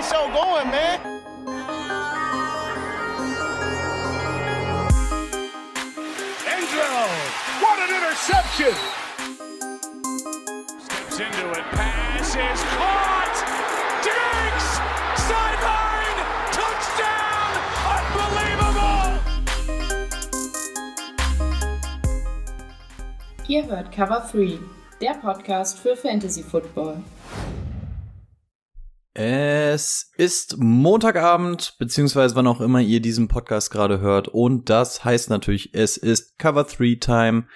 [0.00, 1.00] the show going, man.
[6.46, 7.06] Angelo,
[7.60, 8.74] what an interception!
[10.80, 13.36] Steps into it, pass is caught!
[14.06, 14.68] Diggs!
[15.28, 16.20] Sideline!
[16.58, 17.52] Touchdown!
[17.96, 19.10] Unbelievable!
[23.48, 24.58] Ihr hört Cover 3,
[25.00, 27.02] der Podcast für Fantasy Football.
[29.22, 34.28] Es ist Montagabend, beziehungsweise wann auch immer ihr diesen Podcast gerade hört.
[34.28, 37.46] Und das heißt natürlich, es ist Cover 3 Time.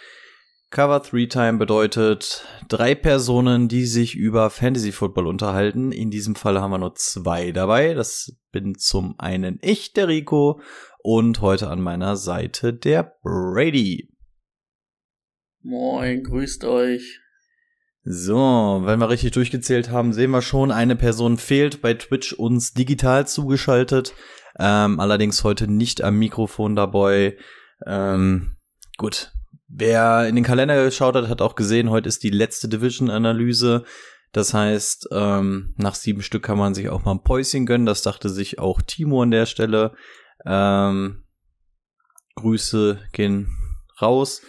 [0.69, 5.91] Cover 3 Time bedeutet drei Personen, die sich über Fantasy Football unterhalten.
[5.91, 7.95] In diesem Fall haben wir nur zwei dabei.
[7.95, 10.61] Das bin zum einen ich, der Rico,
[11.03, 14.11] und heute an meiner Seite der Brady.
[15.63, 17.24] Moin, grüßt euch.
[18.07, 22.75] So, wenn wir richtig durchgezählt haben, sehen wir schon, eine Person fehlt bei Twitch uns
[22.75, 24.13] digital zugeschaltet.
[24.59, 27.39] Ähm, allerdings heute nicht am Mikrofon dabei.
[27.87, 28.57] Ähm,
[28.99, 29.33] gut.
[29.69, 33.85] Wer in den Kalender geschaut hat, hat auch gesehen, heute ist die letzte Division-Analyse.
[34.33, 37.87] Das heißt, ähm, nach sieben Stück kann man sich auch mal ein Päuschen gönnen.
[37.87, 39.95] Das dachte sich auch Timo an der Stelle.
[40.45, 41.25] Ähm,
[42.35, 43.49] Grüße gehen
[44.01, 44.43] raus.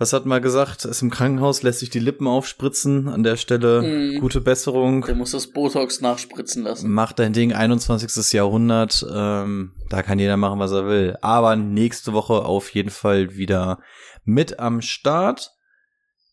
[0.00, 0.86] Was hat mal gesagt?
[0.86, 3.06] Ist im Krankenhaus, lässt sich die Lippen aufspritzen.
[3.06, 4.20] An der Stelle Mm.
[4.20, 5.02] gute Besserung.
[5.04, 6.90] Der muss das Botox nachspritzen lassen.
[6.90, 8.32] Macht dein Ding, 21.
[8.32, 9.06] Jahrhundert.
[9.12, 11.18] Ähm, da kann jeder machen, was er will.
[11.20, 13.78] Aber nächste Woche auf jeden Fall wieder
[14.24, 15.50] mit am Start.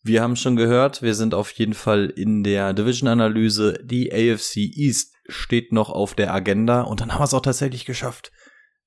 [0.02, 3.80] Wir haben schon gehört, wir sind auf jeden Fall in der Division-Analyse.
[3.84, 7.84] Die AFC East steht noch auf der Agenda und dann haben wir es auch tatsächlich
[7.84, 8.32] geschafft.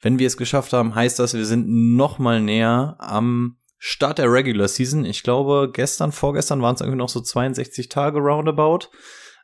[0.01, 4.31] Wenn wir es geschafft haben, heißt das, wir sind noch mal näher am Start der
[4.31, 5.05] Regular Season.
[5.05, 8.89] Ich glaube, gestern, vorgestern waren es irgendwie noch so 62 Tage roundabout.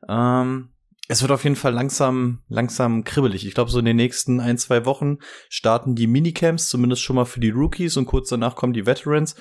[0.07, 0.69] Ähm,
[1.07, 3.47] es wird auf jeden Fall langsam, langsam kribbelig.
[3.47, 5.17] Ich glaube, so in den nächsten ein, zwei Wochen
[5.49, 9.35] starten die Minicamps, zumindest schon mal für die Rookies und kurz danach kommen die Veterans.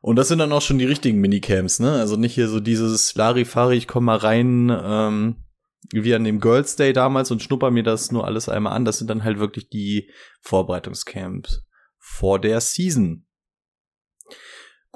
[0.00, 1.92] Und das sind dann auch schon die richtigen Minicamps, ne?
[1.92, 5.44] Also nicht hier so dieses Larifari, ich komme mal rein, ähm,
[5.92, 8.86] wie an dem Girls Day damals und schnupper mir das nur alles einmal an.
[8.86, 11.66] Das sind dann halt wirklich die Vorbereitungscamps
[11.98, 13.26] vor der Season.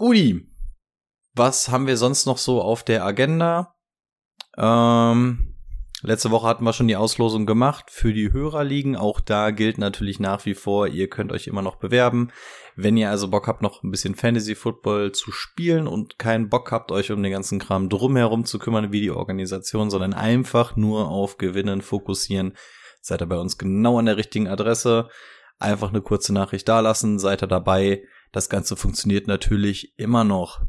[0.03, 0.45] Guti,
[1.33, 3.77] was haben wir sonst noch so auf der Agenda?
[4.59, 5.55] Ähm,
[6.03, 8.97] letzte Woche hatten wir schon die Auslosung gemacht für die Hörerligen.
[8.97, 12.33] Auch da gilt natürlich nach wie vor, ihr könnt euch immer noch bewerben.
[12.75, 16.73] Wenn ihr also Bock habt, noch ein bisschen Fantasy Football zu spielen und keinen Bock
[16.73, 21.11] habt, euch um den ganzen Kram drumherum zu kümmern, wie die Organisation, sondern einfach nur
[21.11, 22.57] auf Gewinnen fokussieren,
[23.01, 25.11] seid ihr bei uns genau an der richtigen Adresse.
[25.61, 28.03] Einfach eine kurze Nachricht dalassen, seid ihr dabei.
[28.33, 30.63] Das Ganze funktioniert natürlich immer noch.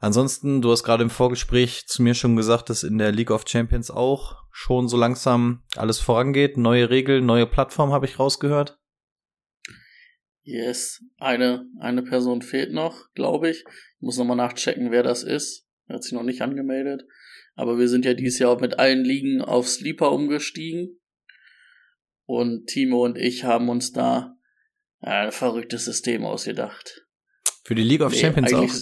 [0.00, 3.44] Ansonsten, du hast gerade im Vorgespräch zu mir schon gesagt, dass in der League of
[3.46, 6.56] Champions auch schon so langsam alles vorangeht.
[6.56, 8.78] Neue Regeln, neue Plattform habe ich rausgehört.
[10.42, 13.64] Yes, eine, eine Person fehlt noch, glaube ich.
[13.66, 15.66] Ich muss nochmal nachchecken, wer das ist.
[15.88, 17.04] Er hat sich noch nicht angemeldet.
[17.54, 21.00] Aber wir sind ja dieses Jahr auch mit allen Ligen auf Sleeper umgestiegen.
[22.24, 24.37] Und Timo und ich haben uns da
[25.00, 27.04] ein verrücktes System ausgedacht.
[27.64, 28.74] Für die League of Nee, Champions auch.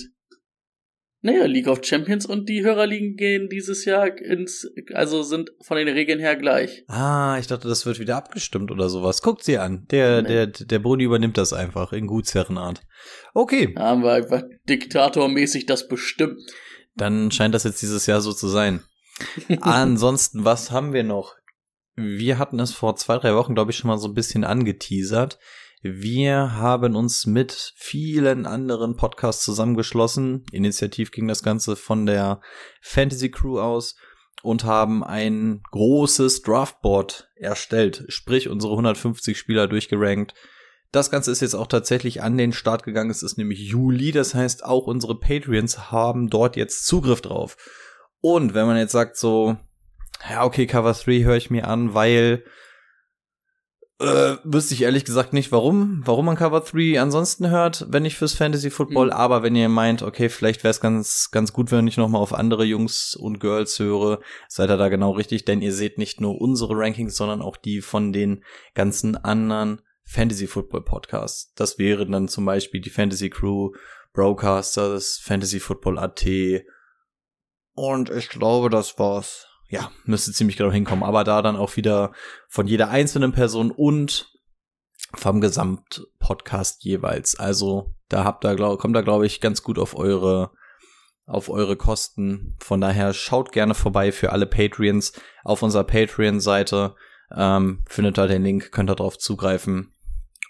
[1.22, 5.88] Naja, League of Champions und die Hörerligen gehen dieses Jahr ins, also sind von den
[5.88, 6.84] Regeln her gleich.
[6.86, 9.22] Ah, ich dachte, das wird wieder abgestimmt oder sowas.
[9.22, 9.86] Guckt sie an.
[9.90, 10.28] Der, Nee.
[10.28, 12.82] der, der Bruni übernimmt das einfach in Gutsherrenart.
[13.34, 16.40] Okay, Da haben wir einfach diktatormäßig das bestimmt.
[16.94, 18.84] dann scheint das jetzt dieses Jahr so zu sein.
[19.62, 21.34] Ansonsten, was haben wir noch?
[21.96, 25.38] Wir hatten es vor zwei, drei Wochen, glaube ich, schon mal so ein bisschen angeteasert.
[25.82, 30.44] Wir haben uns mit vielen anderen Podcasts zusammengeschlossen.
[30.50, 32.40] Initiativ ging das Ganze von der
[32.80, 33.96] Fantasy Crew aus
[34.42, 38.04] und haben ein großes Draftboard erstellt.
[38.08, 40.34] Sprich, unsere 150 Spieler durchgerankt.
[40.92, 43.10] Das Ganze ist jetzt auch tatsächlich an den Start gegangen.
[43.10, 44.12] Es ist nämlich Juli.
[44.12, 47.56] Das heißt, auch unsere Patreons haben dort jetzt Zugriff drauf.
[48.20, 49.56] Und wenn man jetzt sagt so,
[50.28, 52.44] ja, okay, Cover 3 höre ich mir an, weil
[53.98, 58.16] äh, wüsste ich ehrlich gesagt nicht, warum, warum man Cover 3 ansonsten hört, wenn nicht
[58.16, 59.12] fürs Fantasy Football, Mhm.
[59.12, 62.34] aber wenn ihr meint, okay, vielleicht wäre es ganz, ganz gut, wenn ich nochmal auf
[62.34, 66.40] andere Jungs und Girls höre, seid ihr da genau richtig, denn ihr seht nicht nur
[66.40, 68.44] unsere Rankings, sondern auch die von den
[68.74, 71.52] ganzen anderen Fantasy Football Podcasts.
[71.54, 73.72] Das wären dann zum Beispiel die Fantasy Crew,
[74.12, 76.26] Broadcasters, Fantasy Football AT
[77.74, 81.04] und ich glaube, das war's ja, müsste ziemlich genau hinkommen.
[81.04, 82.12] Aber da dann auch wieder
[82.48, 84.32] von jeder einzelnen Person und
[85.14, 87.38] vom Gesamtpodcast jeweils.
[87.38, 90.50] Also da habt ihr, glaub, kommt da, glaube ich, ganz gut auf eure,
[91.26, 92.56] auf eure Kosten.
[92.60, 95.12] Von daher schaut gerne vorbei für alle Patreons
[95.44, 96.94] auf unserer Patreon-Seite.
[97.34, 99.92] Ähm, findet da den Link, könnt ihr drauf zugreifen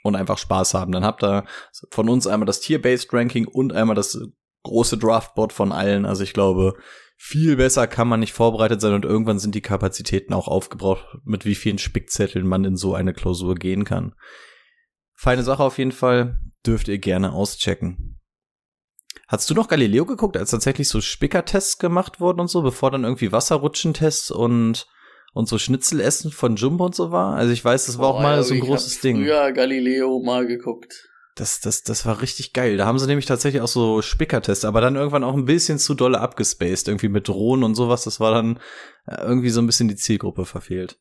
[0.02, 0.92] und einfach Spaß haben.
[0.92, 1.44] Dann habt ihr
[1.90, 4.18] von uns einmal das Tier-Based Ranking und einmal das
[4.64, 6.04] große Draftboard von allen.
[6.04, 6.76] Also ich glaube,
[7.16, 11.44] viel besser kann man nicht vorbereitet sein und irgendwann sind die Kapazitäten auch aufgebraucht, mit
[11.44, 14.14] wie vielen Spickzetteln man in so eine Klausur gehen kann.
[15.14, 18.20] Feine Sache auf jeden Fall, dürft ihr gerne auschecken.
[19.28, 23.04] Hast du noch Galileo geguckt, als tatsächlich so Spickertests gemacht wurden und so, bevor dann
[23.04, 24.86] irgendwie Wasserrutschentests und
[25.32, 27.34] und so Schnitzelessen von Jumbo und so war?
[27.34, 29.22] Also ich weiß, das war auch mal so ein großes Ding.
[29.24, 31.10] Ja, Galileo mal geguckt.
[31.36, 32.78] Das, das, das war richtig geil.
[32.78, 35.92] Da haben sie nämlich tatsächlich auch so Spickertests, aber dann irgendwann auch ein bisschen zu
[35.92, 38.04] dolle abgespaced, irgendwie mit Drohnen und sowas.
[38.04, 38.58] Das war dann
[39.06, 40.98] äh, irgendwie so ein bisschen die Zielgruppe verfehlt.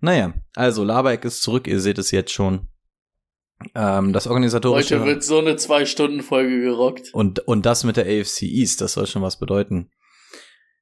[0.00, 2.68] Naja, also Labeck ist zurück, ihr seht es jetzt schon.
[3.74, 5.00] Ähm, das organisatorische.
[5.00, 7.12] Heute wird so eine Zwei-Stunden-Folge gerockt.
[7.12, 9.90] Und, und das mit der AFC East, das soll schon was bedeuten.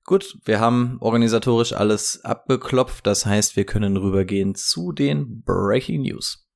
[0.05, 6.47] Gut, wir haben organisatorisch alles abgeklopft, das heißt, wir können rübergehen zu den Breaking News.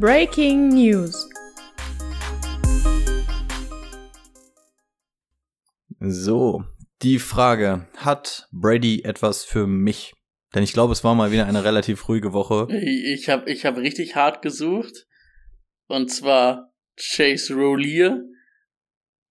[0.00, 1.28] Breaking News.
[5.98, 6.62] So,
[7.02, 10.14] die Frage, hat Brady etwas für mich?
[10.54, 12.68] Denn ich glaube, es war mal wieder eine relativ ruhige Woche.
[12.70, 15.08] Ich habe ich hab richtig hart gesucht.
[15.88, 18.22] Und zwar Chase Rollier,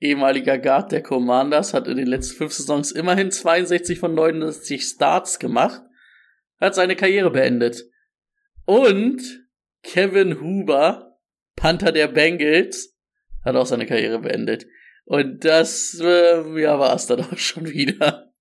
[0.02, 5.40] ehemaliger Guard der Commanders, hat in den letzten fünf Saisons immerhin 62 von 69 Starts
[5.40, 5.82] gemacht,
[6.60, 7.86] hat seine Karriere beendet.
[8.66, 9.47] Und
[9.88, 11.18] Kevin Huber,
[11.56, 12.96] Panther der Bengals,
[13.44, 14.66] hat auch seine Karriere beendet.
[15.06, 18.34] Und das, äh, ja, war es dann auch schon wieder.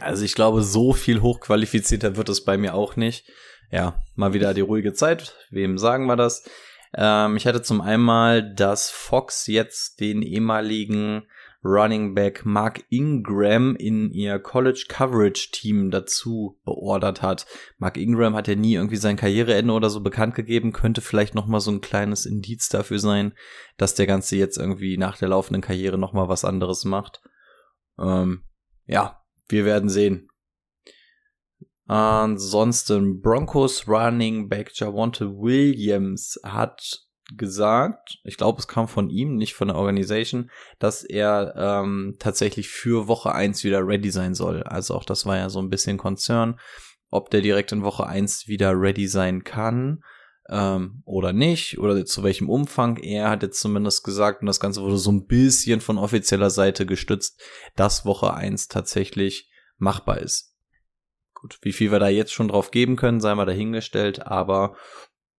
[0.00, 3.30] Also ich glaube, so viel hochqualifizierter wird es bei mir auch nicht.
[3.70, 5.34] Ja, mal wieder die ruhige Zeit.
[5.50, 6.44] Wem sagen wir das?
[6.94, 11.26] Ähm, ich hatte zum einmal, dass Fox jetzt den ehemaligen
[11.64, 17.46] Running Back Mark Ingram in ihr College Coverage Team dazu beordert hat.
[17.78, 21.46] Mark Ingram hat ja nie irgendwie sein Karriereende oder so bekannt gegeben, könnte vielleicht noch
[21.46, 23.34] mal so ein kleines Indiz dafür sein,
[23.76, 27.22] dass der Ganze jetzt irgendwie nach der laufenden Karriere noch mal was anderes macht.
[27.98, 28.42] Ähm,
[28.86, 30.28] ja, wir werden sehen.
[31.86, 37.06] Ansonsten Broncos Running Back Javonte Williams hat
[37.36, 42.68] gesagt, ich glaube, es kam von ihm, nicht von der Organisation, dass er ähm, tatsächlich
[42.68, 44.62] für Woche 1 wieder ready sein soll.
[44.62, 46.58] Also auch das war ja so ein bisschen Konzern,
[47.10, 50.02] ob der direkt in Woche 1 wieder ready sein kann
[50.48, 52.96] ähm, oder nicht, oder zu welchem Umfang.
[52.96, 56.86] Er hat jetzt zumindest gesagt, und das Ganze wurde so ein bisschen von offizieller Seite
[56.86, 57.40] gestützt,
[57.76, 60.56] dass Woche 1 tatsächlich machbar ist.
[61.34, 64.76] Gut, wie viel wir da jetzt schon drauf geben können, sei mal dahingestellt, aber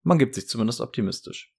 [0.02, 1.53] man gibt sich zumindest optimistisch.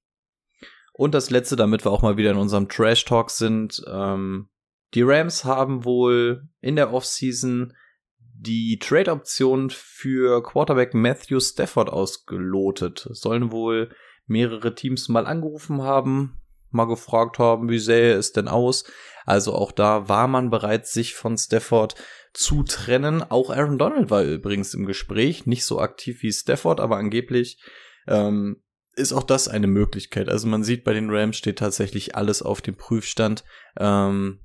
[0.96, 3.82] Und das letzte, damit wir auch mal wieder in unserem Trash Talk sind.
[3.88, 4.48] Ähm,
[4.94, 7.74] die Rams haben wohl in der Offseason
[8.18, 13.08] die Trade-Option für Quarterback Matthew Stafford ausgelotet.
[13.10, 13.90] Sollen wohl
[14.26, 18.84] mehrere Teams mal angerufen haben, mal gefragt haben, wie sähe es denn aus.
[19.26, 21.96] Also auch da war man bereit, sich von Stafford
[22.32, 23.22] zu trennen.
[23.22, 27.60] Auch Aaron Donald war übrigens im Gespräch, nicht so aktiv wie Stafford, aber angeblich
[28.06, 28.62] ähm,
[28.96, 30.28] ist auch das eine Möglichkeit.
[30.28, 33.44] Also man sieht, bei den Rams steht tatsächlich alles auf dem Prüfstand.
[33.78, 34.40] Ähm,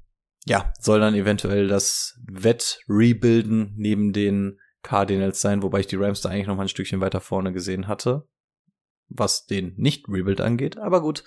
[0.45, 6.29] ja, soll dann eventuell das Wett-Rebuilden neben den Cardinals sein, wobei ich die Rams da
[6.29, 8.27] eigentlich noch mal ein Stückchen weiter vorne gesehen hatte,
[9.09, 10.77] was den Nicht-Rebuild angeht.
[10.77, 11.23] Aber gut,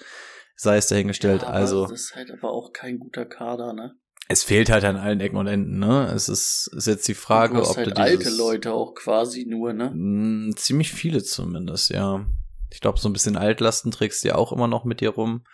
[0.56, 1.42] sei es dahingestellt.
[1.42, 3.94] Ja, also das ist halt aber auch kein guter Kader, ne?
[4.28, 6.10] Es fehlt halt an allen Ecken und Enden, ne?
[6.14, 8.94] Es ist, ist jetzt die Frage, du hast ob halt du dieses, alte Leute auch
[8.94, 9.92] quasi nur, ne?
[9.94, 12.24] Mh, ziemlich viele zumindest, ja.
[12.72, 15.44] Ich glaube, so ein bisschen Altlasten trägst du ja auch immer noch mit dir rum.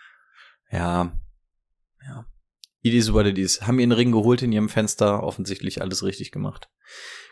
[0.71, 1.11] Ja,
[2.05, 2.25] ja.
[2.81, 3.61] It is what it is.
[3.61, 6.69] Haben ihren Ring geholt in ihrem Fenster, offensichtlich alles richtig gemacht.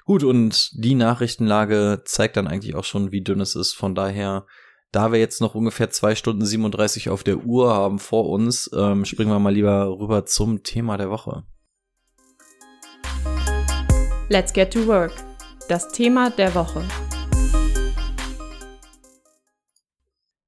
[0.04, 3.74] Gut, und die Nachrichtenlage zeigt dann eigentlich auch schon, wie dünn es ist.
[3.74, 4.46] Von daher,
[4.92, 9.06] da wir jetzt noch ungefähr zwei Stunden 37 auf der Uhr haben vor uns, ähm,
[9.06, 11.44] springen wir mal lieber rüber zum Thema der Woche.
[14.30, 15.14] Let's get to work.
[15.70, 16.84] Das Thema der Woche.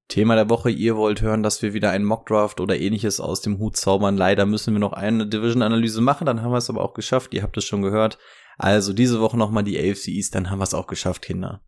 [0.09, 3.59] Thema der Woche, ihr wollt hören, dass wir wieder einen Mockdraft oder ähnliches aus dem
[3.59, 4.17] Hut zaubern.
[4.17, 7.33] Leider müssen wir noch eine Division-Analyse machen, dann haben wir es aber auch geschafft.
[7.33, 8.17] Ihr habt es schon gehört.
[8.57, 11.61] Also diese Woche nochmal die AFC East, dann haben wir es auch geschafft, Kinder.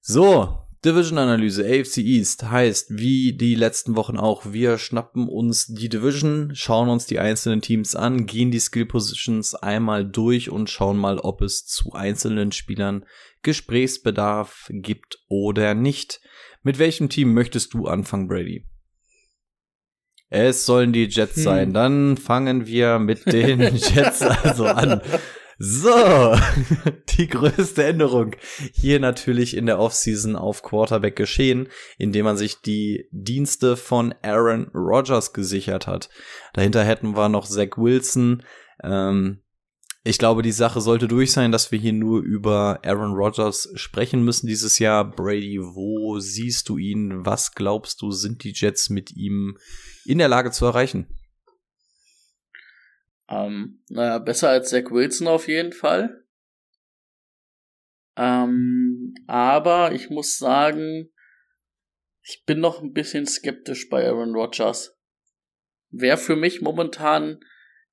[0.00, 6.52] So, Division-Analyse, AFC East heißt, wie die letzten Wochen auch, wir schnappen uns die Division,
[6.54, 11.18] schauen uns die einzelnen Teams an, gehen die Skill Positions einmal durch und schauen mal,
[11.18, 13.04] ob es zu einzelnen Spielern
[13.42, 16.20] Gesprächsbedarf gibt oder nicht.
[16.62, 18.66] Mit welchem Team möchtest du anfangen, Brady?
[20.28, 21.42] Es sollen die Jets Hm.
[21.42, 21.72] sein.
[21.72, 25.00] Dann fangen wir mit den Jets also an.
[25.58, 25.90] So,
[27.18, 28.34] die größte Änderung
[28.72, 34.70] hier natürlich in der Offseason auf Quarterback geschehen, indem man sich die Dienste von Aaron
[34.74, 36.08] Rodgers gesichert hat.
[36.54, 38.42] Dahinter hätten wir noch Zach Wilson.
[38.82, 39.42] Ähm,
[40.02, 44.24] ich glaube, die Sache sollte durch sein, dass wir hier nur über Aaron Rodgers sprechen
[44.24, 45.04] müssen dieses Jahr.
[45.10, 47.26] Brady, wo siehst du ihn?
[47.26, 49.58] Was glaubst du, sind die Jets mit ihm
[50.06, 51.06] in der Lage zu erreichen?
[53.28, 56.24] Ähm, naja, besser als Zach Wilson auf jeden Fall.
[58.16, 61.10] Ähm, aber ich muss sagen,
[62.22, 64.98] ich bin noch ein bisschen skeptisch bei Aaron Rodgers.
[65.90, 67.40] Wer für mich momentan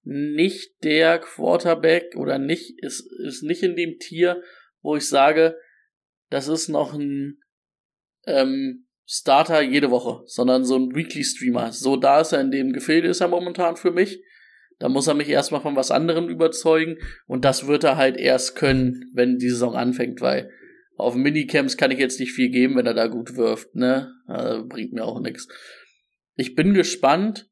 [0.07, 4.41] nicht der Quarterback oder nicht, ist, ist nicht in dem Tier,
[4.81, 5.57] wo ich sage,
[6.29, 7.41] das ist noch ein
[8.25, 11.71] ähm, Starter jede Woche, sondern so ein Weekly Streamer.
[11.71, 14.21] So da ist er in dem Gefilde ist er momentan für mich.
[14.79, 18.55] Da muss er mich erstmal von was anderem überzeugen und das wird er halt erst
[18.55, 20.51] können, wenn die Saison anfängt, weil
[20.95, 24.11] auf Minicamps kann ich jetzt nicht viel geben, wenn er da gut wirft, ne?
[24.25, 25.47] Also bringt mir auch nichts.
[26.35, 27.49] Ich bin gespannt.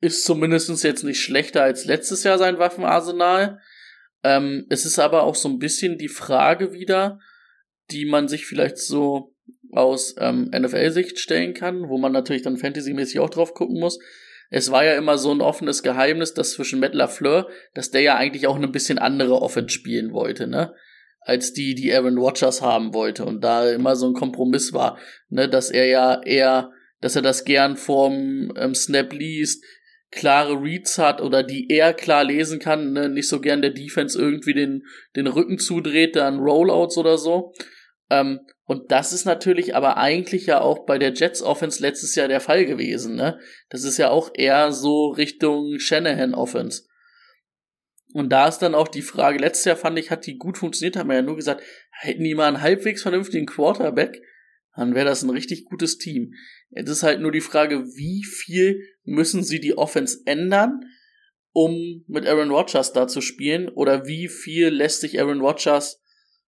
[0.00, 3.60] Ist zumindest jetzt nicht schlechter als letztes Jahr sein Waffenarsenal.
[4.22, 7.18] Ähm, es ist aber auch so ein bisschen die Frage wieder,
[7.90, 9.34] die man sich vielleicht so
[9.72, 13.98] aus ähm, NFL-Sicht stellen kann, wo man natürlich dann fantasymäßig auch drauf gucken muss
[14.50, 18.16] es war ja immer so ein offenes Geheimnis, dass zwischen Matt LaFleur, dass der ja
[18.16, 20.74] eigentlich auch ein bisschen andere Offense spielen wollte, ne?
[21.20, 23.24] Als die, die Aaron Rodgers haben wollte.
[23.24, 25.48] Und da immer so ein Kompromiss war, ne?
[25.48, 29.64] Dass er ja eher, dass er das gern vorm ähm, Snap liest,
[30.10, 33.08] klare Reads hat oder die er klar lesen kann, ne?
[33.08, 34.84] nicht so gern der Defense irgendwie den,
[35.16, 37.52] den Rücken zudreht, dann Rollouts oder so.
[38.10, 42.28] Ähm, und das ist natürlich aber eigentlich ja auch bei der Jets Offense letztes Jahr
[42.28, 43.38] der Fall gewesen, ne?
[43.68, 46.84] Das ist ja auch eher so Richtung Shanahan Offense.
[48.12, 50.96] Und da ist dann auch die Frage, letztes Jahr fand ich, hat die gut funktioniert,
[50.96, 51.62] haben wir ja nur gesagt,
[51.92, 54.20] hätten die mal einen halbwegs vernünftigen Quarterback,
[54.74, 56.32] dann wäre das ein richtig gutes Team.
[56.70, 60.80] Jetzt ist halt nur die Frage, wie viel müssen sie die Offense ändern,
[61.52, 66.00] um mit Aaron Rodgers da zu spielen, oder wie viel lässt sich Aaron Rodgers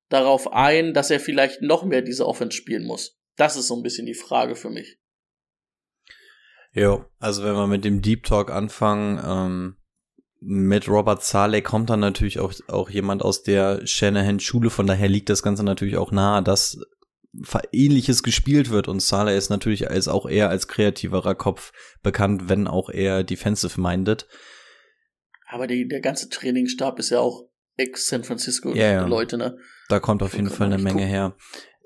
[0.09, 3.19] darauf ein, dass er vielleicht noch mehr diese Offense spielen muss?
[3.37, 4.99] Das ist so ein bisschen die Frage für mich.
[6.73, 9.77] Jo, also wenn wir mit dem Deep Talk anfangen, ähm,
[10.41, 15.29] mit Robert Saleh kommt dann natürlich auch, auch jemand aus der Shanahan-Schule, von daher liegt
[15.29, 16.79] das Ganze natürlich auch nahe, dass
[17.73, 21.73] ähnliches gespielt wird und Saleh ist natürlich als auch eher als kreativerer Kopf
[22.03, 24.27] bekannt, wenn auch eher defensive minded.
[25.49, 29.07] Aber die, der ganze Trainingsstab ist ja auch ex-San Francisco ja, ja.
[29.07, 29.59] Leute, ne?
[29.89, 31.09] Da kommt auf jeden Fall eine Menge gucken.
[31.09, 31.37] her.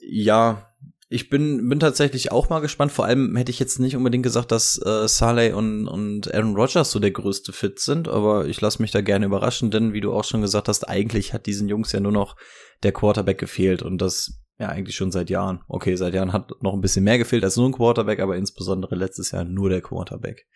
[0.01, 0.75] Ja,
[1.09, 2.91] ich bin, bin tatsächlich auch mal gespannt.
[2.91, 6.91] Vor allem hätte ich jetzt nicht unbedingt gesagt, dass äh, Saleh und, und Aaron Rodgers
[6.91, 10.13] so der größte Fit sind, aber ich lasse mich da gerne überraschen, denn wie du
[10.13, 12.37] auch schon gesagt hast, eigentlich hat diesen Jungs ja nur noch
[12.83, 15.61] der Quarterback gefehlt und das ja eigentlich schon seit Jahren.
[15.69, 18.95] Okay, seit Jahren hat noch ein bisschen mehr gefehlt als nur ein Quarterback, aber insbesondere
[18.95, 20.47] letztes Jahr nur der Quarterback.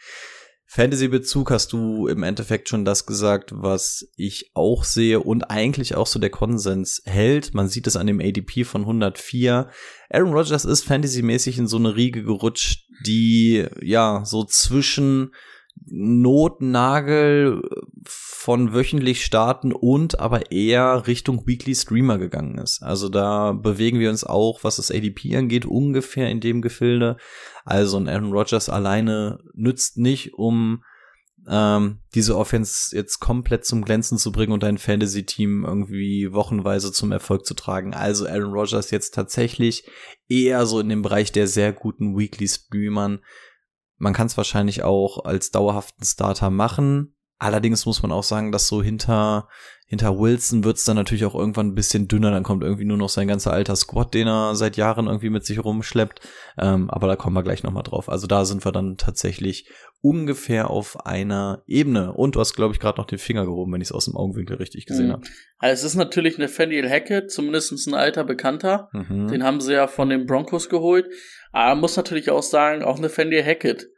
[0.72, 6.06] Fantasy-Bezug hast du im Endeffekt schon das gesagt, was ich auch sehe und eigentlich auch
[6.06, 7.54] so der Konsens hält.
[7.54, 9.68] Man sieht es an dem ADP von 104.
[10.10, 15.32] Aaron Rodgers ist fantasymäßig in so eine Riege gerutscht, die ja so zwischen
[15.90, 17.62] Notnagel
[18.04, 22.82] von wöchentlich starten und aber eher Richtung Weekly Streamer gegangen ist.
[22.82, 27.16] Also da bewegen wir uns auch, was das ADP angeht, ungefähr in dem Gefilde.
[27.64, 30.82] Also ein Aaron Rodgers alleine nützt nicht, um
[31.48, 37.12] ähm, diese Offense jetzt komplett zum Glänzen zu bringen und ein Fantasy-Team irgendwie wochenweise zum
[37.12, 37.94] Erfolg zu tragen.
[37.94, 39.88] Also Aaron Rodgers jetzt tatsächlich
[40.28, 43.20] eher so in dem Bereich der sehr guten Weekly Streamern
[44.00, 47.14] man kann es wahrscheinlich auch als dauerhaften Starter machen.
[47.38, 49.48] Allerdings muss man auch sagen, dass so hinter,
[49.86, 52.30] hinter Wilson wird's dann natürlich auch irgendwann ein bisschen dünner.
[52.30, 55.44] Dann kommt irgendwie nur noch sein ganzer alter Squad, den er seit Jahren irgendwie mit
[55.44, 56.20] sich rumschleppt.
[56.58, 58.08] Ähm, aber da kommen wir gleich nochmal drauf.
[58.08, 59.70] Also da sind wir dann tatsächlich
[60.02, 62.12] ungefähr auf einer Ebene.
[62.12, 64.16] Und du hast, glaube ich, gerade noch den Finger gehoben, wenn ich es aus dem
[64.16, 65.12] Augenwinkel richtig gesehen mhm.
[65.12, 65.22] habe.
[65.58, 68.88] Also es ist natürlich Nathaniel Hackett, zumindest ein alter Bekannter.
[68.92, 69.28] Mhm.
[69.28, 71.06] Den haben sie ja von den Broncos geholt.
[71.52, 73.88] Aber muss natürlich auch sagen, auch Nathaniel Hackett.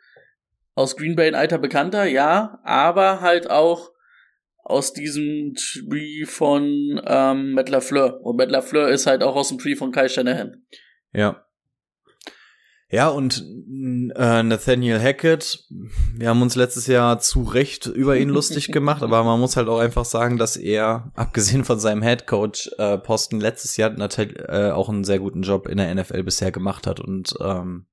[0.75, 3.90] Aus Green Bay ein alter Bekannter, ja, aber halt auch
[4.64, 8.21] aus diesem Tree von ähm, Matt LaFleur.
[8.23, 10.64] Und Matt LaFleur ist halt auch aus dem Tree von Kai Shanahan.
[11.12, 11.44] Ja,
[12.92, 13.42] ja, und
[14.14, 15.64] äh, Nathaniel Hackett,
[16.14, 19.68] wir haben uns letztes Jahr zu Recht über ihn lustig gemacht, aber man muss halt
[19.68, 24.90] auch einfach sagen, dass er, abgesehen von seinem Headcoach-Posten, äh, letztes Jahr natürlich äh, auch
[24.90, 27.87] einen sehr guten Job in der NFL bisher gemacht hat und ähm,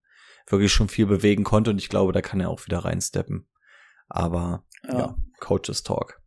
[0.47, 1.71] wirklich schon viel bewegen konnte.
[1.71, 3.47] Und ich glaube, da kann er auch wieder reinsteppen.
[4.09, 6.21] Aber ja, ja Coaches Talk.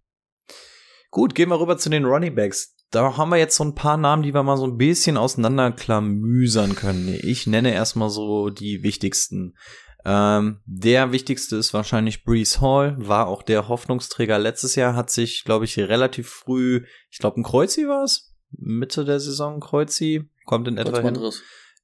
[1.11, 2.75] Gut, gehen wir rüber zu den Running Backs.
[2.93, 6.75] Da haben wir jetzt so ein paar Namen, die wir mal so ein bisschen auseinanderklamüsern
[6.75, 7.19] können.
[7.23, 9.57] Ich nenne erstmal so die wichtigsten.
[10.05, 15.45] Ähm, der wichtigste ist wahrscheinlich Brees Hall, war auch der Hoffnungsträger letztes Jahr, hat sich,
[15.45, 20.69] glaube ich, relativ früh, ich glaube, ein Kreuzi war es, Mitte der Saison Kreuzi, kommt
[20.69, 21.19] in etwa hin.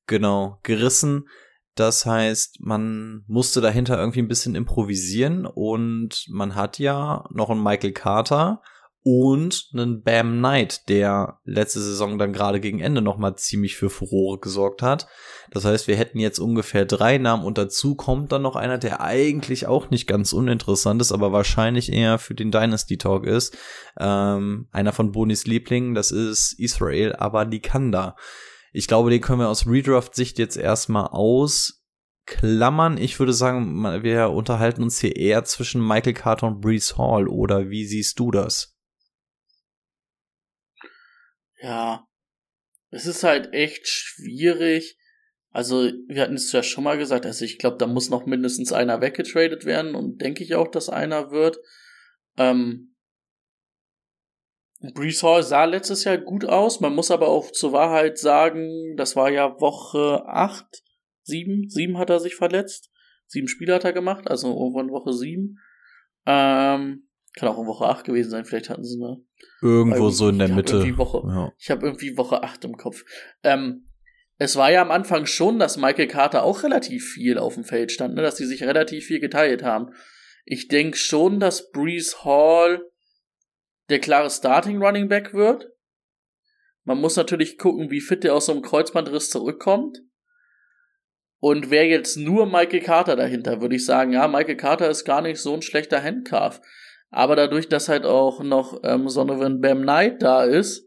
[0.07, 1.29] Genau, gerissen.
[1.75, 7.62] Das heißt, man musste dahinter irgendwie ein bisschen improvisieren und man hat ja noch einen
[7.62, 8.61] Michael Carter,
[9.11, 14.38] und einen Bam Knight, der letzte Saison dann gerade gegen Ende nochmal ziemlich für Furore
[14.38, 15.07] gesorgt hat.
[15.50, 19.00] Das heißt, wir hätten jetzt ungefähr drei Namen und dazu kommt dann noch einer, der
[19.00, 23.57] eigentlich auch nicht ganz uninteressant ist, aber wahrscheinlich eher für den Dynasty Talk ist.
[23.99, 28.15] Ähm, einer von Bonis Lieblingen, das ist Israel Abadikanda.
[28.75, 32.99] Ich glaube, den können wir aus Redraft-Sicht jetzt erstmal ausklammern.
[32.99, 37.71] Ich würde sagen, wir unterhalten uns hier eher zwischen Michael Carter und Brees Hall, oder
[37.71, 38.77] wie siehst du das?
[41.61, 42.07] Ja,
[42.91, 44.99] es ist halt echt schwierig.
[45.50, 48.73] Also, wir hatten es ja schon mal gesagt, also ich glaube, da muss noch mindestens
[48.73, 51.59] einer weggetradet werden und denke ich auch, dass einer wird.
[52.37, 52.95] Ähm,
[54.81, 56.81] Brees Hall sah letztes Jahr gut aus.
[56.81, 60.65] Man muss aber auch zur Wahrheit sagen, das war ja Woche 8,
[61.23, 62.91] 7, 7 hat er sich verletzt.
[63.27, 65.59] Sieben Spiele hat er gemacht, also irgendwann Woche 7.
[66.27, 67.08] Ähm,
[67.38, 69.23] kann auch in Woche 8 gewesen sein, vielleicht hatten sie eine
[69.62, 70.97] Irgendwo so in der Mitte.
[70.99, 71.52] Woche, ja.
[71.59, 73.04] Ich habe irgendwie Woche 8 im Kopf.
[73.42, 73.88] Ähm,
[74.37, 77.90] es war ja am Anfang schon, dass Michael Carter auch relativ viel auf dem Feld
[77.90, 78.23] stand, ne?
[78.23, 79.92] dass die sich relativ viel geteilt haben.
[80.45, 82.83] Ich denke schon, dass Breeze Hall
[83.88, 85.68] der klare Starting Running Back wird.
[86.85, 89.99] Man muss natürlich gucken, wie fit der aus so einem Kreuzbandriss zurückkommt.
[91.40, 95.21] Und wer jetzt nur Michael Carter dahinter, würde ich sagen, ja, Michael Carter ist gar
[95.21, 96.61] nicht so ein schlechter Handcuff.
[97.11, 100.87] Aber dadurch, dass halt auch noch ähm, Sonovan Bam Knight da ist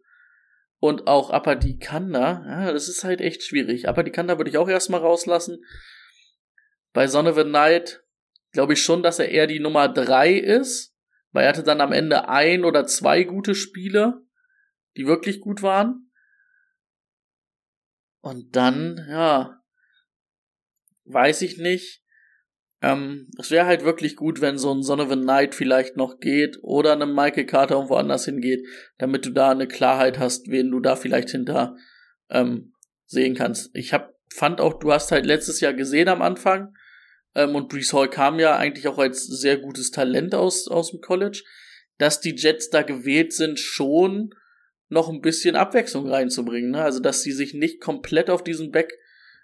[0.79, 3.87] und auch Apadikanda, ja, das ist halt echt schwierig.
[3.87, 5.63] Apadikanda würde ich auch erstmal rauslassen.
[6.93, 8.03] Bei Sonovan Knight
[8.51, 10.95] glaube ich schon, dass er eher die Nummer drei ist,
[11.31, 14.21] weil er hatte dann am Ende ein oder zwei gute Spiele,
[14.97, 16.11] die wirklich gut waren.
[18.21, 19.61] Und dann, ja,
[21.05, 22.00] weiß ich nicht.
[22.81, 26.19] Ähm, es wäre halt wirklich gut, wenn so ein Son of a Knight vielleicht noch
[26.19, 28.65] geht oder eine Michael Carter irgendwo anders hingeht,
[28.97, 31.75] damit du da eine Klarheit hast, wen du da vielleicht hinter
[32.29, 32.73] ähm,
[33.05, 33.69] sehen kannst.
[33.73, 36.73] Ich hab, fand auch, du hast halt letztes Jahr gesehen am Anfang,
[37.35, 41.01] ähm, und Brees Hall kam ja eigentlich auch als sehr gutes Talent aus, aus dem
[41.01, 41.43] College,
[41.97, 44.33] dass die Jets da gewählt sind, schon
[44.89, 46.71] noch ein bisschen Abwechslung reinzubringen.
[46.71, 46.81] Ne?
[46.81, 48.91] Also, dass sie sich nicht komplett auf diesen Back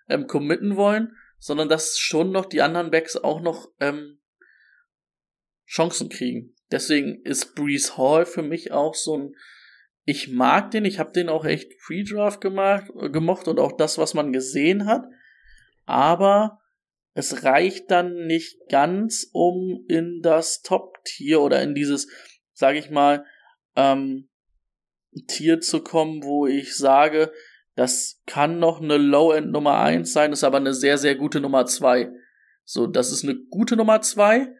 [0.10, 4.20] ähm, committen wollen, sondern dass schon noch die anderen Backs auch noch ähm,
[5.68, 6.56] Chancen kriegen.
[6.72, 9.36] Deswegen ist Breeze Hall für mich auch so ein.
[10.06, 13.98] Ich mag den, ich habe den auch echt Pre-Draft gemacht, äh, gemocht und auch das,
[13.98, 15.06] was man gesehen hat.
[15.86, 16.62] Aber
[17.14, 22.08] es reicht dann nicht ganz, um in das Top-Tier oder in dieses,
[22.54, 23.26] sage ich mal,
[23.76, 24.30] ähm,
[25.28, 27.32] Tier zu kommen, wo ich sage,
[27.78, 31.68] das kann noch eine Low-End Nummer 1 sein, ist aber eine sehr, sehr gute Nummer
[31.68, 32.12] 2.
[32.64, 34.52] So, das ist eine gute Nummer 2,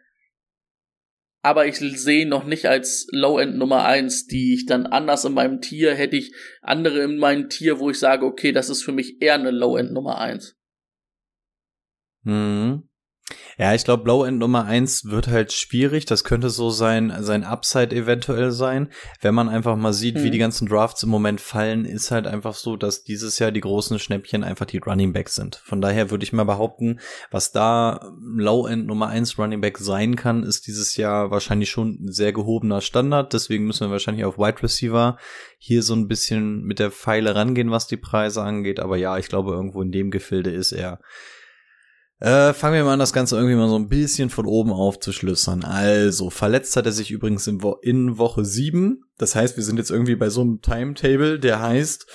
[1.42, 5.60] aber ich sehe noch nicht als Low-End Nummer 1, die ich dann anders in meinem
[5.60, 9.20] Tier, hätte ich andere in meinem Tier, wo ich sage, okay, das ist für mich
[9.20, 10.56] eher eine Low-End Nummer 1.
[12.22, 12.88] Mhm.
[13.60, 16.04] Ja, ich glaube, Low End Nummer eins wird halt schwierig.
[16.04, 18.88] Das könnte so sein, sein Upside eventuell sein.
[19.20, 20.22] Wenn man einfach mal sieht, hm.
[20.22, 23.60] wie die ganzen Drafts im Moment fallen, ist halt einfach so, dass dieses Jahr die
[23.60, 25.56] großen Schnäppchen einfach die Running Backs sind.
[25.56, 27.00] Von daher würde ich mal behaupten,
[27.32, 31.98] was da Low End Nummer eins Running Back sein kann, ist dieses Jahr wahrscheinlich schon
[32.00, 33.32] ein sehr gehobener Standard.
[33.32, 35.18] Deswegen müssen wir wahrscheinlich auf Wide Receiver
[35.58, 38.78] hier so ein bisschen mit der Pfeile rangehen, was die Preise angeht.
[38.78, 41.00] Aber ja, ich glaube, irgendwo in dem Gefilde ist er.
[42.20, 45.64] Äh, fangen wir mal an, das Ganze irgendwie mal so ein bisschen von oben aufzuschlüssern.
[45.64, 49.04] Also, verletzt hat er sich übrigens in, Wo in Woche 7.
[49.18, 52.06] Das heißt, wir sind jetzt irgendwie bei so einem Timetable, der heißt,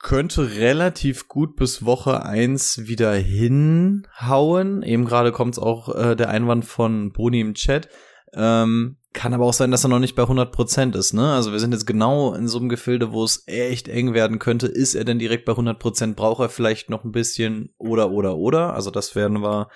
[0.00, 4.82] könnte relativ gut bis Woche 1 wieder hinhauen.
[4.82, 7.88] Eben gerade kommt auch äh, der Einwand von Boni im Chat.
[8.34, 11.32] Ähm, kann aber auch sein, dass er noch nicht bei 100% ist, ne?
[11.32, 14.66] Also wir sind jetzt genau in so einem Gefilde, wo es echt eng werden könnte.
[14.66, 16.14] Ist er denn direkt bei 100%?
[16.14, 18.74] Braucht er vielleicht noch ein bisschen oder, oder, oder?
[18.74, 19.70] Also das werden wir.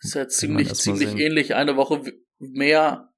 [0.00, 1.18] Das ist ja ziemlich, ziemlich sehen.
[1.18, 1.54] ähnlich.
[1.54, 2.02] Eine Woche
[2.38, 3.10] mehr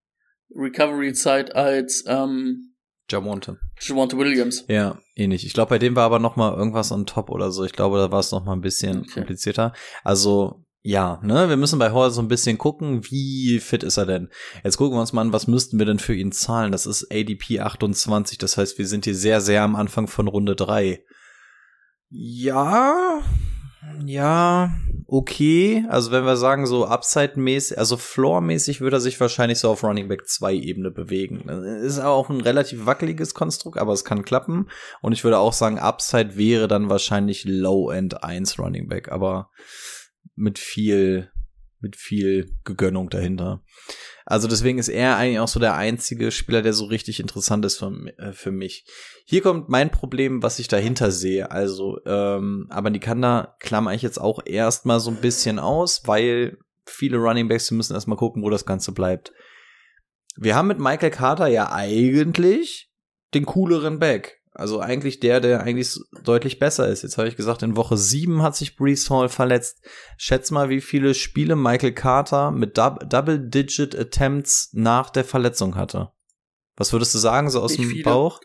[0.54, 2.74] Recovery-Zeit als, ähm,
[3.10, 3.58] Jamonte.
[3.80, 4.64] Jamonte Williams.
[4.68, 5.46] Ja, ähnlich.
[5.46, 7.64] Ich glaube, bei dem war aber noch mal irgendwas on top oder so.
[7.64, 9.10] Ich glaube, da war es noch mal ein bisschen okay.
[9.12, 9.72] komplizierter.
[10.04, 14.06] Also ja, ne, wir müssen bei Hall so ein bisschen gucken, wie fit ist er
[14.06, 14.30] denn?
[14.64, 16.72] Jetzt gucken wir uns mal an, was müssten wir denn für ihn zahlen?
[16.72, 20.56] Das ist ADP 28, das heißt, wir sind hier sehr, sehr am Anfang von Runde
[20.56, 21.04] 3.
[22.08, 23.20] Ja,
[24.02, 24.70] ja,
[25.06, 25.84] okay.
[25.90, 30.08] Also wenn wir sagen, so Upside-mäßig, also Floor-mäßig würde er sich wahrscheinlich so auf Running
[30.08, 31.50] Back 2 Ebene bewegen.
[31.82, 34.70] Ist auch ein relativ wackeliges Konstrukt, aber es kann klappen.
[35.02, 39.50] Und ich würde auch sagen, Upside wäre dann wahrscheinlich Low-End 1 Running Back, aber
[40.34, 41.30] mit viel,
[41.80, 43.62] mit viel Gegönnung dahinter.
[44.24, 47.78] Also deswegen ist er eigentlich auch so der einzige Spieler, der so richtig interessant ist
[47.78, 48.84] für, äh, für mich.
[49.24, 51.50] Hier kommt mein Problem, was ich dahinter sehe.
[51.50, 56.02] Also, ähm, aber die kann da klammer ich jetzt auch erstmal so ein bisschen aus,
[56.06, 59.32] weil viele Running Backs, wir müssen erstmal gucken, wo das Ganze bleibt.
[60.36, 62.92] Wir haben mit Michael Carter ja eigentlich
[63.34, 64.37] den cooleren Back.
[64.52, 67.02] Also eigentlich der, der eigentlich deutlich besser ist.
[67.02, 69.84] Jetzt habe ich gesagt, in Woche 7 hat sich Brees Hall verletzt.
[70.16, 76.10] Schätz mal, wie viele Spiele Michael Carter mit Double-Digit Attempts nach der Verletzung hatte.
[76.76, 78.04] Was würdest du sagen, so aus Nicht dem viele.
[78.04, 78.40] Bauch?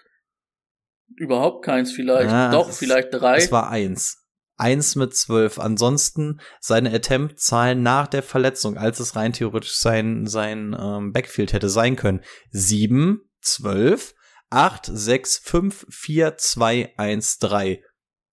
[1.15, 2.31] Überhaupt keins vielleicht.
[2.31, 3.37] Ja, Doch, vielleicht drei.
[3.37, 4.17] Es war eins.
[4.55, 5.59] Eins mit zwölf.
[5.59, 11.69] Ansonsten seine Attempt-Zahlen nach der Verletzung, als es rein theoretisch sein, sein ähm, Backfield hätte
[11.69, 12.21] sein können.
[12.51, 14.13] Sieben, zwölf,
[14.53, 17.83] 8, 6, 5, 4, 2, 1, 3.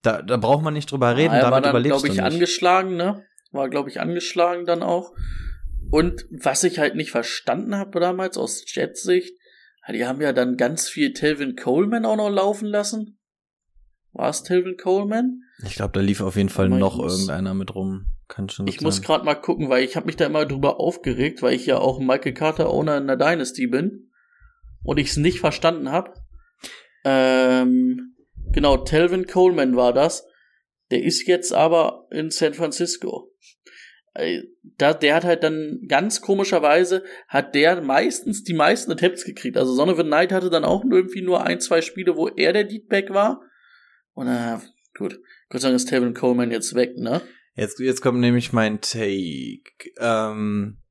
[0.02, 2.96] Da, da braucht man nicht drüber reden, ja, damit war dann, überlebst glaub ich, angeschlagen,
[2.96, 3.24] ne?
[3.52, 5.12] War, glaube ich, angeschlagen dann auch.
[5.90, 9.34] Und was ich halt nicht verstanden habe damals aus Jets Sicht,
[9.92, 13.18] die haben ja dann ganz viel Telvin Coleman auch noch laufen lassen.
[14.12, 15.42] War es Telvin Coleman?
[15.64, 18.06] Ich glaube, da lief auf jeden Fall noch muss, irgendeiner mit rum.
[18.28, 18.84] Kann schon ich sein.
[18.84, 21.78] muss gerade mal gucken, weil ich habe mich da immer drüber aufgeregt, weil ich ja
[21.78, 24.09] auch Michael Carter Owner in der Dynasty bin
[24.82, 26.14] und ich es nicht verstanden habe.
[27.04, 28.16] Ähm,
[28.52, 30.26] genau, Telvin Coleman war das.
[30.90, 33.32] Der ist jetzt aber in San Francisco.
[34.14, 39.56] Äh, da, der hat halt dann ganz komischerweise hat der meistens die meisten Attempts gekriegt.
[39.56, 42.52] Also Son of a Night hatte dann auch irgendwie nur ein, zwei Spiele, wo er
[42.52, 43.40] der Leadback war.
[44.12, 44.58] Und äh,
[44.98, 47.22] gut, Gott sei Dank ist Telvin Coleman jetzt weg, ne?
[47.54, 49.62] Jetzt, jetzt kommt nämlich mein Take.
[49.98, 50.82] Ähm,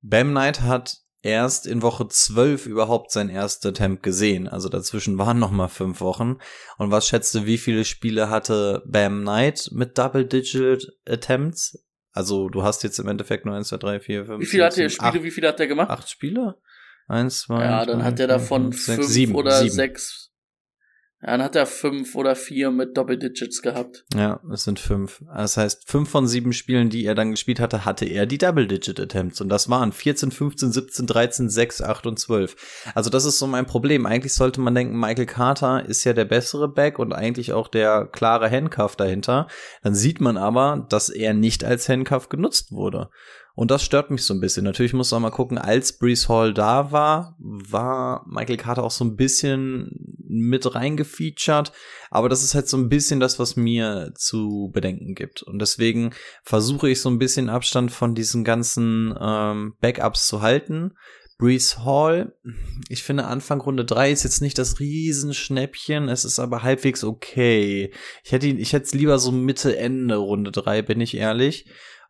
[0.00, 4.46] Bam Knight hat erst in Woche 12 überhaupt sein erster Attempt gesehen.
[4.46, 6.36] Also dazwischen waren noch mal fünf Wochen.
[6.76, 11.82] Und was schätzt du, wie viele Spiele hatte Bam Knight mit Double-Digit Attempts?
[12.12, 14.76] Also du hast jetzt im Endeffekt nur 1, 2, 3, 4, 5, Wie viele hat
[14.76, 15.90] der Spiele, acht, wie viele hat der gemacht?
[15.90, 16.56] Acht Spiele?
[17.08, 19.74] Eins, zwei, Ja, dann drei, hat er davon fünf, sechs, sieben, oder sieben.
[19.74, 20.23] sechs
[21.24, 24.04] ja, dann hat er fünf oder vier mit Double-Digits gehabt.
[24.14, 25.24] Ja, es sind fünf.
[25.34, 29.40] Das heißt, fünf von sieben Spielen, die er dann gespielt hatte, hatte er die Double-Digit-Attempts.
[29.40, 32.56] Und das waren 14, 15, 17, 13, 6, 8 und 12.
[32.94, 34.04] Also das ist so mein Problem.
[34.04, 38.04] Eigentlich sollte man denken, Michael Carter ist ja der bessere Back und eigentlich auch der
[38.04, 39.48] klare Handcuff dahinter.
[39.82, 43.08] Dann sieht man aber, dass er nicht als Handcuff genutzt wurde.
[43.54, 44.64] Und das stört mich so ein bisschen.
[44.64, 49.04] Natürlich muss man mal gucken, als Brees Hall da war, war Michael Carter auch so
[49.04, 49.90] ein bisschen
[50.26, 51.72] mit reingefeatured.
[52.10, 55.42] Aber das ist halt so ein bisschen das, was mir zu bedenken gibt.
[55.42, 56.10] Und deswegen
[56.42, 60.94] versuche ich so ein bisschen Abstand von diesen ganzen ähm, Backups zu halten.
[61.36, 62.36] Brees Hall,
[62.88, 67.92] ich finde Anfang Runde 3 ist jetzt nicht das Riesenschnäppchen, es ist aber halbwegs okay.
[68.22, 71.66] Ich hätte ihn, ich hätte es lieber so Mitte, Ende Runde 3, bin ich ehrlich.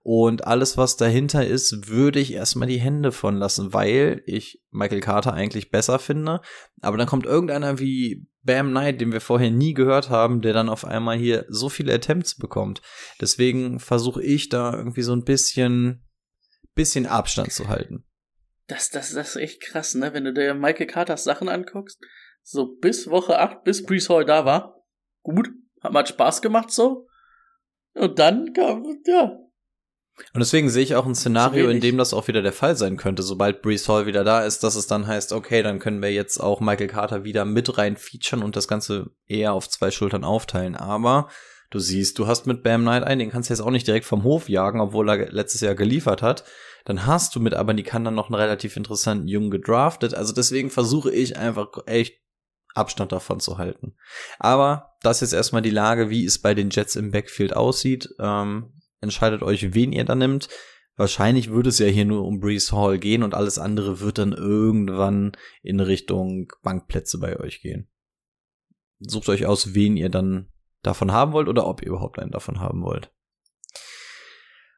[0.07, 5.01] Und alles, was dahinter ist, würde ich erstmal die Hände von lassen, weil ich Michael
[5.01, 6.43] Carter eigentlich besser finde.
[6.83, 10.69] Aber dann kommt irgendeiner wie Bam Knight, den wir vorher nie gehört haben, der dann
[10.69, 12.83] auf einmal hier so viele Attempts bekommt.
[13.19, 16.07] Deswegen versuche ich da irgendwie so ein bisschen,
[16.75, 18.05] bisschen Abstand zu halten.
[18.67, 20.12] Das, das, das ist echt krass, ne?
[20.12, 21.99] Wenn du dir Michael Carters Sachen anguckst,
[22.43, 24.85] so bis Woche 8, bis Brees Hall da war,
[25.23, 25.49] gut,
[25.81, 27.09] hat mal Spaß gemacht so.
[27.95, 29.38] Und dann kam, ja,
[30.33, 32.96] und deswegen sehe ich auch ein Szenario, in dem das auch wieder der Fall sein
[32.96, 36.12] könnte, sobald Brees Hall wieder da ist, dass es dann heißt, okay, dann können wir
[36.12, 40.22] jetzt auch Michael Carter wieder mit rein featuren und das Ganze eher auf zwei Schultern
[40.22, 40.77] aufteilen.
[40.77, 41.29] Aber
[41.70, 44.07] du siehst, du hast mit Bam Knight einen, den kannst du jetzt auch nicht direkt
[44.07, 46.44] vom Hof jagen, obwohl er letztes Jahr geliefert hat.
[46.85, 50.14] Dann hast du mit aber die kann dann noch einen relativ interessanten Jungen gedraftet.
[50.14, 52.20] Also deswegen versuche ich einfach echt
[52.74, 53.94] Abstand davon zu halten.
[54.38, 58.11] Aber das ist erstmal die Lage, wie es bei den Jets im Backfield aussieht.
[58.20, 58.72] Ähm,
[59.05, 60.49] entscheidet euch, wen ihr da nimmt.
[60.97, 64.33] Wahrscheinlich würde es ja hier nur um Brees Hall gehen und alles andere wird dann
[64.33, 67.88] irgendwann in Richtung Bankplätze bei euch gehen.
[68.99, 70.49] Sucht euch aus, wen ihr dann
[70.83, 73.13] davon haben wollt oder ob ihr überhaupt einen davon haben wollt.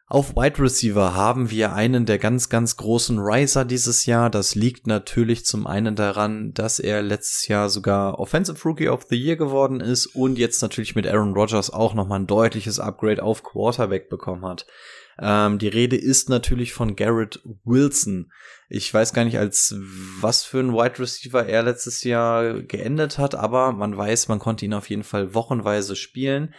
[0.09, 4.31] Auf Wide Receiver haben wir einen der ganz, ganz großen Riser dieses Jahr.
[4.31, 9.17] Das liegt natürlich zum einen daran, dass er letztes Jahr sogar Offensive Rookie of the
[9.17, 13.43] Year geworden ist und jetzt natürlich mit Aaron Rodgers auch nochmal ein deutliches Upgrade auf
[13.43, 14.65] Quarterback bekommen hat.
[15.19, 18.31] Ähm, die Rede ist natürlich von Garrett Wilson.
[18.69, 19.75] Ich weiß gar nicht, als
[20.21, 24.67] was für ein Wide Receiver er letztes Jahr geendet hat, aber man weiß, man konnte
[24.67, 26.55] ihn auf jeden Fall wochenweise spielen.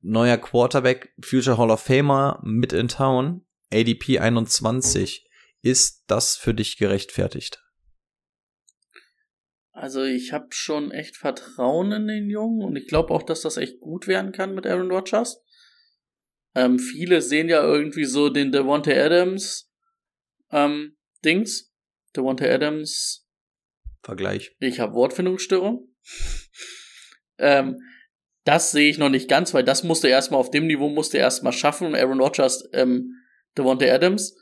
[0.00, 5.28] Neuer Quarterback, Future Hall of Famer mit in Town, ADP 21.
[5.62, 7.62] Ist das für dich gerechtfertigt?
[9.72, 13.56] Also ich habe schon echt Vertrauen in den Jungen und ich glaube auch, dass das
[13.56, 15.42] echt gut werden kann mit Aaron Rodgers.
[16.54, 19.72] Ähm, viele sehen ja irgendwie so den Devonta Adams
[20.50, 21.72] ähm, Dings.
[22.16, 23.28] Devonta Adams
[24.02, 24.56] Vergleich.
[24.58, 25.94] Ich habe Wortfindungsstörung.
[27.38, 27.78] ähm,
[28.48, 31.52] das sehe ich noch nicht ganz, weil das musste erstmal auf dem Niveau musste erstmal
[31.52, 31.94] schaffen.
[31.94, 33.12] Aaron Rodgers, ähm,
[33.58, 34.34] Devonta Adams.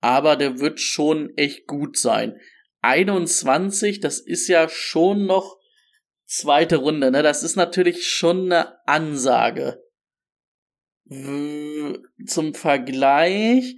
[0.00, 2.38] Aber der wird schon echt gut sein.
[2.82, 5.58] 21, das ist ja schon noch
[6.26, 7.24] zweite Runde, ne?
[7.24, 9.82] Das ist natürlich schon eine Ansage.
[11.08, 13.74] Zum Vergleich,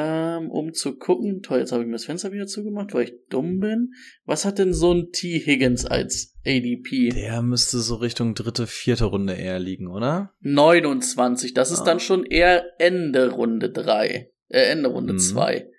[0.00, 3.14] ähm, um zu gucken, toll, jetzt habe ich mir das Fenster wieder zugemacht, weil ich
[3.28, 3.94] dumm bin.
[4.24, 5.40] Was hat denn so ein T.
[5.44, 7.08] Higgins als ADP?
[7.08, 10.34] Der müsste so Richtung dritte, vierte Runde eher liegen, oder?
[10.40, 11.84] 29, das ist ah.
[11.84, 15.66] dann schon eher Ende Runde 3, äh, Ende Runde 2.
[15.66, 15.72] Mhm.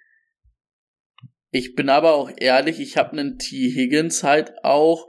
[1.51, 3.71] Ich bin aber auch ehrlich, ich habe einen T.
[3.73, 5.07] Higgins halt auch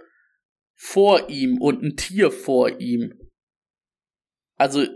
[0.76, 3.12] vor ihm und ein Tier vor ihm.
[4.56, 4.86] Also,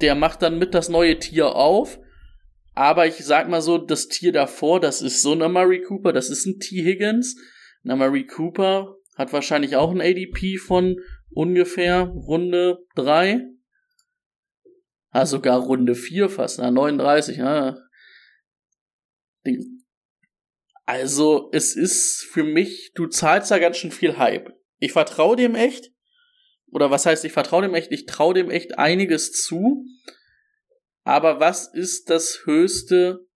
[0.00, 2.00] der macht dann mit das neue Tier auf.
[2.74, 6.28] Aber ich sag mal so, das Tier davor, das ist so ein Amari Cooper, das
[6.28, 6.84] ist ein T.
[6.84, 7.36] Higgins.
[7.84, 13.42] Ein Amari Cooper hat wahrscheinlich auch ein ADP von ungefähr Runde 3.
[15.10, 17.78] Ah, sogar Runde 4 fast, na, 39, ja.
[20.84, 24.52] Also, es ist für mich, du zahlst da ganz schön viel Hype.
[24.78, 25.92] Ich vertraue dem echt.
[26.72, 27.92] Oder was heißt, ich vertraue dem echt?
[27.92, 29.86] Ich traue dem echt einiges zu.
[31.04, 33.26] Aber was ist das höchste,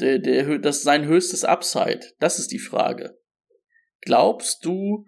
[0.00, 2.12] der, der, das sein höchstes Upside?
[2.20, 3.18] Das ist die Frage.
[4.02, 5.06] Glaubst du,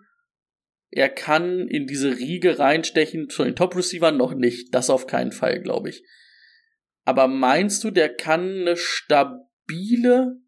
[0.90, 4.16] er kann in diese Riege reinstechen zu den Top-Receivern?
[4.16, 4.74] Noch nicht.
[4.74, 6.02] Das auf keinen Fall, glaube ich.
[7.04, 10.40] Aber meinst du, der kann eine stabile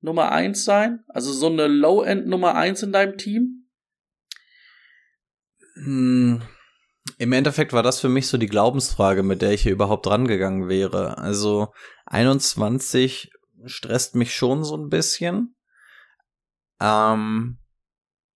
[0.00, 1.04] Nummer eins sein?
[1.08, 3.68] Also so eine Low-End Nummer eins in deinem Team?
[5.74, 6.42] Hm.
[7.16, 10.68] Im Endeffekt war das für mich so die Glaubensfrage, mit der ich hier überhaupt rangegangen
[10.68, 11.18] wäre.
[11.18, 11.72] Also
[12.06, 13.30] 21
[13.64, 15.56] stresst mich schon so ein bisschen.
[16.80, 17.58] Ähm,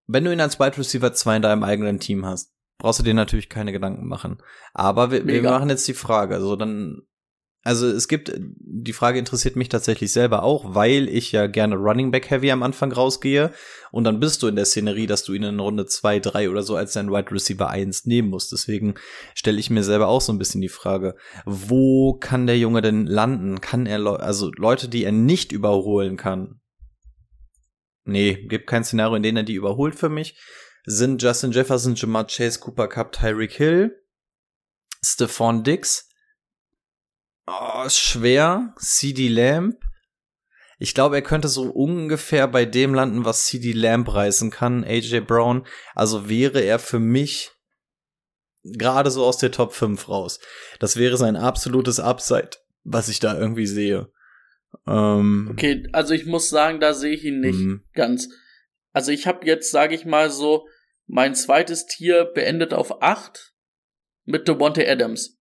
[0.06, 3.14] wenn du ihn als Wide Receiver 2 in deinem eigenen Team hast, brauchst du dir
[3.14, 4.42] natürlich keine Gedanken machen.
[4.74, 6.34] Aber wir, wir machen jetzt die Frage.
[6.34, 7.02] Also dann
[7.64, 12.10] also es gibt, die Frage interessiert mich tatsächlich selber auch, weil ich ja gerne Running
[12.10, 13.52] Back Heavy am Anfang rausgehe
[13.92, 16.64] und dann bist du in der Szenerie, dass du ihn in Runde 2, 3 oder
[16.64, 18.50] so als dein Wide Receiver 1 nehmen musst.
[18.50, 18.94] Deswegen
[19.34, 23.06] stelle ich mir selber auch so ein bisschen die Frage, wo kann der Junge denn
[23.06, 23.60] landen?
[23.60, 26.60] Kann er, also Leute, die er nicht überholen kann?
[28.04, 30.36] Nee, gibt kein Szenario, in dem er die überholt für mich.
[30.84, 34.02] Sind Justin Jefferson, Jamar Chase, Cooper Cup, Tyreek Hill,
[35.04, 36.08] Stephon Dix,
[37.46, 38.74] Oh, schwer.
[38.78, 39.76] CD Lamp.
[40.78, 45.20] Ich glaube, er könnte so ungefähr bei dem landen, was CD Lamp reißen kann, AJ
[45.20, 45.66] Brown.
[45.94, 47.52] Also wäre er für mich
[48.64, 50.40] gerade so aus der Top 5 raus.
[50.80, 52.50] Das wäre sein absolutes Upside,
[52.84, 54.10] was ich da irgendwie sehe.
[54.86, 57.82] Ähm, okay, also ich muss sagen, da sehe ich ihn nicht mhm.
[57.94, 58.28] ganz.
[58.92, 60.66] Also ich habe jetzt, sage ich mal so,
[61.06, 63.52] mein zweites Tier beendet auf 8
[64.24, 65.38] mit Devontae Adams.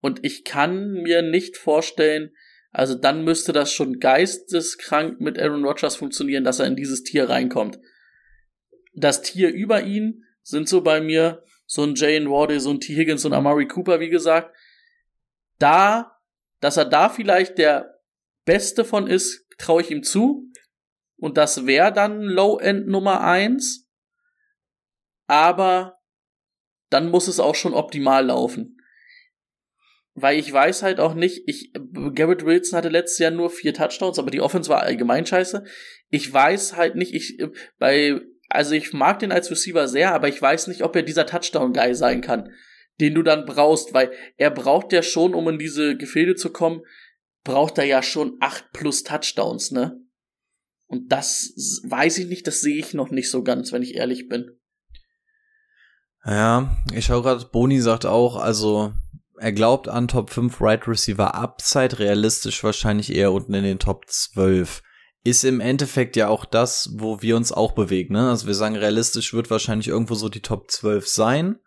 [0.00, 2.34] Und ich kann mir nicht vorstellen,
[2.72, 7.28] also dann müsste das schon geisteskrank mit Aaron Rodgers funktionieren, dass er in dieses Tier
[7.28, 7.78] reinkommt.
[8.94, 12.94] Das Tier über ihn sind so bei mir so ein Jane Wardy, so ein T.
[12.94, 14.56] Higgins und Amari Cooper, wie gesagt.
[15.58, 16.16] Da,
[16.60, 18.00] dass er da vielleicht der
[18.44, 20.50] Beste von ist, traue ich ihm zu.
[21.16, 23.88] Und das wäre dann Low-End Nummer eins.
[25.26, 25.98] Aber
[26.88, 28.79] dann muss es auch schon optimal laufen
[30.14, 31.72] weil ich weiß halt auch nicht, ich,
[32.14, 35.64] Garrett Wilson hatte letztes Jahr nur vier Touchdowns, aber die Offense war allgemein scheiße.
[36.08, 37.38] Ich weiß halt nicht, ich,
[37.78, 41.26] bei, also ich mag den als Receiver sehr, aber ich weiß nicht, ob er dieser
[41.26, 42.50] Touchdown-Guy sein kann,
[43.00, 46.82] den du dann brauchst, weil er braucht ja schon, um in diese Gefilde zu kommen,
[47.44, 49.96] braucht er ja schon acht plus Touchdowns, ne?
[50.86, 54.28] Und das weiß ich nicht, das sehe ich noch nicht so ganz, wenn ich ehrlich
[54.28, 54.58] bin.
[56.24, 58.92] Ja, ich schau gerade, Boni sagt auch, also
[59.40, 64.04] er glaubt an Top 5 Right Receiver Upside, realistisch wahrscheinlich eher unten in den Top
[64.08, 64.82] 12.
[65.24, 68.14] Ist im Endeffekt ja auch das, wo wir uns auch bewegen.
[68.14, 68.28] Ne?
[68.30, 71.58] Also wir sagen, realistisch wird wahrscheinlich irgendwo so die Top 12 sein.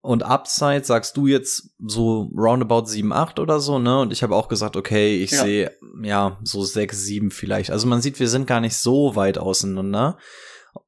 [0.00, 4.00] Und Upside sagst du jetzt so roundabout 7, 8 oder so, ne?
[4.00, 5.42] Und ich habe auch gesagt, okay, ich Ja.
[5.44, 7.70] sehe ja so 6, 7 vielleicht.
[7.70, 10.18] Also man sieht, wir sind gar nicht so weit auseinander.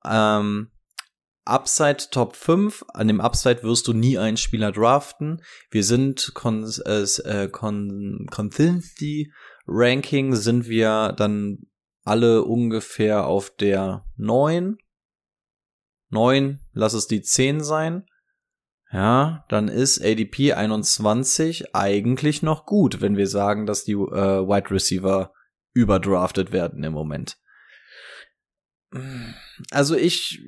[0.04, 0.70] Ähm,
[1.44, 5.42] Upside Top 5, an dem Upside wirst du nie einen Spieler draften.
[5.70, 9.30] Wir sind Con äh, äh, Con Consistency
[9.66, 11.66] Ranking sind wir dann
[12.04, 14.78] alle ungefähr auf der 9.
[16.10, 18.06] 9, lass es die 10 sein.
[18.92, 24.70] Ja, dann ist ADP 21 eigentlich noch gut, wenn wir sagen, dass die äh, Wide
[24.70, 25.32] Receiver
[25.72, 27.36] überdraftet werden im Moment.
[29.70, 30.42] Also ich,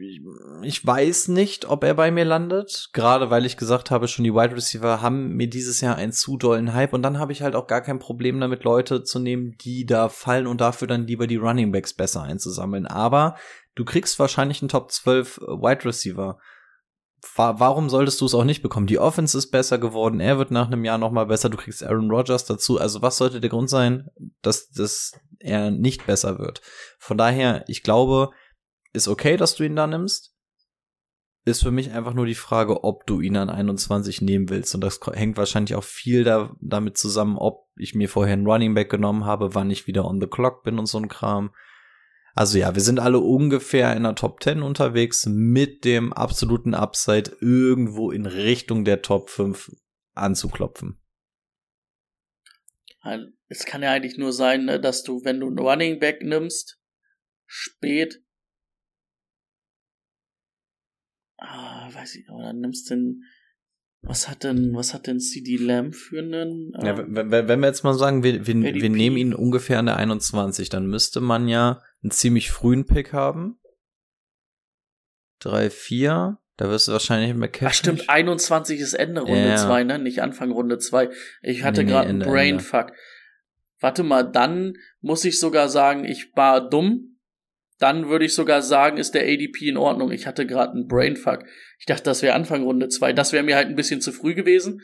[0.63, 2.91] ich weiß nicht, ob er bei mir landet.
[2.93, 6.37] Gerade weil ich gesagt habe, schon die Wide Receiver haben mir dieses Jahr einen zu
[6.37, 9.57] dollen Hype und dann habe ich halt auch gar kein Problem damit, Leute zu nehmen,
[9.61, 12.87] die da fallen und dafür dann lieber die Running Backs besser einzusammeln.
[12.87, 13.37] Aber
[13.75, 16.39] du kriegst wahrscheinlich einen Top 12 Wide Receiver.
[17.35, 18.87] Wa- Warum solltest du es auch nicht bekommen?
[18.87, 21.83] Die Offense ist besser geworden, er wird nach einem Jahr noch mal besser, du kriegst
[21.85, 22.79] Aaron Rodgers dazu.
[22.79, 24.09] Also was sollte der Grund sein,
[24.43, 26.61] dass, dass er nicht besser wird?
[26.99, 28.31] Von daher, ich glaube,
[28.93, 30.33] ist okay, dass du ihn da nimmst.
[31.45, 34.75] Ist für mich einfach nur die Frage, ob du ihn an 21 nehmen willst.
[34.75, 38.75] Und das hängt wahrscheinlich auch viel da, damit zusammen, ob ich mir vorher einen Running
[38.75, 41.51] Back genommen habe, wann ich wieder on the clock bin und so ein Kram.
[42.37, 47.35] Also ja, wir sind alle ungefähr in der Top 10 unterwegs mit dem absoluten Upside
[47.40, 49.75] irgendwo in Richtung der Top 5
[50.14, 51.01] anzuklopfen.
[53.49, 56.79] Es kann ja eigentlich nur sein, ne, dass du, wenn du einen Running Back nimmst,
[57.46, 58.22] spät,
[61.38, 63.22] ah, weiß ich, oder nimmst denn,
[64.03, 66.72] was hat denn, was hat denn CD Lamb für einen?
[66.83, 69.79] Ja, äh, wenn, wenn wenn wir jetzt mal sagen, wir, wir, wir nehmen ihn ungefähr
[69.79, 73.59] an der 21, dann müsste man ja einen ziemlich frühen Pick haben.
[75.40, 77.66] 3, 4, da wirst du wahrscheinlich McCaffrey.
[77.69, 79.57] Ach stimmt, 21 ist Ende Runde Ja.
[79.57, 79.99] 2, ne?
[79.99, 81.11] Nicht Anfang Runde 2.
[81.42, 82.92] Ich hatte Nee, nee, gerade einen Ende, Brainfuck.
[83.81, 87.19] Warte mal, dann muss ich sogar sagen, ich war dumm.
[87.79, 90.12] Dann würde ich sogar sagen, ist der ADP in Ordnung.
[90.12, 91.45] Ich hatte gerade einen Brainfuck.
[91.79, 93.12] Ich dachte, das wäre Anfang Runde 2.
[93.14, 94.81] Das wäre mir halt ein bisschen zu früh gewesen.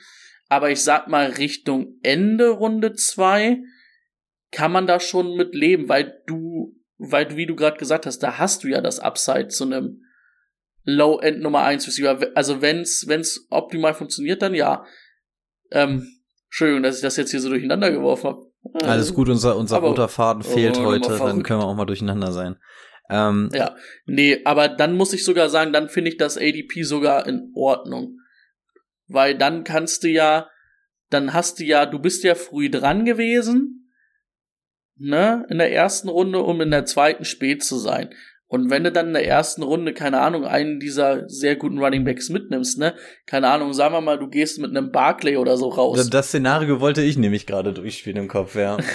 [0.49, 3.63] Aber ich sag mal, Richtung Ende Runde 2
[4.51, 6.77] kann man da schon mit leben, weil du,
[7.11, 10.03] weil du, wie du gerade gesagt hast, da hast du ja das Upside zu einem
[10.85, 12.19] Low-End Nummer 1 Receiver.
[12.35, 14.85] Also wenn's, wenn's optimal funktioniert, dann ja.
[15.71, 16.07] Ähm,
[16.47, 18.53] Entschuldigung, dass ich das jetzt hier so durcheinander geworfen habe.
[18.85, 21.75] Alles gut, unser, unser Aber- roter Faden Oh, fehlt mal heute, dann können wir auch
[21.75, 22.57] mal durcheinander sein.
[23.11, 23.75] Ähm, Ja,
[24.07, 28.19] nee, aber dann muss ich sogar sagen, dann finde ich das ADP sogar in Ordnung.
[29.09, 30.49] Weil dann kannst du ja,
[31.11, 33.82] dann hast du ja, du bist ja früh dran gewesen,
[34.97, 38.11] ne, in der ersten Runde, um in der zweiten spät zu sein.
[38.47, 42.05] Und wenn du dann in der ersten Runde, keine Ahnung, einen dieser sehr guten Running
[42.05, 42.95] Backs mitnimmst, ne,
[43.27, 46.11] keine Ahnung, sagen wir mal, du gehst mit einem Barclay oder so raus.
[46.11, 48.77] das Szenario wollte ich nämlich gerade durchspielen im Kopf, ja.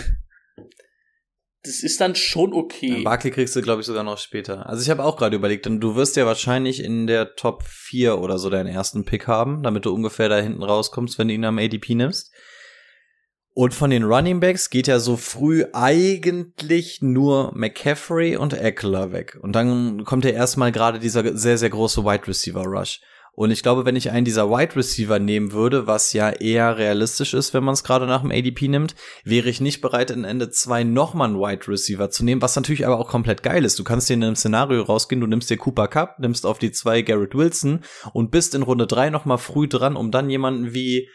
[1.67, 3.01] Das ist dann schon okay.
[3.03, 4.69] Barkley kriegst du, glaube ich, sogar noch später.
[4.69, 8.19] Also ich habe auch gerade überlegt, denn du wirst ja wahrscheinlich in der Top 4
[8.19, 11.43] oder so deinen ersten Pick haben, damit du ungefähr da hinten rauskommst, wenn du ihn
[11.43, 12.31] am ADP nimmst.
[13.57, 19.39] Und von den Running Backs geht ja so früh eigentlich nur McCaffrey und Eckler weg.
[19.41, 23.01] Und dann kommt ja erstmal gerade dieser sehr, sehr große Wide Receiver Rush.
[23.33, 27.33] Und ich glaube, wenn ich einen dieser Wide Receiver nehmen würde, was ja eher realistisch
[27.33, 28.93] ist, wenn man es gerade nach dem ADP nimmt,
[29.23, 32.85] wäre ich nicht bereit, in Ende 2 nochmal einen Wide Receiver zu nehmen, was natürlich
[32.85, 33.79] aber auch komplett geil ist.
[33.79, 36.71] Du kannst dir in einem Szenario rausgehen, du nimmst dir Cooper Cup, nimmst auf die
[36.71, 37.79] 2 Garrett Wilson
[38.13, 41.09] und bist in Runde 3 nochmal früh dran, um dann jemanden wie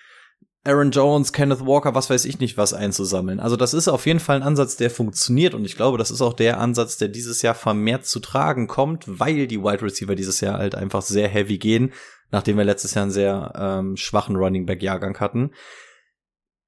[0.64, 3.40] Aaron Jones, Kenneth Walker, was weiß ich nicht, was einzusammeln.
[3.40, 6.22] Also das ist auf jeden Fall ein Ansatz, der funktioniert und ich glaube, das ist
[6.22, 10.40] auch der Ansatz, der dieses Jahr vermehrt zu tragen kommt, weil die Wide Receiver dieses
[10.40, 11.92] Jahr halt einfach sehr heavy gehen,
[12.30, 15.50] nachdem wir letztes Jahr einen sehr ähm, schwachen Running Back Jahrgang hatten.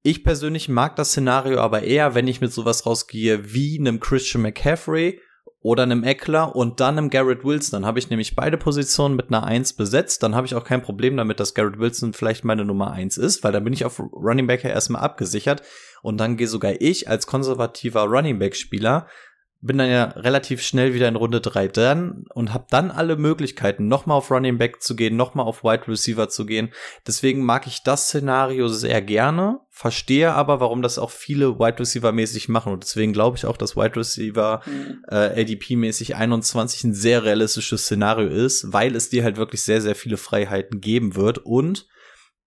[0.03, 4.43] Ich persönlich mag das Szenario aber eher, wenn ich mit sowas rausgehe wie einem Christian
[4.43, 5.21] McCaffrey
[5.65, 7.81] oder einem Eckler und dann einem Garrett Wilson.
[7.81, 10.21] Dann habe ich nämlich beide Positionen mit einer 1 besetzt.
[10.21, 13.43] Dann habe ich auch kein Problem damit, dass Garrett Wilson vielleicht meine Nummer 1 ist,
[13.43, 15.63] weil dann bin ich auf Running Back ja erstmal abgesichert.
[16.03, 19.07] Und dann gehe sogar ich als konservativer Running Back Spieler
[19.65, 23.87] bin dann ja relativ schnell wieder in Runde 3 dran und habe dann alle Möglichkeiten,
[23.87, 26.69] nochmal auf Running Back zu gehen, nochmal auf Wide Receiver zu gehen.
[27.07, 32.11] Deswegen mag ich das Szenario sehr gerne, verstehe aber, warum das auch viele Wide Receiver
[32.11, 32.73] mäßig machen.
[32.73, 35.03] Und deswegen glaube ich auch, dass Wide Receiver Mhm.
[35.09, 39.95] äh, ADP-mäßig 21 ein sehr realistisches Szenario ist, weil es dir halt wirklich sehr, sehr
[39.95, 41.87] viele Freiheiten geben wird und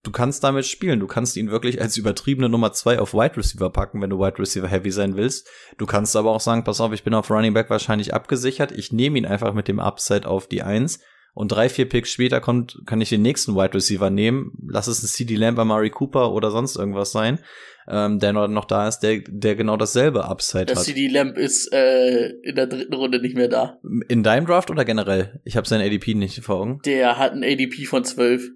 [0.08, 1.00] du kannst damit spielen.
[1.00, 4.38] Du kannst ihn wirklich als übertriebene Nummer zwei auf Wide Receiver packen, wenn du Wide
[4.38, 5.46] Receiver heavy sein willst.
[5.76, 8.72] Du kannst aber auch sagen, pass auf, ich bin auf Running Back wahrscheinlich abgesichert.
[8.72, 11.00] Ich nehme ihn einfach mit dem Upside auf die Eins
[11.34, 14.52] und drei, vier Picks später kommt, kann ich den nächsten Wide Receiver nehmen.
[14.66, 17.38] Lass es ein CD Lamb, Murray Cooper oder sonst irgendwas sein,
[17.86, 20.84] ähm, der noch, da ist, der, der genau dasselbe Upside Der hat.
[20.84, 23.78] CD Lamp ist äh, in der dritten Runde nicht mehr da.
[24.08, 25.40] In deinem Draft oder generell?
[25.44, 26.80] Ich habe sein ADP nicht vor Augen.
[26.86, 28.48] Der hat ein ADP von 12.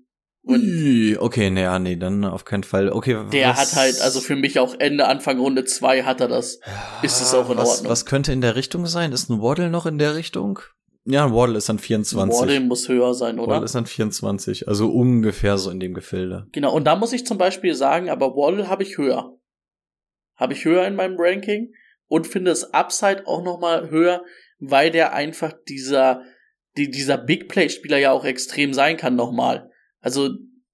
[0.45, 2.91] Und Ui, okay, nee, ja, nee, dann auf keinen Fall.
[2.91, 6.29] Okay, der was- hat halt, also für mich auch Ende, Anfang Runde 2 hat er
[6.29, 6.59] das.
[7.03, 7.91] ist es auch in was, Ordnung.
[7.91, 9.13] Was könnte in der Richtung sein?
[9.13, 10.59] Ist ein Waddle noch in der Richtung?
[11.05, 12.41] Ja, ein Waddle ist dann 24.
[12.41, 13.53] Waddle muss höher sein, oder?
[13.55, 16.47] Waddle ist dann 24, also ungefähr so in dem Gefilde.
[16.53, 19.37] Genau, und da muss ich zum Beispiel sagen, aber Waddle habe ich höher.
[20.37, 21.73] Habe ich höher in meinem Ranking
[22.09, 24.25] und finde das Upside auch nochmal höher,
[24.59, 26.23] weil der einfach dieser,
[26.77, 29.71] die, dieser Big Play-Spieler ja auch extrem sein kann nochmal.
[30.03, 30.29] Also,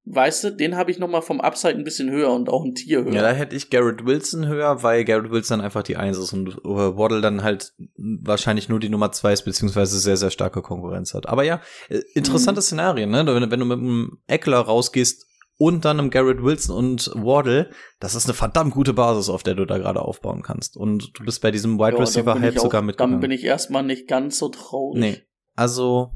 [0.07, 3.05] weißt du, den habe ich nochmal vom Upside ein bisschen höher und auch ein Tier
[3.05, 3.13] höher.
[3.13, 6.49] Ja, da hätte ich Garrett Wilson höher, weil Garrett Wilson einfach die Eins ist und
[6.49, 11.13] äh, Waddle dann halt wahrscheinlich nur die Nummer zwei ist, beziehungsweise sehr, sehr starke Konkurrenz
[11.15, 11.29] hat.
[11.29, 11.61] Aber ja,
[11.91, 12.63] äh, interessante Mhm.
[12.63, 13.19] Szenarien, ne?
[13.27, 15.27] Wenn, du- wenn du mit einem Eckler rausgehst
[15.59, 17.69] und dann einem Garrett Wilson und Waddle,
[18.01, 20.77] das ist eine verdammt gute Basis, auf der du da gerade aufbauen kannst.
[20.77, 23.15] Und du bist bei diesem Wide Receiver Hype sogar mitgegangen.
[23.17, 25.01] Dann bin ich erstmal nicht ganz so traurig.
[25.01, 25.19] Nee.
[25.57, 26.13] Also,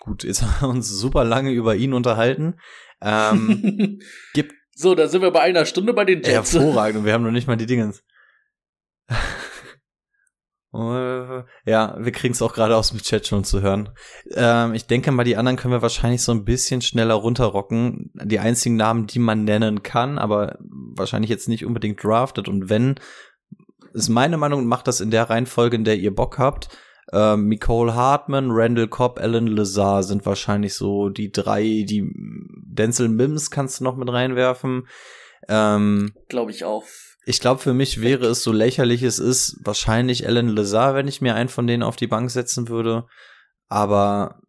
[0.00, 2.58] gut, jetzt haben wir uns super lange über ihn unterhalten.
[3.00, 4.00] Ähm,
[4.34, 6.54] gibt- so, da sind wir bei einer Stunde bei den Jets.
[6.54, 8.02] hervorragend und wir haben noch nicht mal die Dingens.
[10.72, 13.88] Ja, wir kriegen es auch gerade aus dem Chat schon zu hören.
[14.32, 18.12] Ähm, ich denke mal, die anderen können wir wahrscheinlich so ein bisschen schneller runterrocken.
[18.14, 20.58] Die einzigen Namen, die man nennen kann, aber
[20.94, 22.46] wahrscheinlich jetzt nicht unbedingt drafted.
[22.46, 22.94] Und wenn,
[23.94, 26.68] ist meine Meinung, macht das in der Reihenfolge, in der ihr Bock habt.
[27.12, 32.10] Ähm, Nicole Hartman, Randall Cobb, Alan Lazar sind wahrscheinlich so die drei, die
[32.62, 34.86] Denzel Mims kannst du noch mit reinwerfen.
[35.48, 36.84] Ähm, Glaube ich auch.
[37.24, 41.20] ich glaube, für mich wäre es so lächerlich es ist, wahrscheinlich Alan Lazar, wenn ich
[41.20, 43.06] mir einen von denen auf die Bank setzen würde.
[43.68, 44.40] Aber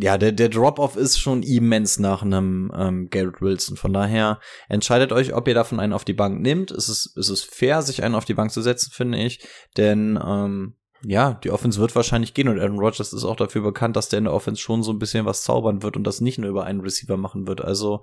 [0.00, 3.76] ja, der, der Drop-Off ist schon immens nach einem ähm, Garrett Wilson.
[3.76, 6.70] Von daher entscheidet euch, ob ihr davon einen auf die Bank nehmt.
[6.70, 9.44] Es ist, es ist fair, sich einen auf die Bank zu setzen, finde ich.
[9.76, 13.96] Denn ähm, ja, die Offense wird wahrscheinlich gehen und Aaron Rodgers ist auch dafür bekannt,
[13.96, 16.38] dass der in der Offense schon so ein bisschen was zaubern wird und das nicht
[16.38, 17.62] nur über einen Receiver machen wird.
[17.62, 18.02] Also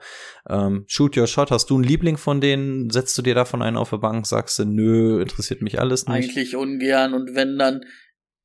[0.49, 1.51] ähm, shoot your shot.
[1.51, 2.89] Hast du einen Liebling von denen?
[2.89, 4.25] Setzt du dir davon einen auf der Bank?
[4.25, 6.15] Sagst du, nö, interessiert mich alles nicht?
[6.15, 7.81] Eigentlich ungern und wenn dann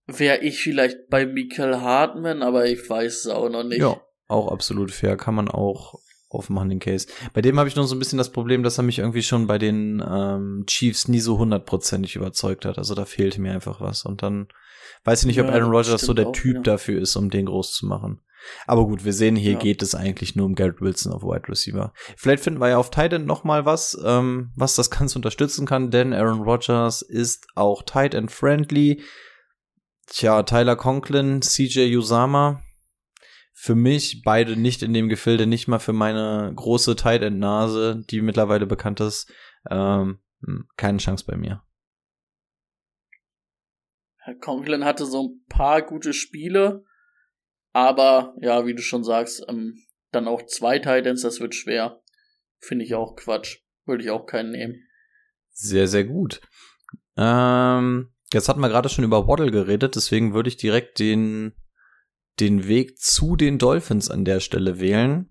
[0.07, 3.80] wäre ich vielleicht bei Michael Hartman, aber ich weiß es auch noch nicht.
[3.80, 5.16] Ja, auch absolut fair.
[5.16, 5.99] Kann man auch
[6.30, 7.08] aufmachen, den Case.
[7.34, 9.46] Bei dem habe ich noch so ein bisschen das Problem, dass er mich irgendwie schon
[9.46, 12.78] bei den ähm, Chiefs nie so hundertprozentig überzeugt hat.
[12.78, 14.04] Also da fehlte mir einfach was.
[14.04, 14.48] Und dann
[15.04, 16.62] weiß ich nicht, ob Ja, Aaron das Rodgers so der auch, Typ ja.
[16.62, 18.20] dafür ist, um den groß zu machen.
[18.66, 19.58] Aber gut, wir sehen, hier Ja.
[19.58, 21.92] geht es eigentlich nur um Garrett Wilson auf Wide Receiver.
[22.16, 25.66] Vielleicht finden wir ja auf Tight End noch mal was, ähm, was das Ganze unterstützen
[25.66, 29.02] kann, denn Aaron Rodgers ist auch Tight End friendly.
[30.06, 32.62] Tja, Tyler Conklin, CJ Usama,
[33.62, 38.02] für mich beide nicht in dem Gefilde, nicht mal für meine große Tight End Nase,
[38.08, 39.30] die mittlerweile bekannt ist,
[39.68, 41.62] ähm, hm, keine Chance bei mir.
[44.16, 46.84] Herr Conklin hatte so ein paar gute Spiele,
[47.74, 49.76] aber ja, wie du schon sagst, ähm,
[50.11, 52.00] dann auch zwei Titans, das wird schwer.
[52.61, 53.58] Finde ich auch Quatsch.
[53.84, 54.86] Würde ich auch keinen nehmen.
[55.50, 56.40] Sehr, sehr gut.
[57.18, 61.52] Ähm, jetzt hatten wir gerade schon über Waddle geredet, deswegen würde ich direkt den,
[62.38, 65.30] den Weg zu den Dolphins an der Stelle wählen.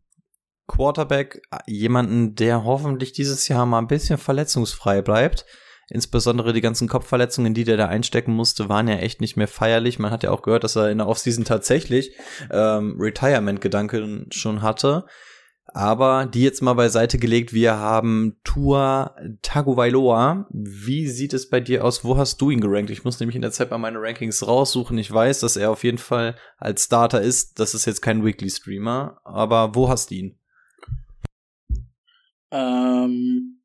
[0.67, 5.45] Quarterback, jemanden, der hoffentlich dieses Jahr mal ein bisschen verletzungsfrei bleibt.
[5.89, 9.97] Insbesondere die ganzen Kopfverletzungen, die der da einstecken musste, waren ja echt nicht mehr feierlich.
[9.97, 12.15] Man hat ja auch gehört, dass er in der Offseason tatsächlich
[12.51, 15.05] ähm, Retirement-Gedanken schon hatte.
[15.73, 17.53] Aber die jetzt mal beiseite gelegt.
[17.53, 20.47] Wir haben Tua Tagovailoa.
[20.51, 22.03] Wie sieht es bei dir aus?
[22.03, 22.89] Wo hast du ihn gerankt?
[22.89, 24.97] Ich muss nämlich in der Zeit mal meine Rankings raussuchen.
[24.97, 27.59] Ich weiß, dass er auf jeden Fall als Starter ist.
[27.59, 29.21] Das ist jetzt kein Weekly Streamer.
[29.23, 30.39] Aber wo hast du ihn?
[32.51, 33.61] Ähm,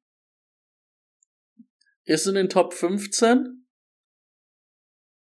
[2.04, 3.66] ist in den Top 15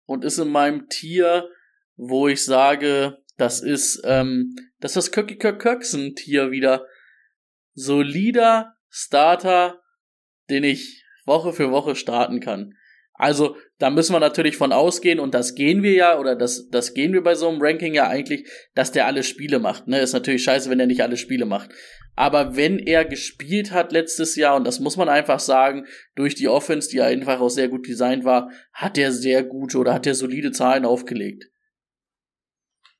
[0.06, 1.48] und ist in meinem Tier,
[1.96, 6.86] wo ich sage, das ist, ähm, das ist das Kirky Kirk Kirksen wieder.
[7.74, 9.82] Solider Starter,
[10.50, 12.74] den ich Woche für Woche starten kann.
[13.18, 16.94] Also, da müssen wir natürlich von ausgehen, und das gehen wir ja, oder das, das
[16.94, 19.88] gehen wir bei so einem Ranking ja eigentlich, dass der alle Spiele macht.
[19.88, 20.00] Ne?
[20.00, 21.70] Ist natürlich scheiße, wenn er nicht alle Spiele macht.
[22.14, 26.48] Aber wenn er gespielt hat letztes Jahr, und das muss man einfach sagen, durch die
[26.48, 30.14] Offense, die einfach auch sehr gut designt war, hat er sehr gute oder hat er
[30.14, 31.46] solide Zahlen aufgelegt.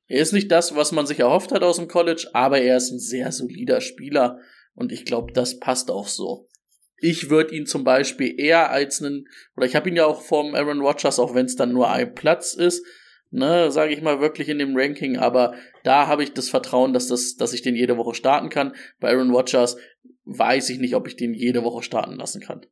[0.09, 2.91] Er ist nicht das, was man sich erhofft hat aus dem College, aber er ist
[2.91, 4.41] ein sehr solider Spieler
[4.75, 6.49] und ich glaube, das passt auch so.
[6.97, 10.55] Ich würde ihn zum Beispiel eher als einen, oder ich habe ihn ja auch vom
[10.55, 12.85] Aaron Rodgers, auch wenn es dann nur ein Platz ist,
[13.31, 15.55] ne, sage ich mal, wirklich in dem Ranking, aber
[15.85, 18.75] da habe ich das Vertrauen, dass, das, dass ich den jede Woche starten kann.
[18.99, 19.77] Bei Aaron Rodgers
[20.25, 22.67] weiß ich nicht, ob ich den jede Woche starten lassen kann.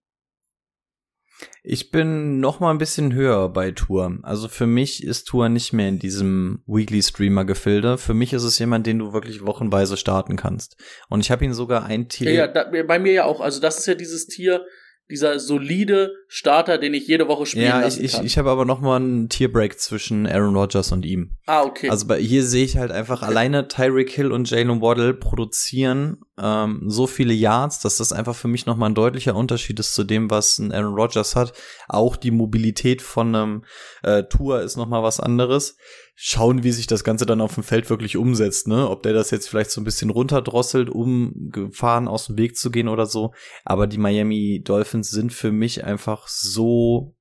[1.69, 4.21] Ich bin noch mal ein bisschen höher bei Tour.
[4.23, 7.99] Also für mich ist Tour nicht mehr in diesem Weekly Streamer Gefilde.
[7.99, 10.77] Für mich ist es jemand, den du wirklich wochenweise starten kannst.
[11.09, 12.31] Und ich habe ihn sogar ein Tier.
[12.31, 13.41] Ja, ja da, bei mir ja auch.
[13.41, 14.65] Also das ist ja dieses Tier,
[15.11, 18.25] dieser solide Starter, den ich jede Woche spielen ja, lassen ich, kann.
[18.25, 21.37] ich, ich habe aber noch mal einen Tierbreak zwischen Aaron Rodgers und ihm.
[21.47, 21.89] ah, okay.
[21.89, 26.83] Also bei, hier sehe ich halt einfach alleine Tyreek Hill und Jalen Waddle produzieren ähm,
[26.87, 30.05] so viele Yards, dass das einfach für mich noch mal ein deutlicher Unterschied ist zu
[30.05, 31.53] dem, was ein Aaron Rodgers hat.
[31.89, 33.65] Auch die Mobilität von einem
[34.03, 35.77] äh, Tour ist noch mal was anderes.
[36.19, 38.89] Schauen, wie sich das Ganze dann auf dem Feld wirklich umsetzt, ne?
[38.89, 42.71] Ob der das jetzt vielleicht so ein bisschen runterdrosselt, um Gefahren aus dem Weg zu
[42.71, 43.35] gehen oder so.
[43.65, 47.15] Aber die Miami Dolphins sind für mich einfach so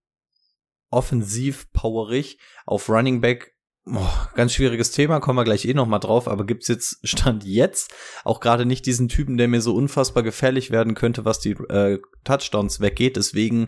[0.89, 3.55] offensiv powerig auf Running Back
[3.87, 7.43] Oh, ganz schwieriges Thema, kommen wir gleich eh noch mal drauf, aber gibt's jetzt Stand
[7.43, 7.93] jetzt
[8.23, 11.99] auch gerade nicht diesen Typen, der mir so unfassbar gefährlich werden könnte, was die äh,
[12.23, 13.15] Touchdowns weggeht.
[13.15, 13.67] Deswegen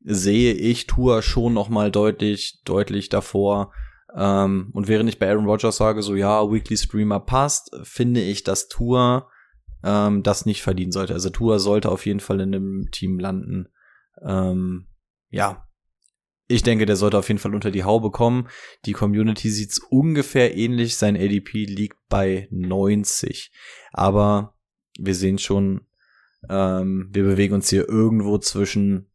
[0.00, 3.72] sehe ich Tour schon noch mal deutlich, deutlich davor.
[4.16, 8.44] Ähm, und während ich bei Aaron Rodgers sage, so ja, Weekly Streamer passt, finde ich,
[8.44, 9.28] dass Tour
[9.82, 11.14] ähm, das nicht verdienen sollte.
[11.14, 13.68] Also Tour sollte auf jeden Fall in einem Team landen.
[14.22, 14.86] Ähm,
[15.30, 15.66] ja,
[16.46, 18.48] ich denke, der sollte auf jeden Fall unter die Haube kommen.
[18.84, 20.96] Die Community sieht's ungefähr ähnlich.
[20.96, 23.50] Sein ADP liegt bei 90.
[23.92, 24.54] Aber
[24.98, 25.86] wir sehen schon,
[26.48, 29.10] ähm, wir bewegen uns hier irgendwo zwischen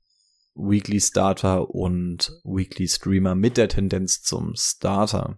[0.56, 5.38] Weekly Starter und Weekly Streamer mit der Tendenz zum Starter.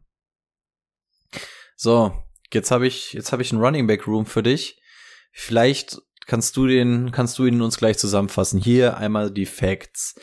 [1.76, 2.14] So,
[2.54, 4.82] jetzt habe ich jetzt habe ich einen Running Back Room für dich.
[5.32, 8.60] Vielleicht kannst du den kannst du ihn uns gleich zusammenfassen.
[8.60, 10.16] Hier einmal die Facts.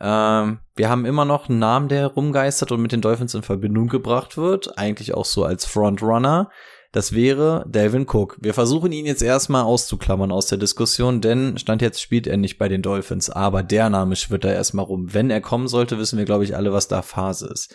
[0.00, 3.88] Ähm, wir haben immer noch einen Namen, der rumgeistert und mit den Dolphins in Verbindung
[3.88, 4.78] gebracht wird.
[4.78, 6.50] Eigentlich auch so als Frontrunner.
[6.92, 8.38] Das wäre Delvin Cook.
[8.40, 12.56] Wir versuchen ihn jetzt erstmal auszuklammern aus der Diskussion, denn Stand jetzt spielt er nicht
[12.56, 15.12] bei den Dolphins, aber der Name schwirrt da erstmal rum.
[15.12, 17.74] Wenn er kommen sollte, wissen wir, glaube ich, alle, was da Phase ist.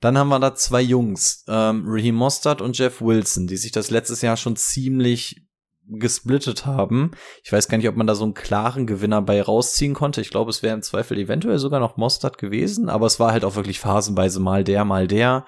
[0.00, 3.88] Dann haben wir da zwei Jungs, ähm, Raheem Mostert und Jeff Wilson, die sich das
[3.88, 5.46] letztes Jahr schon ziemlich
[5.88, 7.12] gesplittet haben.
[7.42, 10.20] Ich weiß gar nicht, ob man da so einen klaren Gewinner bei rausziehen konnte.
[10.20, 13.44] Ich glaube, es wäre im Zweifel eventuell sogar noch Mostert gewesen, aber es war halt
[13.44, 15.46] auch wirklich phasenweise mal der, mal der.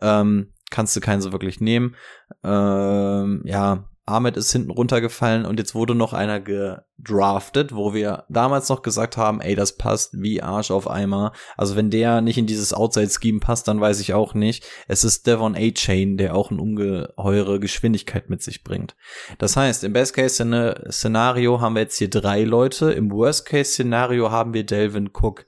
[0.00, 1.94] Ähm, kannst du keinen so wirklich nehmen.
[2.42, 8.68] Ähm, ja, Ahmed ist hinten runtergefallen und jetzt wurde noch einer gedraftet, wo wir damals
[8.68, 11.32] noch gesagt haben, ey, das passt wie Arsch auf Eimer.
[11.56, 14.64] Also wenn der nicht in dieses Outside-Scheme passt, dann weiß ich auch nicht.
[14.86, 18.94] Es ist Devon A-Chain, der auch eine ungeheure Geschwindigkeit mit sich bringt.
[19.38, 25.10] Das heißt, im Best-Case-Szenario haben wir jetzt hier drei Leute, im Worst-Case-Szenario haben wir Delvin
[25.12, 25.46] Cook.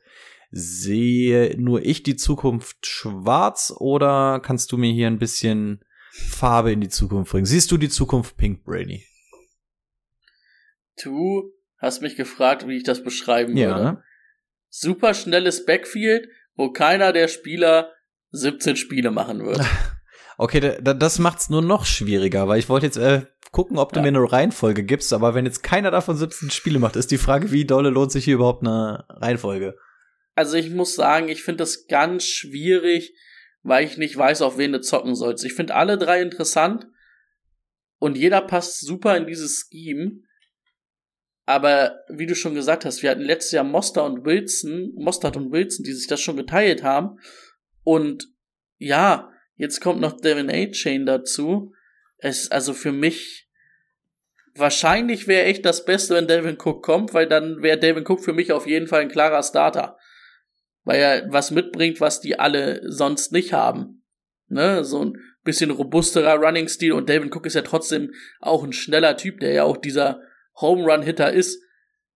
[0.51, 5.85] Sehe nur ich die Zukunft schwarz oder kannst du mir hier ein bisschen
[6.19, 7.47] Farbe in die Zukunft bringen?
[7.47, 9.05] Siehst du die Zukunft pink, Brady?
[11.03, 13.69] Du hast mich gefragt, wie ich das beschreiben Ja.
[13.77, 14.03] würde.
[14.69, 17.93] Super schnelles Backfield, wo keiner der Spieler
[18.33, 19.61] 17 Spiele machen wird.
[20.41, 23.93] Okay, da, da, das macht's nur noch schwieriger, weil ich wollte jetzt äh, gucken, ob
[23.93, 24.03] du Ja.
[24.03, 27.51] mir eine Reihenfolge gibst, aber wenn jetzt keiner davon 17 Spiele macht, ist die Frage,
[27.51, 29.77] wie dolle lohnt sich hier überhaupt eine Reihenfolge?
[30.37, 33.13] Also ich muss sagen, ich finde das ganz schwierig,
[33.63, 35.45] weil ich nicht weiß, auf wen du zocken sollst.
[35.45, 36.87] Ich finde alle drei interessant
[37.99, 40.23] und jeder passt super in dieses Scheme.
[41.47, 45.51] Aber wie du schon gesagt hast, wir hatten letztes Jahr Moster und Wilson, Mostert und
[45.51, 47.19] Wilson, die sich das schon geteilt haben.
[47.85, 48.29] Und
[48.77, 51.73] ja, jetzt kommt noch Devin A-Chain dazu.
[52.19, 53.49] Es, also für mich,
[54.55, 58.35] wahrscheinlich wäre echt das Beste, wenn Devin Cook kommt, weil dann wäre Devin Cook für
[58.35, 59.97] mich auf jeden Fall ein klarer Starter.
[60.89, 64.07] Weil er was mitbringt, was die alle sonst nicht haben.
[64.49, 69.19] Ne, so ein bisschen robusterer Running-Stil und Devin Cook ist ja trotzdem auch ein schneller
[69.19, 70.23] Typ, der ja auch dieser
[70.59, 71.63] Home Run-Hitter ist.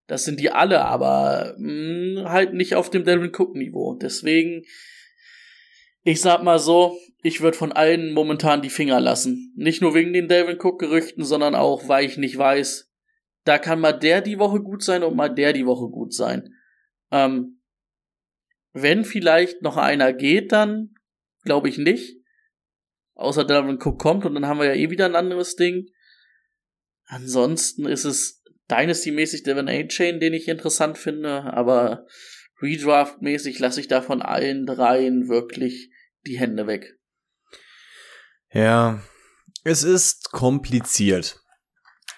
[0.06, 3.98] Das sind die alle, aber mh, halt nicht auf dem Devin Cook-Niveau.
[4.00, 4.64] Deswegen,
[6.02, 9.52] ich sag mal so, ich würde von allen momentan die Finger lassen.
[9.54, 12.90] Nicht nur wegen den Devin Cook-Gerüchten, sondern auch, weil ich nicht weiß,
[13.44, 16.54] da kann mal der die Woche gut sein und mal der die Woche gut sein.
[17.10, 17.58] Ähm,
[18.72, 20.94] wenn vielleicht noch einer geht, dann
[21.44, 22.16] glaube ich nicht.
[23.14, 25.86] Außer Devin Cook kommt und dann haben wir ja eh wieder ein anderes Ding.
[27.06, 32.06] Ansonsten ist es Dynasty-mäßig Devin A-Chain, den ich interessant finde, aber
[32.62, 35.90] Redraft-mäßig lasse ich da von allen dreien wirklich
[36.26, 36.96] die Hände weg.
[38.52, 39.02] Ja,
[39.64, 41.41] es ist kompliziert.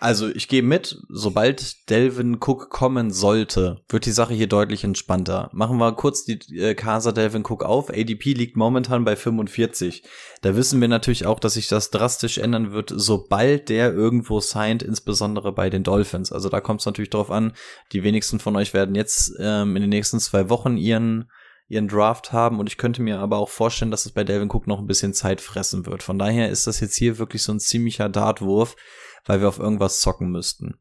[0.00, 5.50] Also ich gehe mit, sobald Delvin Cook kommen sollte, wird die Sache hier deutlich entspannter.
[5.52, 7.90] Machen wir kurz die äh, Casa Delvin Cook auf.
[7.90, 10.02] ADP liegt momentan bei 45.
[10.42, 14.82] Da wissen wir natürlich auch, dass sich das drastisch ändern wird, sobald der irgendwo signed,
[14.82, 16.32] insbesondere bei den Dolphins.
[16.32, 17.52] Also da kommt es natürlich drauf an,
[17.92, 21.30] die wenigsten von euch werden jetzt ähm, in den nächsten zwei Wochen ihren
[21.66, 24.66] ihren Draft haben und ich könnte mir aber auch vorstellen, dass es bei Delvin Cook
[24.66, 26.02] noch ein bisschen Zeit fressen wird.
[26.02, 28.76] Von daher ist das jetzt hier wirklich so ein ziemlicher Dartwurf
[29.24, 30.74] weil wir auf irgendwas zocken müssten.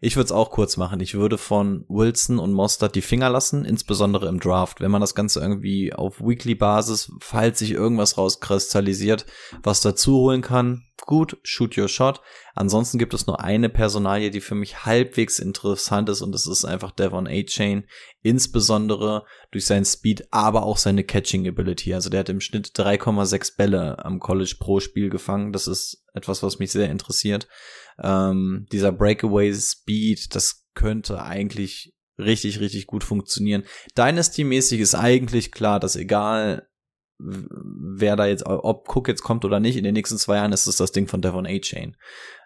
[0.00, 1.00] Ich würde es auch kurz machen.
[1.00, 4.80] Ich würde von Wilson und Mostert die Finger lassen, insbesondere im Draft.
[4.80, 9.26] Wenn man das Ganze irgendwie auf Weekly-Basis, falls sich irgendwas rauskristallisiert,
[9.62, 12.20] was dazu holen kann, gut, shoot your shot.
[12.54, 16.64] Ansonsten gibt es nur eine Personalie, die für mich halbwegs interessant ist und das ist
[16.64, 17.84] einfach Devon A-Chain,
[18.22, 21.94] insbesondere durch seinen Speed, aber auch seine Catching Ability.
[21.94, 25.52] Also der hat im Schnitt 3,6 Bälle am College pro Spiel gefangen.
[25.52, 27.48] Das ist etwas, was mich sehr interessiert.
[28.02, 33.64] Ähm, dieser Breakaway Speed, das könnte eigentlich richtig, richtig gut funktionieren.
[33.96, 36.66] Dynasty-mäßig ist eigentlich klar, dass egal
[37.22, 40.66] wer da jetzt, ob Cook jetzt kommt oder nicht, in den nächsten zwei Jahren ist
[40.66, 41.96] es das Ding von Devon A-Chain.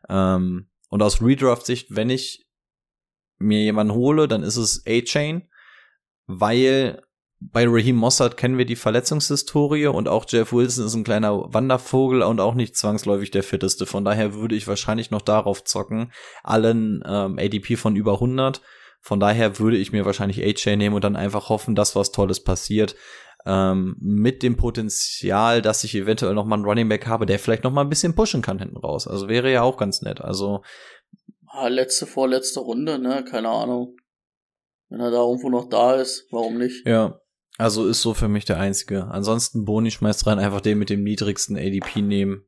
[0.09, 2.47] Ähm, und aus Redraft-Sicht, wenn ich
[3.39, 5.49] mir jemanden hole, dann ist es A-Chain,
[6.27, 7.03] weil
[7.53, 12.23] bei Raheem Mossad kennen wir die Verletzungshistorie und auch Jeff Wilson ist ein kleiner Wandervogel
[12.23, 13.87] und auch nicht zwangsläufig der fitteste.
[13.87, 18.63] Von daher würde ich wahrscheinlich noch darauf zocken, allen ähm, ADP von über 100.
[19.01, 22.43] Von daher würde ich mir wahrscheinlich A-Chain nehmen und dann einfach hoffen, dass was Tolles
[22.43, 22.97] passiert.
[23.47, 27.65] Ähm, mit dem Potenzial, dass ich eventuell noch mal einen Running Back habe, der vielleicht
[27.65, 29.07] noch mal ein bisschen pushen kann hinten raus.
[29.07, 30.23] Also wäre ja auch ganz nett.
[30.23, 30.63] Also
[31.47, 33.23] ah, letzte, vorletzte Runde, ne?
[33.31, 33.97] Keine Ahnung.
[34.89, 36.87] Wenn er da irgendwo noch da ist, warum nicht?
[36.87, 37.21] Ja,
[37.57, 39.07] also ist so für mich der einzige.
[39.07, 42.45] Ansonsten Boni schmeißt rein, einfach den mit dem niedrigsten ADP nehmen.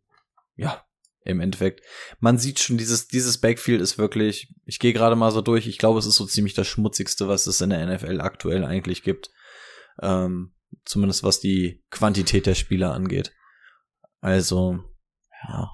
[0.56, 0.84] Ja,
[1.24, 1.82] im Endeffekt.
[2.20, 5.78] Man sieht schon, dieses, dieses Backfield ist wirklich, ich gehe gerade mal so durch, ich
[5.78, 9.30] glaube, es ist so ziemlich das Schmutzigste, was es in der NFL aktuell eigentlich gibt.
[10.00, 10.54] Ähm,
[10.84, 13.32] zumindest was die Quantität der Spieler angeht.
[14.20, 14.78] Also,
[15.48, 15.70] ja.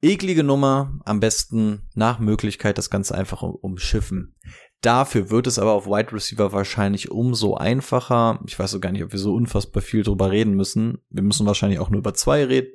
[0.00, 4.34] Eklige Nummer, am besten nach Möglichkeit das Ganze einfach umschiffen.
[4.82, 8.40] Dafür wird es aber auf Wide Receiver wahrscheinlich umso einfacher.
[8.46, 10.98] Ich weiß so gar nicht, ob wir so unfassbar viel drüber reden müssen.
[11.08, 12.72] Wir müssen wahrscheinlich auch nur über zwei reden.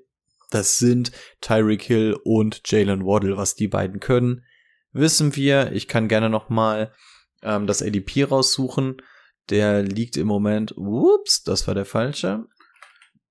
[0.50, 3.36] Das sind Tyreek Hill und Jalen Waddle.
[3.36, 4.46] Was die beiden können,
[4.94, 5.74] wissen wir.
[5.74, 6.94] Ich kann gerne noch mal
[7.44, 9.02] ähm, das ADP raussuchen.
[9.50, 12.46] Der liegt im Moment, ups, das war der falsche.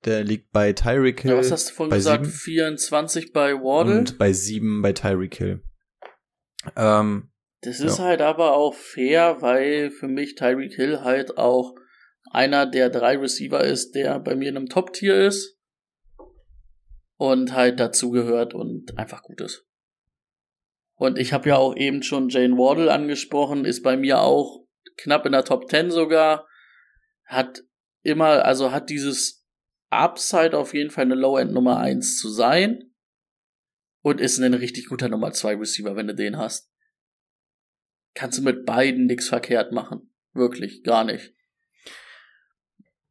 [0.04, 1.30] Der liegt bei Tyreek Hill.
[1.30, 2.26] Ja, was hast du vorhin gesagt?
[2.26, 2.36] 7.
[2.36, 4.00] 24 bei Waddle?
[4.00, 5.62] Und bei 7 bei Tyreek Hill.
[6.76, 7.30] Ähm,
[7.66, 8.04] das ist ja.
[8.04, 11.74] halt aber auch fair, weil für mich Tyreek Hill halt auch
[12.30, 15.58] einer der drei Receiver ist, der bei mir in einem Top-Tier ist
[17.16, 19.66] und halt dazugehört und einfach gut ist.
[20.94, 24.64] Und ich habe ja auch eben schon Jane Wardle angesprochen, ist bei mir auch
[24.96, 26.46] knapp in der Top 10 sogar,
[27.24, 27.64] hat
[28.02, 29.44] immer, also hat dieses
[29.90, 32.92] Upside auf jeden Fall eine Low-End Nummer 1 zu sein
[34.02, 36.70] und ist ein richtig guter Nummer 2 Receiver, wenn du den hast
[38.16, 40.10] kannst du mit beiden nichts verkehrt machen.
[40.32, 41.32] Wirklich, gar nicht.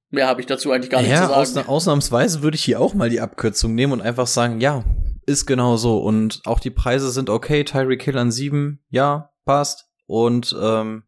[0.09, 1.39] Mehr habe ich dazu eigentlich gar nicht ja, zu sagen.
[1.39, 4.83] Ausna ausnahmsweise würde ich hier auch mal die Abkürzung nehmen und einfach sagen, ja,
[5.25, 5.99] ist genau so.
[5.99, 7.63] Und auch die Preise sind okay.
[7.63, 9.85] Tyreek Hill an sieben, ja, passt.
[10.07, 11.03] Und ähm,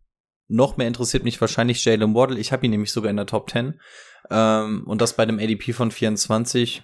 [0.48, 2.40] noch mehr interessiert mich wahrscheinlich Jalen Waddle.
[2.40, 3.80] Ich habe ihn nämlich sogar in der Top 10.
[4.30, 6.84] Ähm, und das bei dem ADP von 24.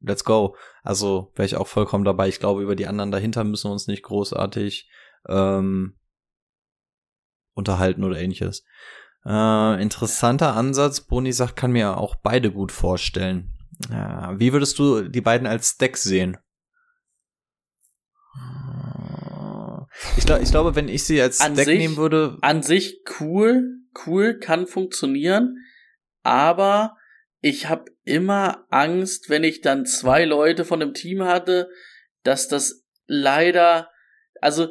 [0.00, 0.56] Let's go.
[0.82, 2.28] Also wäre ich auch vollkommen dabei.
[2.28, 4.88] Ich glaube, über die anderen dahinter müssen wir uns nicht großartig
[5.28, 5.94] ähm,
[7.58, 8.64] unterhalten oder ähnliches.
[9.26, 11.02] Äh, interessanter Ansatz.
[11.02, 13.52] Boni sagt, kann mir auch beide gut vorstellen.
[13.90, 16.38] Äh, wie würdest du die beiden als Stack sehen?
[20.16, 22.38] Ich, glaub, ich glaube, wenn ich sie als an Stack sich, nehmen würde.
[22.40, 25.58] An sich cool, cool, kann funktionieren,
[26.22, 26.96] aber
[27.40, 31.68] ich habe immer Angst, wenn ich dann zwei Leute von dem Team hatte,
[32.22, 33.90] dass das leider,
[34.40, 34.68] also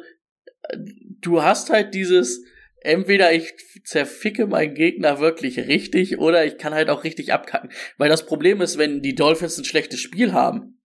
[1.20, 2.44] du hast halt dieses,
[2.80, 3.54] entweder ich
[3.84, 7.70] zerficke meinen Gegner wirklich richtig oder ich kann halt auch richtig abkacken.
[7.96, 10.78] Weil das Problem ist, wenn die Dolphins ein schlechtes Spiel haben,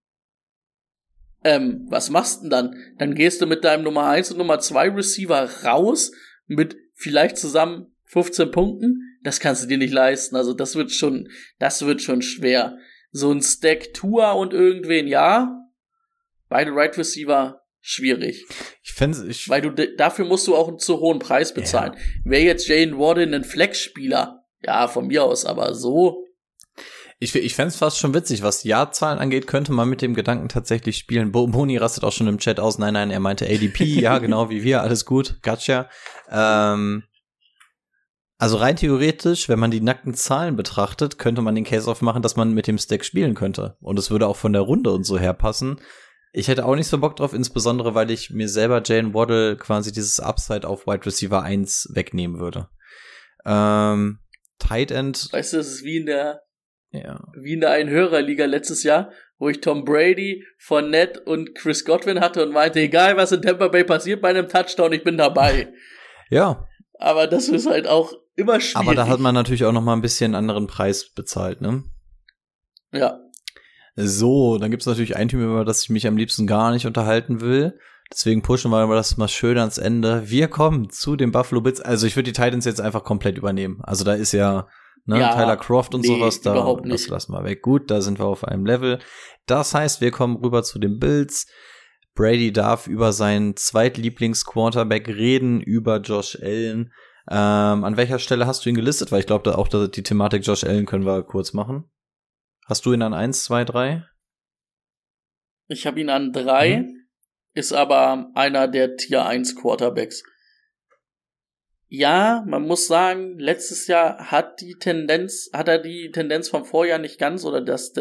[1.44, 2.76] ähm, was machst du denn dann?
[2.98, 6.12] Dann gehst du mit deinem Nummer 1 und Nummer 2 Receiver raus
[6.48, 9.18] mit vielleicht zusammen 15 Punkten.
[9.24, 10.36] Das kannst du dir nicht leisten.
[10.36, 11.30] Also das wird schon,
[11.60, 12.78] das wird schon schwer.
[13.12, 15.60] So ein Stack Tour und irgendwen, ja.
[16.50, 18.46] Beide Right Receiver schwierig.
[18.82, 21.94] Ich fände ich Weil du dafür musst du auch einen zu hohen Preis bezahlen.
[21.94, 22.32] Ja.
[22.32, 26.26] Wäre jetzt Jane Warden ein Flex-Spieler, ja, von mir aus, aber so.
[27.20, 30.50] Ich, ich fände es fast schon witzig, was Jahrzahlen angeht, könnte man mit dem Gedanken
[30.50, 31.32] tatsächlich spielen.
[31.32, 32.80] Bo Boni rastet auch schon im Chat aus.
[32.80, 35.90] Nein, nein, er meinte ADP, ja, genau wie wir, alles gut, gotcha.
[36.30, 37.04] Ähm,
[38.38, 42.36] also rein theoretisch, wenn man die nackten Zahlen betrachtet, könnte man den Case aufmachen, dass
[42.36, 43.78] man mit dem Stack spielen könnte.
[43.80, 45.80] Und es würde auch von der Runde und so her passen.
[46.36, 49.92] Ich hätte auch nicht so Bock drauf, insbesondere weil ich mir selber Jane Waddle quasi
[49.92, 52.70] dieses Upside auf Wide Receiver 1 wegnehmen würde.
[53.46, 54.20] Ähm,
[54.58, 55.30] Tight End.
[55.32, 56.42] Weißt du, es ist wie in der,
[56.92, 57.24] Ja.
[57.40, 62.44] wie in der Einhörerliga letztes Jahr, wo ich Tom Brady, Fournette und Chris Godwin hatte
[62.46, 65.72] und meinte, egal was in Tampa Bay passiert bei einem Touchdown, ich bin dabei.
[66.30, 66.66] Ja,
[66.98, 68.88] Aber das ist halt auch immer schwierig.
[68.88, 71.84] aber da hat man natürlich auch noch mal ein bisschen anderen Preis bezahlt, ne?
[72.92, 73.20] Ja.
[73.96, 77.42] So, dann gibt's natürlich ein Team, über das ich mich am liebsten gar nicht unterhalten
[77.42, 77.78] will.
[78.12, 80.30] Deswegen pushen wir das mal schön ans Ende.
[80.30, 81.80] Wir kommen zu den Buffalo Bills.
[81.82, 83.80] Also ich würde die Titans jetzt einfach komplett übernehmen.
[83.84, 84.68] Also da ist ja,
[85.06, 86.52] ne, Ja, Tyler Croft und nee, sowas da.
[86.54, 87.10] überhaupt Das nicht.
[87.10, 87.62] lassen wir weg.
[87.62, 89.00] Gut, da sind wir auf einem Level.
[89.46, 91.48] Das heißt, wir kommen rüber zu den Bills.
[92.16, 96.92] Brady darf über seinen Zweitlieblings-Quarterback reden, über Josh Allen.
[97.30, 99.12] Ähm, an welcher Stelle hast du ihn gelistet?
[99.12, 101.86] Weil ich glaube, da auch die Thematik Josh Allen können wir kurz machen.
[102.66, 104.06] Hast du ihn an eins, zwei, drei?
[105.68, 107.08] Ich habe ihn an drei, Mhm.
[107.54, 110.24] ist aber einer der Tier 1 Quarterbacks.
[111.88, 116.98] Ja, man muss sagen, letztes Jahr hat die Tendenz, hat er die Tendenz vom Vorjahr
[116.98, 117.94] nicht ganz oder das,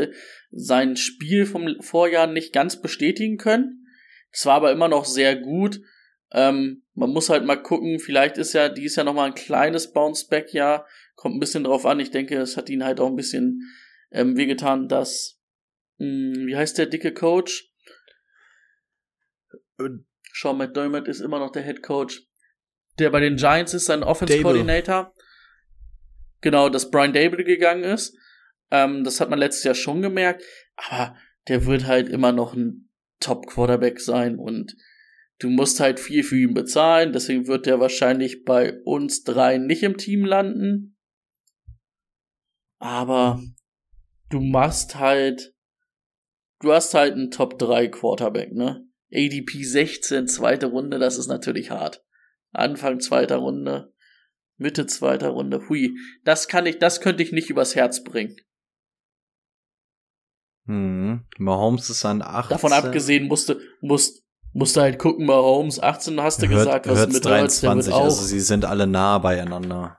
[0.50, 3.86] sein Spiel vom Vorjahr nicht ganz bestätigen können.
[4.30, 5.80] Es war aber immer noch sehr gut.
[6.32, 9.92] Ähm, man muss halt mal gucken, vielleicht ist ja, die ist ja nochmal ein kleines
[9.92, 10.86] Bounce-Back-Jahr.
[11.14, 12.00] Kommt ein bisschen drauf an.
[12.00, 13.60] Ich denke, es hat ihn halt auch ein bisschen
[14.12, 15.40] ähm, wehgetan, dass,
[15.98, 17.70] mh, wie heißt der dicke Coach?
[20.34, 22.22] Sean McDermott ist immer noch der Head Coach.
[22.98, 24.40] Der bei den Giants ist, sein Offense.
[24.40, 25.14] Coordinator.
[26.40, 28.16] Genau, dass Brian Dable gegangen ist.
[28.70, 30.42] Ähm, das hat man letztes Jahr schon gemerkt.
[30.76, 31.16] Aber
[31.48, 32.90] der wird halt immer noch ein
[33.20, 34.76] Top Quarterback sein und
[35.38, 37.12] du musst halt viel für ihn bezahlen.
[37.12, 40.96] Deswegen wird der wahrscheinlich bei uns drei nicht im Team landen.
[42.78, 43.40] Aber
[44.32, 45.54] du machst halt,
[46.60, 48.86] du hast halt einen Top 3 Quarterback, ne?
[49.14, 52.02] ADP 16, zweite Runde, das ist natürlich hart.
[52.52, 53.92] Anfang zweiter Runde,
[54.56, 55.94] Mitte zweiter Runde, hui.
[56.24, 58.36] Das kann ich, das könnte ich nicht übers Herz bringen.
[60.66, 61.26] Hm.
[61.38, 62.52] Mahomes ist an 8.
[62.52, 67.26] Davon abgesehen musste, musst, musste halt gucken, Mahomes 18 hast du Hört, gesagt, was mit
[67.26, 68.04] Hurts, der wird 23, auch.
[68.04, 69.98] also sie sind alle nah beieinander.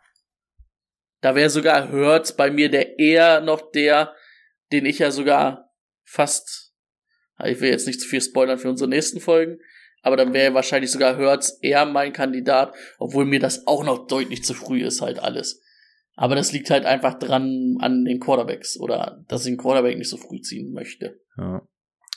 [1.21, 4.13] Da wäre sogar Hurts bei mir der eher noch der,
[4.73, 5.71] den ich ja sogar
[6.03, 6.73] fast,
[7.45, 9.59] ich will jetzt nicht zu viel spoilern für unsere nächsten Folgen,
[10.01, 14.43] aber dann wäre wahrscheinlich sogar Hurts eher mein Kandidat, obwohl mir das auch noch deutlich
[14.43, 15.61] zu früh ist halt alles.
[16.15, 20.09] Aber das liegt halt einfach dran an den Quarterbacks oder dass ich den Quarterback nicht
[20.09, 21.19] so früh ziehen möchte.
[21.37, 21.61] Ja.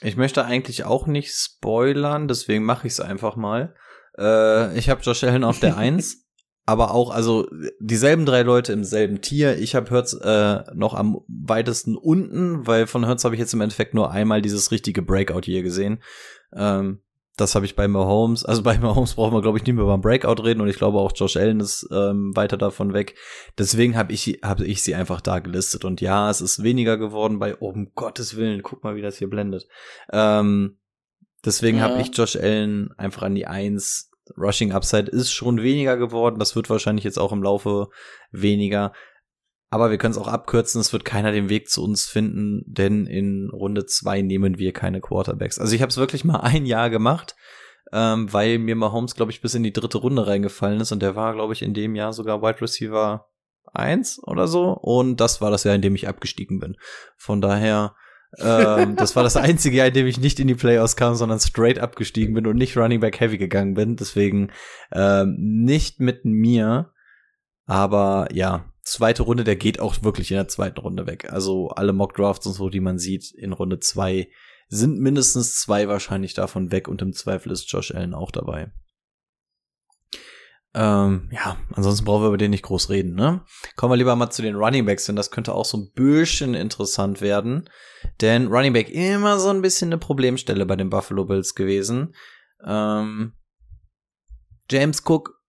[0.03, 3.75] Ich möchte eigentlich auch nicht spoilern, deswegen mache ich es einfach mal.
[4.19, 6.26] Äh, ich habe Josh Allen auf der 1,
[6.67, 7.49] aber auch, also
[7.79, 9.57] dieselben drei Leute im selben Tier.
[9.59, 13.61] Ich habe Hertz äh, noch am weitesten unten, weil von Hertz habe ich jetzt im
[13.61, 16.03] Endeffekt nur einmal dieses richtige Breakout hier gesehen.
[16.53, 17.01] Ähm,
[17.37, 18.45] das habe ich bei Mahomes.
[18.45, 20.99] Also bei Mahomes brauchen wir, glaube ich, nicht mehr beim Breakout reden und ich glaube
[20.99, 23.15] auch Josh Allen ist ähm, weiter davon weg.
[23.59, 25.85] Deswegen habe ich, hab ich sie einfach da gelistet.
[25.85, 29.19] Und ja, es ist weniger geworden bei, oh, um Gottes Willen, guck mal, wie das
[29.19, 29.69] hier blendet.
[30.13, 30.79] Ähm,
[31.45, 31.85] deswegen Ja.
[31.85, 34.11] habe ich Josh Allen einfach an die Eins.
[34.37, 36.39] Rushing Upside ist schon weniger geworden.
[36.39, 37.89] Das wird wahrscheinlich jetzt auch im Laufe
[38.31, 38.93] weniger.
[39.69, 43.07] Aber wir können es auch abkürzen, es wird keiner den Weg zu uns finden, denn
[43.07, 45.59] in Runde zwei nehmen wir keine Quarterbacks.
[45.59, 47.35] Also ich habe es wirklich mal ein Jahr gemacht,
[47.93, 51.17] ähm, weil mir Mahomes, glaube ich, bis in die dritte Runde reingefallen ist und der
[51.17, 53.27] war, glaube ich, in dem Jahr sogar Wide Receiver
[53.73, 54.71] eins oder so.
[54.71, 56.77] Und das war das Jahr, in dem ich abgestiegen bin.
[57.17, 57.95] Von daher,
[58.39, 61.41] ähm, das war das einzige Jahr, in dem ich nicht in die Playoffs kam, sondern
[61.41, 63.97] straight abgestiegen bin und nicht Running Back Heavy gegangen bin.
[63.97, 64.51] Deswegen
[64.93, 66.93] ähm, nicht mit mir.
[67.67, 71.33] Aber ja, zweite Runde, der geht auch wirklich in der zweiten Runde weg.
[71.33, 74.29] Also alle Mock Drafts und so, die man sieht in Runde zwei,
[74.69, 78.73] sind mindestens zwei wahrscheinlich davon weg und im Zweifel ist Josh Allen auch dabei.
[80.79, 83.41] Ähm, ja, ansonsten brauchen wir über den nicht groß reden, ne?
[83.77, 86.53] Kommen wir lieber mal zu den Running Backs, denn das könnte auch so ein bisschen
[86.53, 87.71] interessant werden.
[88.21, 92.15] Denn Running Back immer so ein bisschen eine Problemstelle bei den Buffalo Bills gewesen.
[92.63, 93.33] Ähm,
[94.71, 95.41] James Cook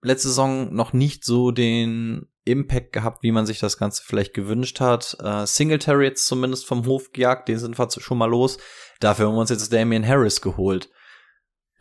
[0.00, 4.80] letzte Saison noch nicht so den Impact gehabt, wie man sich das Ganze vielleicht gewünscht
[4.80, 5.18] hat.
[5.22, 8.56] Äh, Singletary jetzt zumindest vom Hof gejagt, den sind wir schon mal los.
[9.00, 10.88] Dafür haben wir uns jetzt Damian Harris geholt.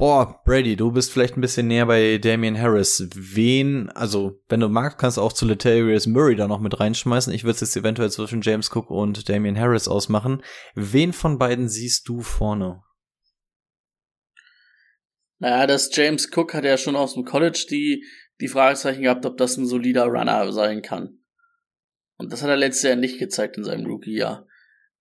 [0.02, 3.08] Boah, Brady, du bist vielleicht ein bisschen näher bei Damian Harris.
[3.14, 7.32] Wen, also wenn du magst, kannst du auch zu Latavius Murray da noch mit reinschmeißen.
[7.32, 10.42] Ich würde es jetzt eventuell zwischen James Cook und Damian Harris ausmachen.
[10.74, 12.82] Wen von beiden siehst du vorne?
[15.38, 18.04] Naja, das James Cook hat ja schon aus dem College die,
[18.40, 21.20] die Fragezeichen gehabt, ob das ein solider Runner sein kann.
[22.18, 24.48] Und das hat er letztes Jahr nicht gezeigt in seinem Rookie-Jahr.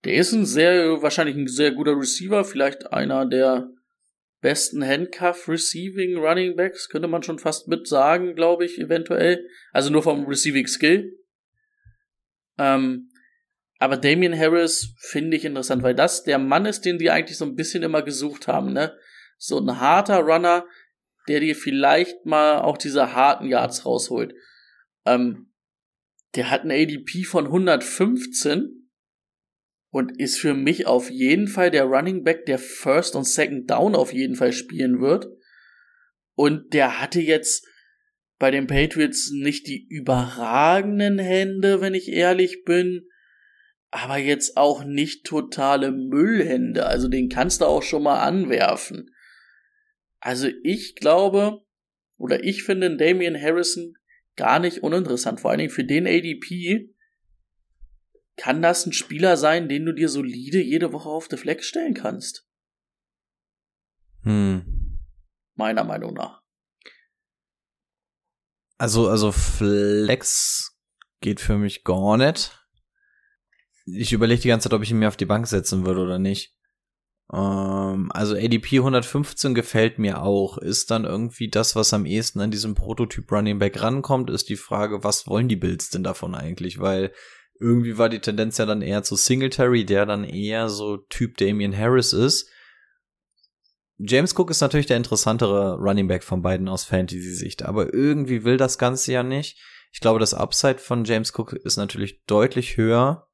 [0.03, 3.67] Der ist ein sehr, wahrscheinlich ein sehr guter Receiver, vielleicht einer der
[4.41, 9.47] besten Handcuff Receiving Running Backs, könnte man schon fast mit sagen, glaube ich, eventuell.
[9.71, 11.17] Also nur vom Receiving Skill.
[12.57, 13.09] Ähm,
[13.79, 17.45] aber Damian Harris finde ich interessant, weil das der Mann ist, den die eigentlich so
[17.45, 18.95] ein bisschen immer gesucht haben, ne?
[19.37, 20.65] So ein harter Runner,
[21.27, 24.35] der dir vielleicht mal auch diese harten Yards rausholt.
[25.05, 25.51] Ähm,
[26.35, 28.80] der hat ein ADP von 115
[29.91, 33.93] und ist für mich auf jeden Fall der Running Back, der First und Second Down
[33.93, 35.27] auf jeden Fall spielen wird.
[36.33, 37.67] Und der hatte jetzt
[38.39, 43.07] bei den Patriots nicht die überragenden Hände, wenn ich ehrlich bin,
[43.91, 46.85] aber jetzt auch nicht totale Müllhände.
[46.85, 49.13] Also den kannst du auch schon mal anwerfen.
[50.21, 51.61] Also ich glaube,
[52.17, 53.95] oder ich finde Damian Harrison
[54.37, 55.41] gar nicht uninteressant.
[55.41, 56.90] Vor allen Dingen für den ADP
[58.41, 61.93] kann das ein Spieler sein, den du dir solide jede Woche auf der Flex stellen
[61.93, 62.47] kannst.
[64.23, 64.97] Hm.
[65.53, 66.41] Meiner Meinung nach.
[68.79, 70.75] Also, also Flex
[71.19, 72.59] geht für mich gar nicht.
[73.85, 76.17] Ich überlege die ganze Zeit, ob ich ihn mir auf die Bank setzen würde oder
[76.17, 76.55] nicht.
[77.31, 80.57] Ähm, also ADP 115 gefällt mir auch.
[80.57, 84.55] Ist dann irgendwie das, was am ehesten an diesem Prototyp Running Back rankommt, ist die
[84.55, 86.79] Frage, was wollen die Bills denn davon eigentlich?
[86.79, 87.13] Weil
[87.61, 91.77] irgendwie war die Tendenz ja dann eher zu Singletary, der dann eher so Typ Damian
[91.77, 92.49] Harris ist.
[93.99, 98.57] James Cook ist natürlich der interessantere Running Back von beiden aus Fantasy-Sicht, aber irgendwie will
[98.57, 99.59] das Ganze ja nicht.
[99.93, 103.27] Ich glaube, das Upside von James Cook ist natürlich deutlich höher.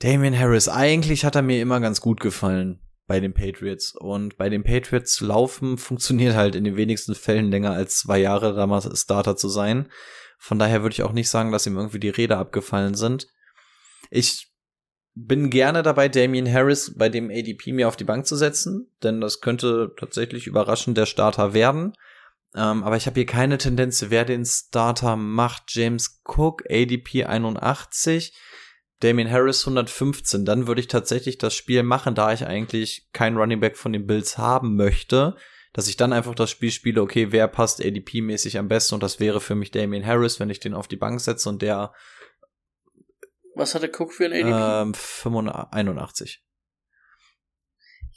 [0.00, 3.94] Damian Harris, eigentlich hat er mir immer ganz gut gefallen bei den Patriots.
[3.94, 8.54] Und bei den Patriots laufen funktioniert halt in den wenigsten Fällen länger als zwei Jahre
[8.54, 9.88] damals Starter zu sein.
[10.40, 13.28] Von daher würde ich auch nicht sagen, dass ihm irgendwie die Räder abgefallen sind.
[14.08, 14.50] Ich
[15.14, 19.20] bin gerne dabei, Damian Harris bei dem ADP mir auf die Bank zu setzen, denn
[19.20, 21.92] das könnte tatsächlich überraschend der Starter werden.
[22.54, 25.64] Ähm, aber ich habe hier keine Tendenz, wer den Starter macht.
[25.68, 28.34] James Cook, ADP 81,
[29.00, 30.46] Damian Harris 115.
[30.46, 34.06] Dann würde ich tatsächlich das Spiel machen, da ich eigentlich keinen Running Back von den
[34.06, 35.36] Bills haben möchte
[35.72, 39.20] dass ich dann einfach das Spiel spiele, okay, wer passt ADP-mäßig am besten und das
[39.20, 41.92] wäre für mich Damien Harris, wenn ich den auf die Bank setze und der
[43.54, 44.88] Was hatte Cook für ein ADP?
[44.88, 46.44] Ähm, 85.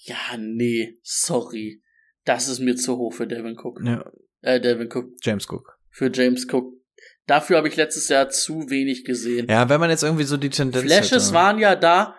[0.06, 1.82] Ja, nee, sorry.
[2.26, 3.80] Das ist mir zu hoch für Devin Cook.
[3.84, 4.10] Ja.
[4.41, 5.12] Äh, Devin Cook.
[5.22, 5.78] James Cook.
[5.89, 6.74] Für James Cook.
[7.26, 9.47] Dafür habe ich letztes Jahr zu wenig gesehen.
[9.49, 11.34] Ja, wenn man jetzt irgendwie so die Tendenz Flashes hätte.
[11.34, 12.18] waren ja da,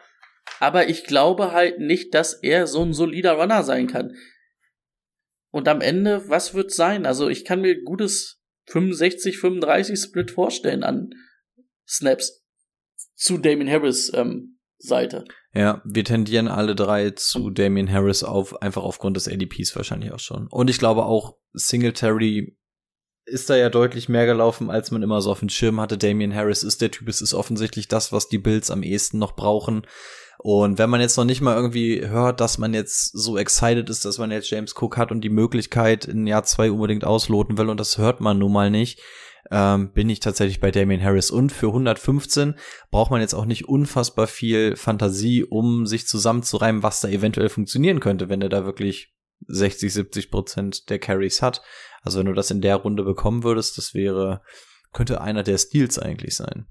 [0.61, 4.14] aber ich glaube halt nicht, dass er so ein solider Runner sein kann.
[5.55, 7.07] Und am Ende, was wird sein?
[7.07, 8.40] Also ich kann mir gutes
[8.70, 11.11] 65, 35 Split vorstellen an
[11.88, 12.44] Snaps
[13.14, 15.24] zu Damien Harris ähm, Seite.
[15.52, 20.18] Ja, wir tendieren alle drei zu Damien Harris auf, einfach aufgrund des ADPs wahrscheinlich auch
[20.18, 20.48] schon.
[20.48, 22.59] Und ich glaube auch, Singletary
[23.24, 25.96] ist da ja deutlich mehr gelaufen, als man immer so auf dem Schirm hatte.
[25.96, 29.36] Damien Harris ist der Typ, es ist offensichtlich das, was die Bills am ehesten noch
[29.36, 29.86] brauchen.
[30.47, 34.05] Und wenn man jetzt noch nicht mal irgendwie hört, dass man jetzt so excited ist,
[34.05, 37.70] dass man jetzt James Cook hat und die Möglichkeit in Jahr zwei unbedingt ausloten will,
[37.70, 39.01] und das hört man nun mal nicht,
[39.51, 41.30] ähm, bin ich tatsächlich bei Damien Harris.
[41.30, 42.57] Und für 115
[42.90, 48.01] braucht man jetzt auch nicht unfassbar viel Fantasie, um sich zusammenzureimen, was da eventuell funktionieren
[48.01, 49.14] könnte, wenn er da wirklich
[49.47, 51.62] 60, 70 Prozent der Carries hat.
[52.03, 54.42] Also wenn du das in der Runde bekommen würdest, das wäre,
[54.92, 56.66] könnte einer der Steals eigentlich sein.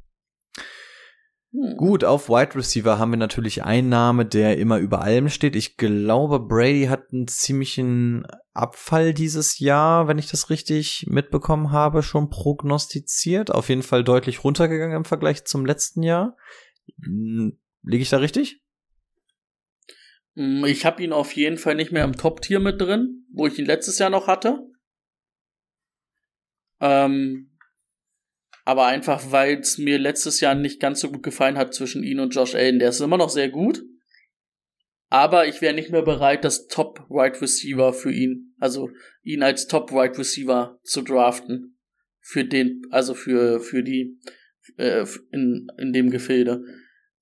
[1.53, 1.77] Hm.
[1.77, 5.55] Gut, auf Wide Receiver haben wir natürlich einen Name, der immer über allem steht.
[5.55, 12.01] Ich glaube, Brady hat einen ziemlichen Abfall dieses Jahr, wenn ich das richtig mitbekommen habe,
[12.01, 13.51] schon prognostiziert.
[13.51, 16.35] Auf jeden Fall deutlich runtergegangen im Vergleich zum letzten Jahr.
[17.03, 18.63] Hm, liege ich da richtig?
[20.33, 23.59] Mm, Ich habe ihn auf jeden Fall nicht mehr im Top-Tier mit drin, wo ich
[23.59, 24.59] ihn letztes Jahr noch hatte.
[26.79, 27.52] Ähm,
[28.65, 32.19] aber einfach, weil es mir letztes Jahr nicht ganz so gut gefallen hat zwischen ihn
[32.19, 32.79] und Josh Allen.
[32.79, 33.83] Der ist immer noch sehr gut.
[35.09, 38.89] Aber ich wäre nicht mehr bereit, das Top Wide Receiver für ihn, also
[39.21, 41.77] ihn als Top Wide Receiver zu draften.
[42.19, 44.17] Für den, also für, für die,
[44.77, 46.63] äh, in, in dem Gefilde.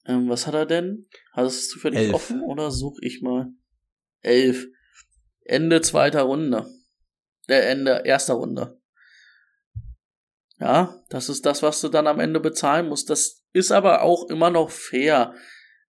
[0.05, 1.07] Ähm, was hat er denn?
[1.33, 2.13] Hast du es zufällig Elf.
[2.13, 3.51] offen oder such ich mal?
[4.21, 4.67] Elf.
[5.43, 6.67] Ende zweiter Runde.
[7.49, 8.80] Der Ende erster Runde.
[10.61, 13.09] Ja, das ist das, was du dann am Ende bezahlen musst.
[13.09, 15.33] Das ist aber auch immer noch fair.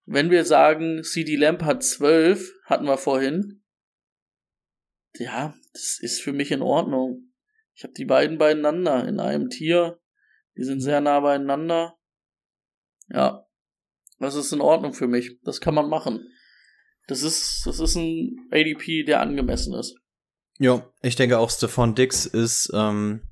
[0.05, 3.63] Wenn wir sagen, CD Lamp hat 12, hatten wir vorhin.
[5.15, 7.31] Ja, das ist für mich in Ordnung.
[7.75, 9.99] Ich habe die beiden beieinander in einem Tier.
[10.57, 11.99] Die sind sehr nah beieinander.
[13.09, 13.45] Ja,
[14.17, 15.39] das ist in Ordnung für mich.
[15.43, 16.27] Das kann man machen.
[17.05, 19.99] Das ist, das ist ein ADP, der angemessen ist.
[20.57, 23.29] Ja, ich denke auch Stephon Dix ist ähm,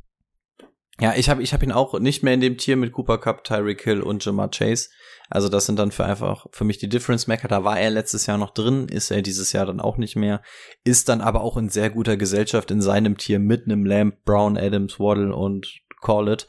[0.99, 3.43] ja, ich habe ich hab ihn auch nicht mehr in dem Tier mit Cooper Cup,
[3.43, 4.89] Tyreek Hill und Jamar Chase.
[5.29, 7.47] Also das sind dann für einfach für mich die Difference Maker.
[7.47, 10.41] Da war er letztes Jahr noch drin, ist er dieses Jahr dann auch nicht mehr.
[10.83, 14.57] Ist dann aber auch in sehr guter Gesellschaft in seinem Tier mit einem Lamb, Brown,
[14.57, 16.47] Adams, Waddle und Call It.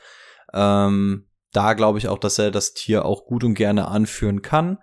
[0.52, 4.78] Ähm, da glaube ich auch, dass er das Tier auch gut und gerne anführen kann.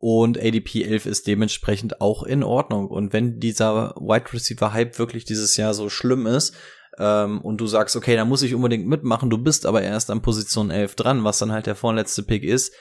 [0.00, 2.88] Und ADP 11 ist dementsprechend auch in Ordnung.
[2.88, 6.54] Und wenn dieser Wide Receiver Hype wirklich dieses Jahr so schlimm ist,
[6.98, 10.22] ähm, und du sagst, okay, da muss ich unbedingt mitmachen, du bist aber erst an
[10.22, 12.72] Position 11 dran, was dann halt der vorletzte Pick ist,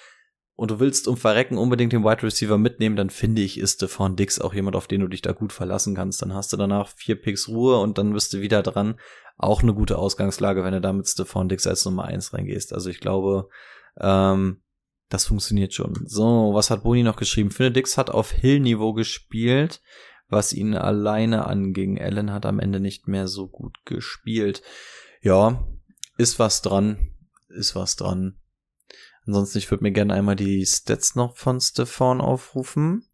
[0.57, 4.15] und du willst um Verrecken unbedingt den Wide Receiver mitnehmen, dann finde ich, ist Stephon
[4.15, 6.23] Dix auch jemand, auf den du dich da gut verlassen kannst.
[6.23, 8.99] Dann hast du danach vier Picks Ruhe und dann bist du wieder dran.
[9.37, 12.73] Auch eine gute Ausgangslage, wenn du da mit Stephon Dix als Nummer eins reingehst.
[12.73, 13.49] Also ich glaube,
[14.01, 14.63] ähm,
[15.09, 15.93] das funktioniert schon.
[16.05, 17.51] So, was hat Boni noch geschrieben?
[17.51, 19.79] Finde Dix hat auf Hill-Niveau gespielt
[20.29, 21.99] was ihn alleine anging.
[21.99, 24.61] Allen hat am Ende nicht mehr so gut gespielt.
[25.21, 25.67] Ja,
[26.17, 27.13] ist was dran.
[27.49, 28.37] Ist was dran.
[29.25, 33.05] Ansonsten, ich würde mir gerne einmal die Stats noch von Stefan aufrufen.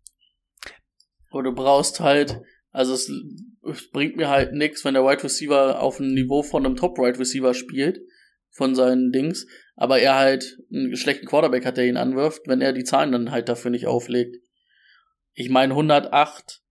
[1.31, 2.41] Aber du brauchst halt,
[2.71, 3.11] also es,
[3.63, 6.97] es bringt mir halt nichts, wenn der Wide Receiver auf dem Niveau von einem Top
[6.97, 7.99] Wide Receiver spielt,
[8.51, 12.73] von seinen Dings, aber er halt einen schlechten Quarterback hat, der ihn anwirft, wenn er
[12.73, 14.37] die Zahlen dann halt dafür nicht auflegt.
[15.33, 16.62] Ich meine 108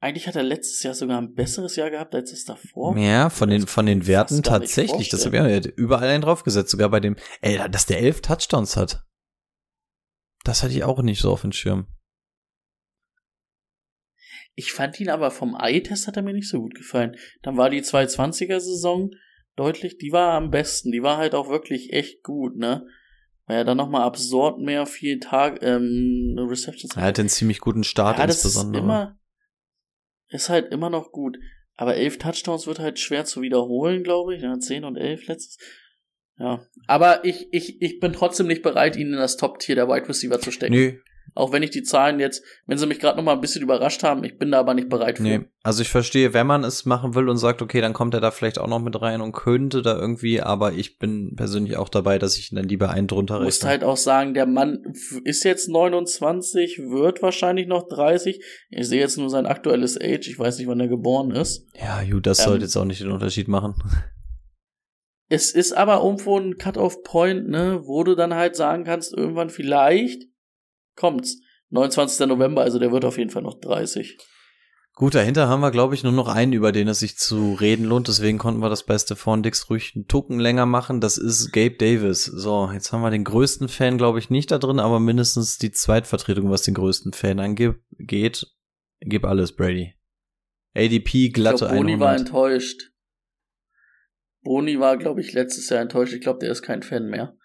[0.00, 2.96] eigentlich hat er letztes Jahr sogar ein besseres Jahr gehabt als das davor.
[2.96, 5.10] Ja, von den, von den Werten tatsächlich.
[5.10, 6.70] Das ich ja überall einen draufgesetzt.
[6.70, 9.04] Sogar bei dem, ey, dass der elf Touchdowns hat.
[10.42, 11.86] Das hatte ich auch nicht so auf dem Schirm.
[14.54, 17.16] Ich fand ihn aber vom Eye-Test hat er mir nicht so gut gefallen.
[17.42, 19.10] Dann war die 220er-Saison
[19.54, 20.92] deutlich, die war am besten.
[20.92, 22.86] Die war halt auch wirklich echt gut, ne?
[23.46, 27.84] Weil er dann nochmal absurd mehr viel Tag, ähm, Receptions Er hat einen ziemlich guten
[27.84, 29.19] Start ja, insbesondere.
[30.30, 31.38] Ist halt immer noch gut.
[31.76, 34.42] Aber elf Touchdowns wird halt schwer zu wiederholen, glaube ich.
[34.42, 35.58] Ja, zehn und elf letztes.
[36.38, 36.66] Ja.
[36.86, 40.40] Aber ich, ich, ich bin trotzdem nicht bereit, ihn in das Top-Tier der Wide Receiver
[40.40, 40.74] zu stecken.
[40.74, 41.00] Nee,
[41.34, 44.02] auch wenn ich die Zahlen jetzt, wenn sie mich gerade noch mal ein bisschen überrascht
[44.02, 45.22] haben, ich bin da aber nicht bereit für.
[45.22, 48.20] Nee, also ich verstehe, wenn man es machen will und sagt, okay, dann kommt er
[48.20, 51.88] da vielleicht auch noch mit rein und könnte da irgendwie, aber ich bin persönlich auch
[51.88, 53.44] dabei, dass ich ihn dann lieber einen drunter rechne.
[53.44, 54.82] Du musst halt auch sagen, der Mann
[55.24, 58.42] ist jetzt 29, wird wahrscheinlich noch 30.
[58.70, 61.66] Ich sehe jetzt nur sein aktuelles Age, ich weiß nicht, wann er geboren ist.
[61.78, 63.74] Ja, gut, das ähm, sollte jetzt auch nicht den Unterschied machen.
[65.32, 70.29] Es ist aber irgendwo ein Cut-off-Point, ne, wo du dann halt sagen kannst, irgendwann vielleicht
[71.00, 71.40] kommt's.
[71.70, 72.26] 29.
[72.26, 74.18] November, also der wird auf jeden Fall noch 30.
[74.94, 77.86] Gut, dahinter haben wir, glaube ich, nur noch einen, über den es sich zu reden
[77.86, 78.08] lohnt.
[78.08, 81.00] Deswegen konnten wir das bei Stefan Dix ruhig einen Tucken länger machen.
[81.00, 82.24] Das ist Gabe Davis.
[82.24, 85.70] So, jetzt haben wir den größten Fan, glaube ich, nicht da drin, aber mindestens die
[85.70, 87.76] Zweitvertretung, was den größten Fan angeht.
[89.00, 89.94] Gib alles, Brady.
[90.74, 92.00] ADP, glatte ich glaub, Boni 100.
[92.00, 92.90] war enttäuscht.
[94.42, 96.12] Boni war, glaube ich, letztes Jahr enttäuscht.
[96.12, 97.36] Ich glaube, der ist kein Fan mehr.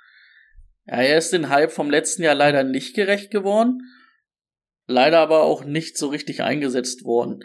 [0.86, 3.82] Ja, er ist den Hype vom letzten Jahr leider nicht gerecht geworden.
[4.88, 7.44] Leider aber auch nicht so richtig eingesetzt worden.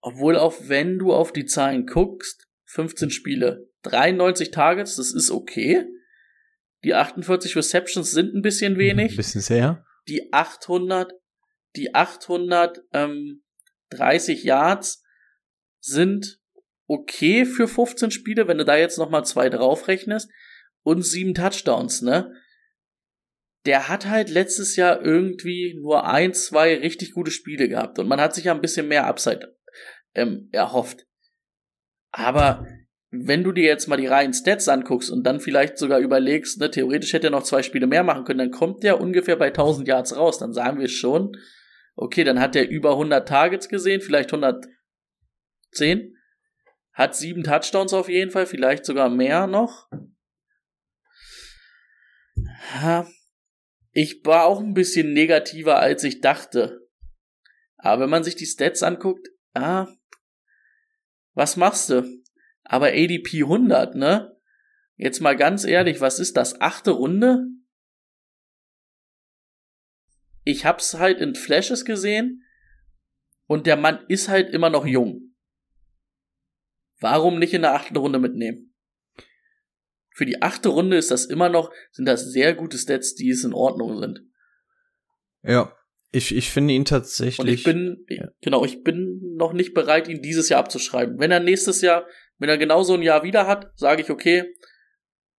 [0.00, 5.86] Obwohl auch wenn du auf die Zahlen guckst, 15 Spiele, 93 Targets, das ist okay.
[6.82, 9.12] Die 48 Receptions sind ein bisschen wenig.
[9.12, 9.84] Ein bisschen sehr.
[10.08, 11.12] Die 800,
[11.76, 13.42] die 830 ähm,
[14.46, 15.04] Yards
[15.80, 16.40] sind
[16.86, 20.28] okay für 15 Spiele, wenn du da jetzt noch mal zwei draufrechnest
[20.82, 22.34] und sieben Touchdowns, ne?
[23.66, 28.20] Der hat halt letztes Jahr irgendwie nur ein, zwei richtig gute Spiele gehabt und man
[28.20, 29.56] hat sich ja ein bisschen mehr Upside
[30.14, 31.06] ähm, erhofft.
[32.12, 32.66] Aber
[33.10, 36.70] wenn du dir jetzt mal die reinen Stats anguckst und dann vielleicht sogar überlegst, ne,
[36.70, 39.88] theoretisch hätte er noch zwei Spiele mehr machen können, dann kommt der ungefähr bei 1000
[39.88, 40.38] Yards raus.
[40.38, 41.36] Dann sagen wir schon,
[41.96, 46.16] okay, dann hat er über 100 Targets gesehen, vielleicht 110.
[46.92, 49.88] Hat sieben Touchdowns auf jeden Fall, vielleicht sogar mehr noch.
[52.80, 53.06] Ha,
[53.92, 56.88] ich war auch ein bisschen negativer, als ich dachte.
[57.76, 59.88] Aber wenn man sich die Stats anguckt, ah,
[61.34, 62.22] was machst du?
[62.62, 64.36] Aber ADP 100, ne?
[64.96, 66.60] Jetzt mal ganz ehrlich, was ist das?
[66.60, 67.46] Achte Runde?
[70.44, 72.44] Ich hab's halt in Flashes gesehen
[73.46, 75.34] Und der Mann ist halt immer noch jung.
[77.00, 78.69] Warum nicht in der achten Runde mitnehmen?
[80.12, 83.44] Für die achte Runde ist das immer noch, sind das sehr gute Stats, die es
[83.44, 84.20] in Ordnung sind.
[85.42, 85.74] Ja,
[86.12, 87.38] ich, ich finde ihn tatsächlich.
[87.38, 88.28] Und ich bin, ja.
[88.40, 91.18] genau, ich bin noch nicht bereit, ihn dieses Jahr abzuschreiben.
[91.18, 92.06] Wenn er nächstes Jahr,
[92.38, 94.44] wenn er genauso ein Jahr wieder hat, sage ich, okay,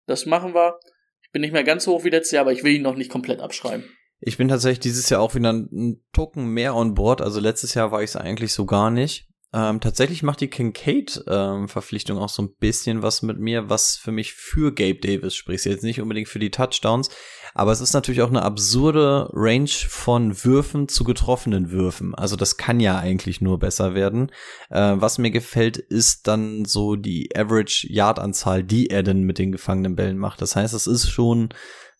[0.06, 0.78] das machen wir.
[1.22, 2.96] Ich bin nicht mehr ganz so hoch wie letztes Jahr, aber ich will ihn noch
[2.96, 3.84] nicht komplett abschreiben.
[4.20, 7.20] Ich bin tatsächlich dieses Jahr auch wieder einen Token mehr on board.
[7.20, 9.29] Also letztes Jahr war ich es eigentlich so gar nicht.
[9.52, 14.12] Ähm, tatsächlich macht die Kincaid-Verpflichtung ähm, auch so ein bisschen was mit mir, was für
[14.12, 15.64] mich für Gabe Davis spricht.
[15.64, 17.10] Jetzt nicht unbedingt für die Touchdowns,
[17.52, 22.14] aber es ist natürlich auch eine absurde Range von Würfen zu getroffenen Würfen.
[22.14, 24.30] Also das kann ja eigentlich nur besser werden.
[24.70, 29.96] Äh, was mir gefällt, ist dann so die Average-Yard-Anzahl, die er denn mit den gefangenen
[29.96, 30.40] Bällen macht.
[30.42, 31.48] Das heißt, es ist schon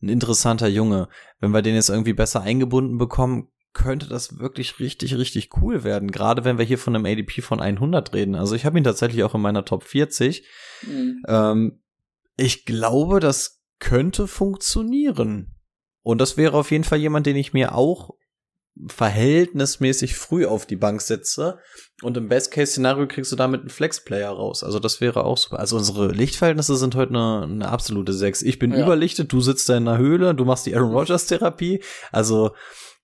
[0.03, 1.09] ein interessanter Junge.
[1.41, 6.11] Wenn wir den jetzt irgendwie besser eingebunden bekommen, könnte das wirklich richtig, richtig cool werden.
[6.11, 8.35] Gerade wenn wir hier von einem ADP von 100 reden.
[8.35, 10.47] Also ich habe ihn tatsächlich auch in meiner Top 40.
[10.83, 11.23] Mhm.
[11.29, 11.83] Ähm,
[12.37, 15.55] ich glaube, das könnte funktionieren.
[16.03, 18.11] Und das wäre auf jeden Fall jemand, den ich mir auch
[18.89, 21.59] verhältnismäßig früh auf die Bank setze.
[22.03, 24.65] Und im Best-Case-Szenario kriegst du damit einen Flex-Player raus.
[24.65, 25.59] Also das wäre auch super.
[25.59, 28.43] Also unsere Lichtverhältnisse sind heute eine, eine absolute 6.
[28.43, 28.83] Ich bin ja.
[28.83, 31.83] überlichtet, du sitzt da in einer Höhle, du machst die Aaron Rodgers-Therapie.
[32.11, 32.53] Also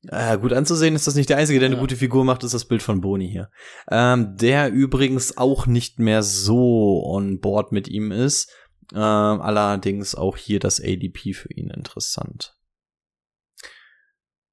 [0.09, 1.81] äh, gut anzusehen ist das nicht der Einzige, der eine ja.
[1.81, 3.51] gute Figur macht, ist das Bild von Boni hier.
[3.91, 8.51] Ähm, der übrigens auch nicht mehr so on board mit ihm ist.
[8.93, 12.57] Ähm, allerdings auch hier das ADP für ihn interessant.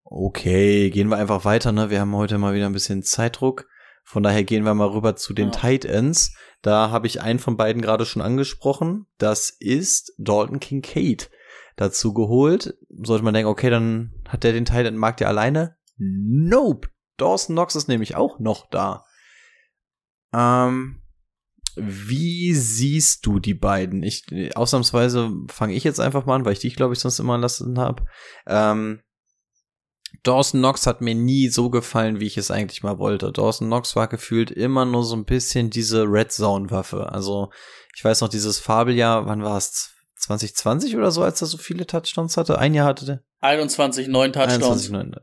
[0.03, 1.89] Okay, gehen wir einfach weiter, ne?
[1.89, 3.67] Wir haben heute mal wieder ein bisschen Zeitdruck.
[4.03, 5.51] Von daher gehen wir mal rüber zu den ja.
[5.51, 6.35] Tight Ends.
[6.61, 9.05] Da habe ich einen von beiden gerade schon angesprochen.
[9.17, 11.29] Das ist Dalton Kincaid
[11.75, 12.75] dazu geholt.
[12.89, 15.77] Sollte man denken, okay, dann hat der den Teil den Markt ja alleine.
[15.97, 16.89] Nope.
[17.17, 19.05] Dawson Knox ist nämlich auch noch da.
[20.33, 21.03] Ähm,
[21.75, 24.01] wie siehst du die beiden?
[24.01, 24.25] Ich
[24.55, 27.79] ausnahmsweise fange ich jetzt einfach mal an, weil ich dich glaube ich sonst immer lassen
[27.79, 28.05] habe.
[28.47, 29.01] Ähm,
[30.23, 33.31] Dawson Knox hat mir nie so gefallen, wie ich es eigentlich mal wollte.
[33.31, 37.11] Dawson Knox war gefühlt immer nur so ein bisschen diese Red Zone Waffe.
[37.11, 37.51] Also
[37.95, 39.91] ich weiß noch dieses Fabeljahr, wann war es?
[40.15, 42.57] 2020 oder so, als er so viele Touchdowns hatte.
[42.57, 43.23] Ein Jahr hatte der.
[43.43, 44.89] 21, 9 Touchdowns.
[44.89, 45.15] 21, 9.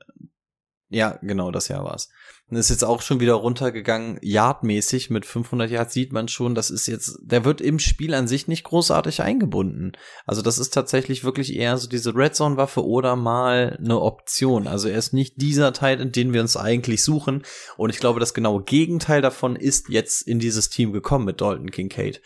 [0.91, 2.09] Ja, genau, das Jahr war's.
[2.49, 6.69] Und ist jetzt auch schon wieder runtergegangen, yardmäßig mit 500 Yards sieht man schon, das
[6.69, 9.93] ist jetzt, der wird im Spiel an sich nicht großartig eingebunden.
[10.27, 14.67] Also das ist tatsächlich wirklich eher so diese Red Zone Waffe oder mal eine Option.
[14.67, 17.45] Also er ist nicht dieser Teil, in den wir uns eigentlich suchen.
[17.77, 21.71] Und ich glaube, das genaue Gegenteil davon ist jetzt in dieses Team gekommen mit Dalton
[21.71, 22.21] Kincaid.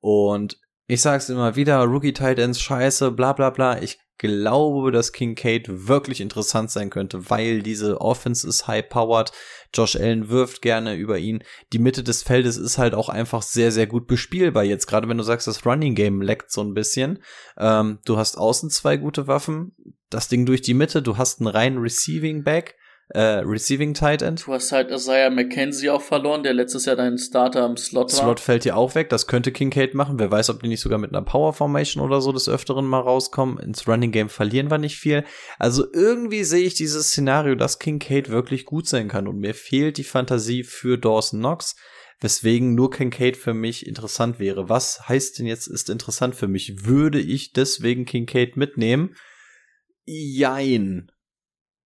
[0.00, 3.82] Und ich sag's immer wieder, Rookie Tight Ends scheiße, bla bla bla.
[3.82, 9.32] Ich glaube, dass Kincaid wirklich interessant sein könnte, weil diese Offense ist high-powered.
[9.74, 11.42] Josh Allen wirft gerne über ihn.
[11.72, 14.86] Die Mitte des Feldes ist halt auch einfach sehr, sehr gut bespielbar jetzt.
[14.86, 17.18] Gerade wenn du sagst, das Running Game leckt so ein bisschen.
[17.58, 19.74] Ähm, du hast außen zwei gute Waffen.
[20.08, 21.02] Das Ding durch die Mitte.
[21.02, 22.76] Du hast einen reinen Receiving Back
[23.08, 24.46] äh, Receiving Tight End.
[24.46, 28.18] Du hast halt Isaiah McKenzie auch verloren, der letztes Jahr dein Starter im Slot war.
[28.18, 30.18] Slot fällt dir auch weg, das könnte Kincaid machen.
[30.18, 33.00] Wer weiß, ob die nicht sogar mit einer Power Formation oder so des Öfteren mal
[33.00, 33.58] rauskommen.
[33.58, 35.24] Ins Running Game verlieren wir nicht viel.
[35.58, 39.98] Also irgendwie sehe ich dieses Szenario, dass Kincaid wirklich gut sein kann und mir fehlt
[39.98, 41.76] die Fantasie für Dawson Knox
[42.20, 44.68] weswegen nur Kincaid für mich interessant wäre.
[44.68, 46.86] Was heißt denn jetzt ist interessant für mich?
[46.86, 49.14] Würde ich deswegen Kincaid mitnehmen?
[50.06, 51.10] Jein.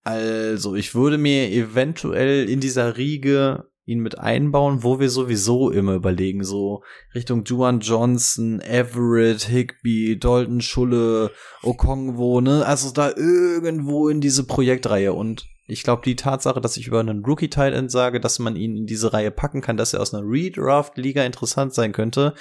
[0.03, 5.95] Also, ich würde mir eventuell in dieser Riege ihn mit einbauen, wo wir sowieso immer
[5.95, 6.83] überlegen, so
[7.15, 11.33] Richtung Juan Johnson, Everett, Higby, Dalton Schulle,
[11.63, 12.65] Okongwo, ne?
[12.65, 15.13] Also da irgendwo in diese Projektreihe.
[15.13, 18.87] Und ich glaube, die Tatsache, dass ich über einen Rookie-Tight sage, dass man ihn in
[18.87, 22.35] diese Reihe packen kann, dass er aus einer Redraft-Liga interessant sein könnte,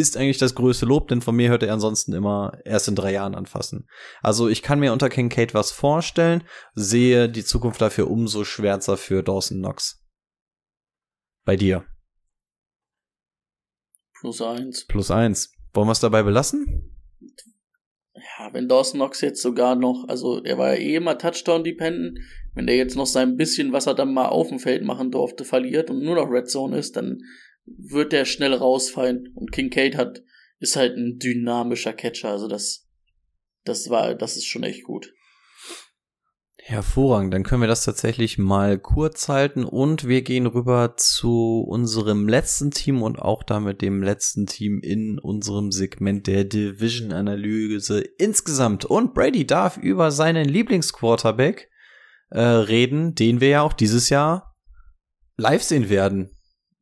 [0.00, 3.12] ist eigentlich das größte Lob, denn von mir hört er ansonsten immer erst in drei
[3.12, 3.86] Jahren anfassen.
[4.22, 6.44] Also ich kann mir unter Kincaid was vorstellen,
[6.74, 10.04] sehe die Zukunft dafür umso schwärzer für Dawson Knox.
[11.44, 11.84] Bei dir.
[14.20, 14.86] Plus eins.
[14.86, 15.52] Plus eins.
[15.72, 16.96] Wollen wir es dabei belassen?
[18.14, 22.18] Ja, wenn Dawson Knox jetzt sogar noch, also er war ja eh immer Touchdown-dependent,
[22.54, 25.44] wenn der jetzt noch sein bisschen, was er dann mal auf dem Feld machen durfte,
[25.44, 27.20] verliert und nur noch Red Zone ist, dann
[27.78, 29.32] wird der schnell rausfallen.
[29.34, 30.22] Und Kincaid hat,
[30.58, 32.30] ist halt ein dynamischer Catcher.
[32.30, 32.88] Also das,
[33.64, 35.12] das war, das ist schon echt gut.
[36.62, 42.28] Hervorragend, dann können wir das tatsächlich mal kurz halten und wir gehen rüber zu unserem
[42.28, 48.84] letzten Team und auch damit dem letzten Team in unserem Segment der Division-Analyse insgesamt.
[48.84, 51.68] Und Brady darf über seinen Lieblingsquarterback
[52.30, 54.54] äh, reden, den wir ja auch dieses Jahr
[55.36, 56.30] live sehen werden.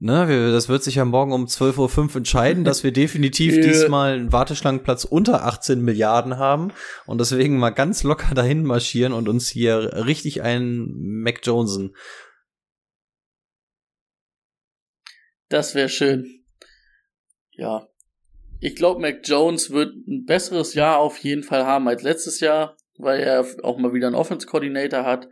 [0.01, 3.62] Ne, wir, das wird sich ja morgen um 12.05 Uhr entscheiden, dass wir definitiv Ja.
[3.62, 6.73] diesmal einen Warteschlangenplatz unter 18 Milliarden haben
[7.07, 11.97] und deswegen mal ganz locker dahin marschieren und uns hier richtig einen Mac Jonesen.
[15.49, 16.45] Das wäre schön.
[17.53, 17.89] Ja.
[18.61, 22.77] Ich glaube, Mac Jones wird ein besseres Jahr auf jeden Fall haben als letztes Jahr,
[22.99, 25.29] weil er auch mal wieder einen Offense-Coordinator hat.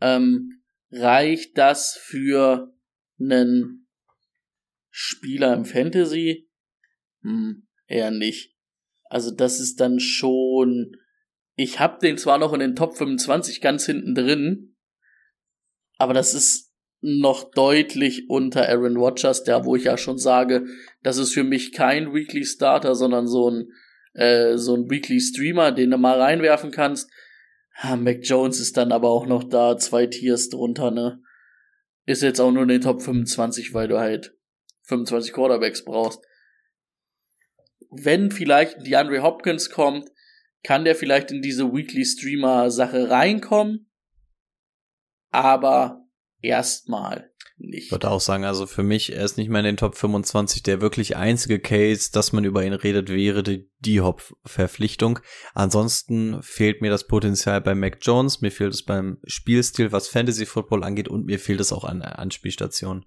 [0.00, 2.74] Ähm, reicht das für
[3.20, 3.83] einen
[4.96, 6.48] Spieler im Fantasy?
[7.22, 8.54] Hm, eher nicht.
[9.10, 10.96] Also das ist dann schon.
[11.56, 14.76] Ich hab den zwar noch in den Top 25 ganz hinten drin,
[15.98, 20.64] aber das ist noch deutlich unter Aaron Rodgers, der, wo ich ja schon sage,
[21.02, 23.72] das ist für mich kein Weekly Starter, sondern so ein,
[24.12, 27.10] äh, so ein Weekly Streamer, den du mal reinwerfen kannst.
[27.82, 31.20] Ja, Mac Jones ist dann aber auch noch da, zwei Tiers drunter, ne?
[32.06, 34.36] Ist jetzt auch nur in den Top 25, weil du halt
[34.84, 36.20] 25 Quarterbacks brauchst.
[37.90, 40.10] Wenn vielleicht DeAndre Hopkins kommt,
[40.62, 43.90] kann der vielleicht in diese Weekly Streamer Sache reinkommen,
[45.30, 46.04] aber
[46.40, 47.86] erstmal nicht.
[47.86, 50.62] Ich würde auch sagen, also für mich, er ist nicht mehr in den Top 25.
[50.62, 55.20] Der wirklich einzige Case, dass man über ihn redet, wäre die, die Hop-Verpflichtung.
[55.54, 60.46] Ansonsten fehlt mir das Potenzial bei Mac Jones, mir fehlt es beim Spielstil, was Fantasy
[60.46, 63.04] Football angeht und mir fehlt es auch an Anspielstationen.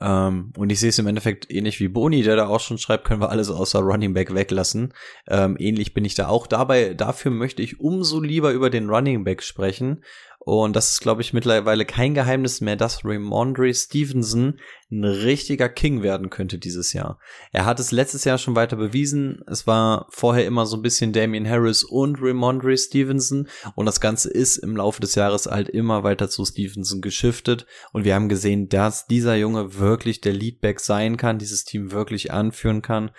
[0.00, 3.04] Ähm, und ich sehe es im Endeffekt ähnlich wie Boni, der da auch schon schreibt,
[3.04, 4.94] können wir alles außer Running Back weglassen.
[5.28, 6.46] Ähm, ähnlich bin ich da auch.
[6.46, 10.04] Dabei, dafür möchte ich umso lieber über den Running Back sprechen.
[10.40, 14.58] Und das ist, glaube ich, mittlerweile kein Geheimnis mehr, dass Ramondre Stevenson
[14.90, 17.18] ein richtiger King werden könnte dieses Jahr.
[17.52, 19.42] Er hat es letztes Jahr schon weiter bewiesen.
[19.46, 23.48] Es war vorher immer so ein bisschen Damian Harris und Ramondre Stevenson.
[23.74, 27.66] Und das Ganze ist im Laufe des Jahres halt immer weiter zu Stevenson geschiftet.
[27.92, 32.32] Und wir haben gesehen, dass dieser Junge wirklich der Leadback sein kann, dieses Team wirklich
[32.32, 33.10] anführen kann.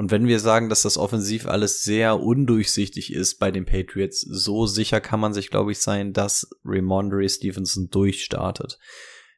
[0.00, 4.64] Und wenn wir sagen, dass das offensiv alles sehr undurchsichtig ist bei den Patriots, so
[4.64, 8.78] sicher kann man sich, glaube ich, sein, dass Ramondre Stevenson durchstartet.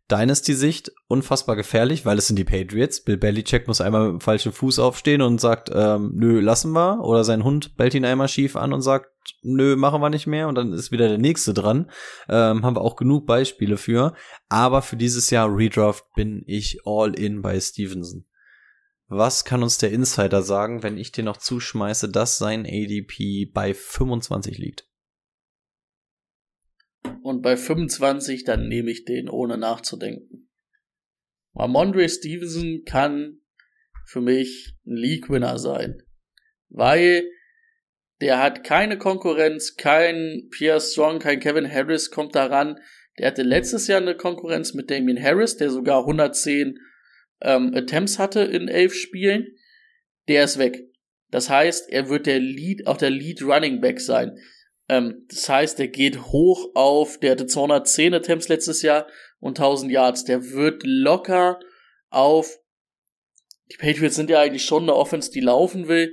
[0.09, 3.03] Dynasty-Sicht unfassbar gefährlich, weil es sind die Patriots.
[3.03, 7.01] Bill Belichick muss einmal mit dem falschen Fuß aufstehen und sagt, ähm, nö, lassen wir.
[7.03, 9.11] Oder sein Hund bellt ihn einmal schief an und sagt,
[9.43, 10.47] nö, machen wir nicht mehr.
[10.47, 11.91] Und dann ist wieder der nächste dran.
[12.29, 14.15] Ähm, haben wir auch genug Beispiele für.
[14.49, 18.27] Aber für dieses Jahr Redraft bin ich all in bei Stevenson.
[19.15, 23.75] Was kann uns der Insider sagen, wenn ich dir noch zuschmeiße, dass sein ADP bei
[23.75, 24.89] 25 liegt?
[27.23, 30.49] Und bei 25, dann nehme ich den ohne nachzudenken.
[31.55, 33.43] Ramondre Stevenson kann
[34.07, 36.03] für mich ein League-Winner sein.
[36.71, 37.31] Weil
[38.23, 42.81] der hat keine Konkurrenz, kein Pierre Strong, kein Kevin Harris kommt daran.
[43.19, 46.79] Der hatte letztes Jahr eine Konkurrenz mit Damien Harris, der sogar 110
[47.43, 49.47] ähm, Attempts hatte in elf Spielen.
[50.29, 50.89] Der ist weg.
[51.31, 54.39] Das heißt, er wird der Lead, auch der Lead Running Back sein.
[54.89, 59.07] Ähm, das heißt, der geht hoch auf, der hatte 210 Attempts letztes Jahr
[59.41, 60.25] und 1000 Yards.
[60.25, 61.59] Der wird locker
[62.11, 62.59] auf,
[63.73, 66.13] die Patriots sind ja eigentlich schon eine Offense, die laufen will,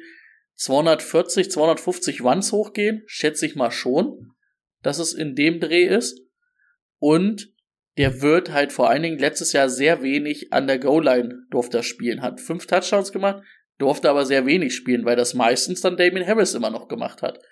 [0.55, 4.33] 240, 250 Runs hochgehen, schätze ich mal schon,
[4.81, 6.21] dass es in dem Dreh ist.
[6.97, 7.53] Und
[7.99, 11.83] der wird halt vor allen Dingen letztes Jahr sehr wenig an der Goal-Line durfte er
[11.83, 12.21] spielen.
[12.21, 13.43] Hat fünf Touchdowns gemacht,
[13.77, 17.43] durfte aber sehr wenig spielen, weil das meistens dann Damien Harris immer noch gemacht hat.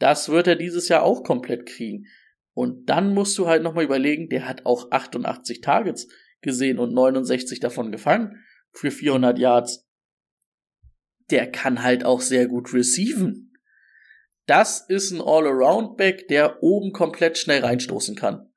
[0.00, 2.06] Das wird er dieses Jahr auch komplett kriegen.
[2.52, 6.08] Und dann musst du halt nochmal überlegen, der hat auch 88 Targets
[6.40, 9.88] gesehen und 69 davon gefangen für 400 Yards.
[11.30, 13.52] Der kann halt auch sehr gut receiven.
[14.46, 18.50] Das ist ein All-Around-Back, der oben komplett schnell reinstoßen kann.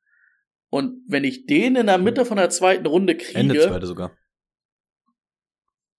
[0.69, 3.39] Und wenn ich den in der Mitte von der zweiten Runde kriege.
[3.39, 4.17] Ende zweite sogar.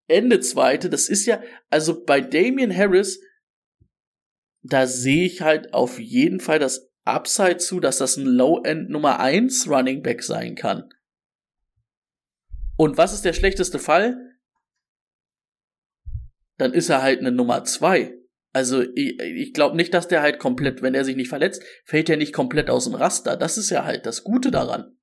[0.07, 3.21] Ende zweite, das ist ja, also bei Damian Harris,
[4.63, 9.21] da sehe ich halt auf jeden Fall das Upside zu, dass das ein Low-End Nummer
[9.21, 10.89] 1 Running Back sein kann.
[12.77, 14.17] Und was ist der schlechteste Fall?
[16.59, 18.20] Dann ist er halt eine Nummer 2.
[18.53, 22.11] Also ich, ich glaube nicht, dass der halt komplett, wenn er sich nicht verletzt, fällt
[22.11, 23.37] er nicht komplett aus dem Raster.
[23.37, 24.97] Das ist ja halt das Gute daran.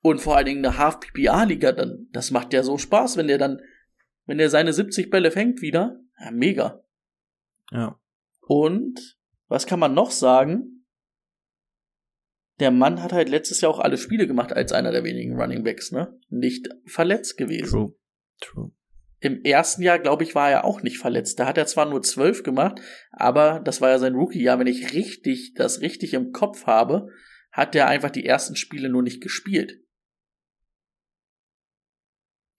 [0.00, 3.60] Und vor allen Dingen eine Half-PPA-Liga, dann, das macht ja so Spaß, wenn der dann,
[4.26, 6.00] wenn der seine 70 Bälle fängt wieder.
[6.20, 6.84] Ja, mega.
[7.72, 7.98] Ja.
[8.40, 9.18] Und
[9.48, 10.84] was kann man noch sagen?
[12.60, 15.64] Der Mann hat halt letztes Jahr auch alle Spiele gemacht als einer der wenigen Running
[15.64, 16.18] Backs, ne?
[16.28, 17.70] Nicht verletzt gewesen.
[17.70, 17.94] True.
[18.40, 18.72] True.
[19.20, 21.40] Im ersten Jahr, glaube ich, war er auch nicht verletzt.
[21.40, 22.80] Da hat er zwar nur zwölf gemacht,
[23.10, 24.58] aber das war ja sein Rookie-Jahr.
[24.58, 27.08] Wenn ich richtig, das richtig im Kopf habe,
[27.50, 29.80] hat der einfach die ersten Spiele nur nicht gespielt.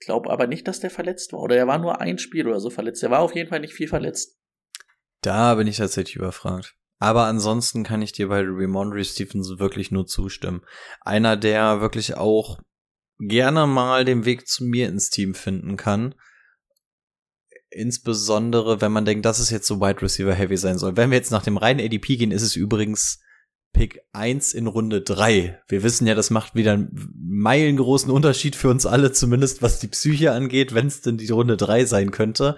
[0.02, 1.40] Glaube aber nicht, dass der verletzt war.
[1.40, 3.04] Oder er war nur ein Spiel oder so verletzt.
[3.04, 4.38] Er war auf jeden Fall nicht viel verletzt.
[5.22, 6.76] Da bin ich tatsächlich überfragt.
[7.00, 10.66] Aber ansonsten kann ich dir bei Ramondre Stevenson wirklich nur zustimmen.
[11.02, 12.60] Einer, der wirklich auch
[13.20, 16.16] gerne mal den Weg zu mir ins Team finden kann.
[17.72, 20.98] Insbesondere, wenn man denkt, dass es jetzt so Wide Receiver Heavy sein soll.
[20.98, 23.20] Wenn wir jetzt nach dem reinen ADP gehen, ist es übrigens
[23.74, 25.62] Pick 1 in Runde 3.
[25.68, 29.88] Wir wissen ja, das macht wieder einen meilengroßen Unterschied für uns alle, zumindest was die
[29.88, 32.58] Psyche angeht, wenn es denn die Runde 3 sein könnte.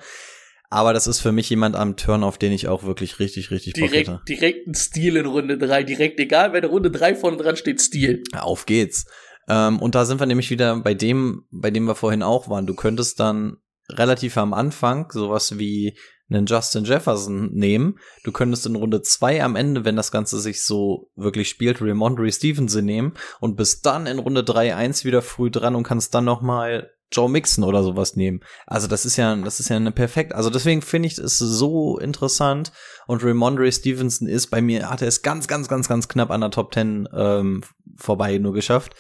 [0.69, 3.73] Aber das ist für mich jemand am Turn, auf den ich auch wirklich richtig, richtig
[3.73, 4.25] direkt, Bock hätte.
[4.25, 5.83] Direkt ein Stil in Runde 3.
[5.83, 8.23] Direkt, egal, wenn Runde 3 vorne dran steht, Stil.
[8.31, 9.05] Auf geht's.
[9.49, 12.67] Ähm, und da sind wir nämlich wieder bei dem, bei dem wir vorhin auch waren.
[12.67, 13.57] Du könntest dann
[13.97, 15.97] relativ am Anfang sowas wie
[16.29, 17.99] einen Justin Jefferson nehmen.
[18.23, 22.31] Du könntest in Runde 2 am Ende, wenn das Ganze sich so wirklich spielt, Ramondre
[22.31, 26.25] Stevenson nehmen und bist dann in Runde 3 1 wieder früh dran und kannst dann
[26.25, 28.39] noch mal Joe Mixon oder sowas nehmen.
[28.65, 30.33] Also das ist ja, das ist ja eine perfekt.
[30.33, 32.71] Also deswegen finde ich es so interessant.
[33.07, 36.41] Und Ramondre Stevenson ist bei mir, hat er es ganz, ganz, ganz, ganz knapp an
[36.41, 37.61] der Top 10 ähm,
[37.97, 38.93] vorbei nur geschafft.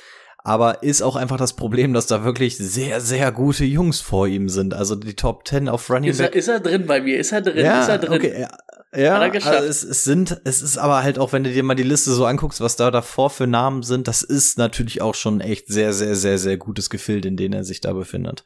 [0.43, 4.49] Aber ist auch einfach das Problem, dass da wirklich sehr, sehr gute Jungs vor ihm
[4.49, 4.73] sind.
[4.73, 6.35] Also die Top 10 auf Running ist er, Back.
[6.35, 7.19] Ist er drin bei mir?
[7.19, 7.63] Ist er drin?
[7.63, 8.13] Ja, ist er drin?
[8.13, 8.49] Okay, ja.
[8.93, 11.83] Ja, also es, es sind, es ist aber halt auch, wenn du dir mal die
[11.83, 15.67] Liste so anguckst, was da davor für Namen sind, das ist natürlich auch schon echt
[15.69, 18.43] sehr, sehr, sehr, sehr gutes Gefilde, in dem er sich da befindet.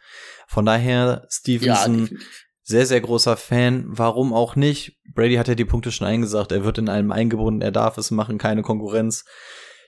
[0.47, 2.45] Von daher, Stevenson, definitiv.
[2.61, 3.85] sehr, sehr großer Fan.
[3.87, 4.99] Warum auch nicht?
[5.15, 6.51] Brady hat ja die Punkte schon eingesagt.
[6.51, 7.63] Er wird in allem eingebunden.
[7.63, 8.37] Er darf es machen.
[8.37, 9.25] Keine Konkurrenz.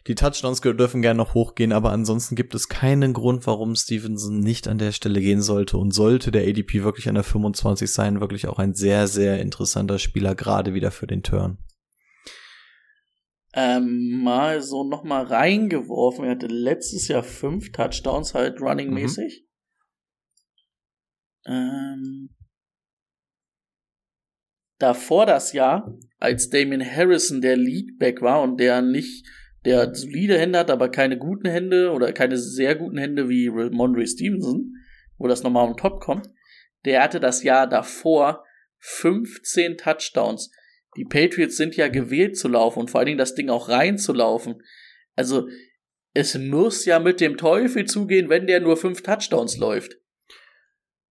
[0.08, 4.70] Die Touchdowns dürfen gerne noch hochgehen, aber ansonsten gibt es keinen Grund, warum Stevenson nicht
[4.70, 5.78] an der Stelle gehen sollte.
[5.78, 10.00] Und sollte der ADP wirklich an der 25 sein, wirklich auch ein sehr, sehr interessanter
[10.00, 11.58] Spieler, gerade wieder für den Turn.
[13.54, 16.24] ähm, mal so noch mal reingeworfen.
[16.26, 19.46] Er hatte letztes Jahr fünf Touchdowns halt running-mäßig.
[21.46, 22.30] Ähm,
[24.78, 29.26] davor das Jahr, als Damien Harrison der Leadback war und der nicht,
[29.68, 34.08] der solide Hände hat, aber keine guten Hände oder keine sehr guten Hände wie Mondre
[34.08, 34.78] Stevenson,
[35.18, 36.30] wo das nochmal on top kommt,
[36.86, 38.46] der hatte das Jahr davor
[38.80, 40.52] 15 Touchdowns.
[40.96, 44.64] Die Patriots sind ja gewählt zu laufen und vor allen Dingen das Ding auch reinzulaufen.
[45.18, 45.50] Also,
[46.14, 49.98] es muss ja mit dem Teufel zugehen, wenn der nur fünf Touchdowns läuft.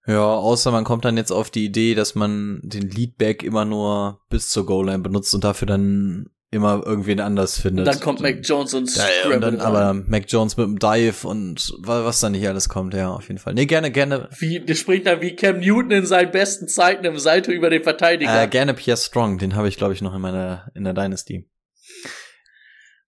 [0.07, 4.23] Ja, außer man kommt dann jetzt auf die Idee, dass man den Leadback immer nur
[4.31, 7.87] bis zur Goal-Line benutzt und dafür dann immer irgendwen anders findet.
[7.87, 11.27] Und dann kommt Mac Jones und ja, und dann aber Mac Jones mit dem Dive
[11.29, 13.55] und wa- was da nicht alles kommt, ja, auf jeden Fall.
[13.55, 17.19] Nee, gerne, gerne, Wie, der springt dann wie Cam Newton in seinen besten Zeiten im
[17.19, 18.43] Salto über den Verteidiger.
[18.43, 21.49] äh, gerne Pierre Strong, den habe ich glaube ich noch in meiner in der Dynasty.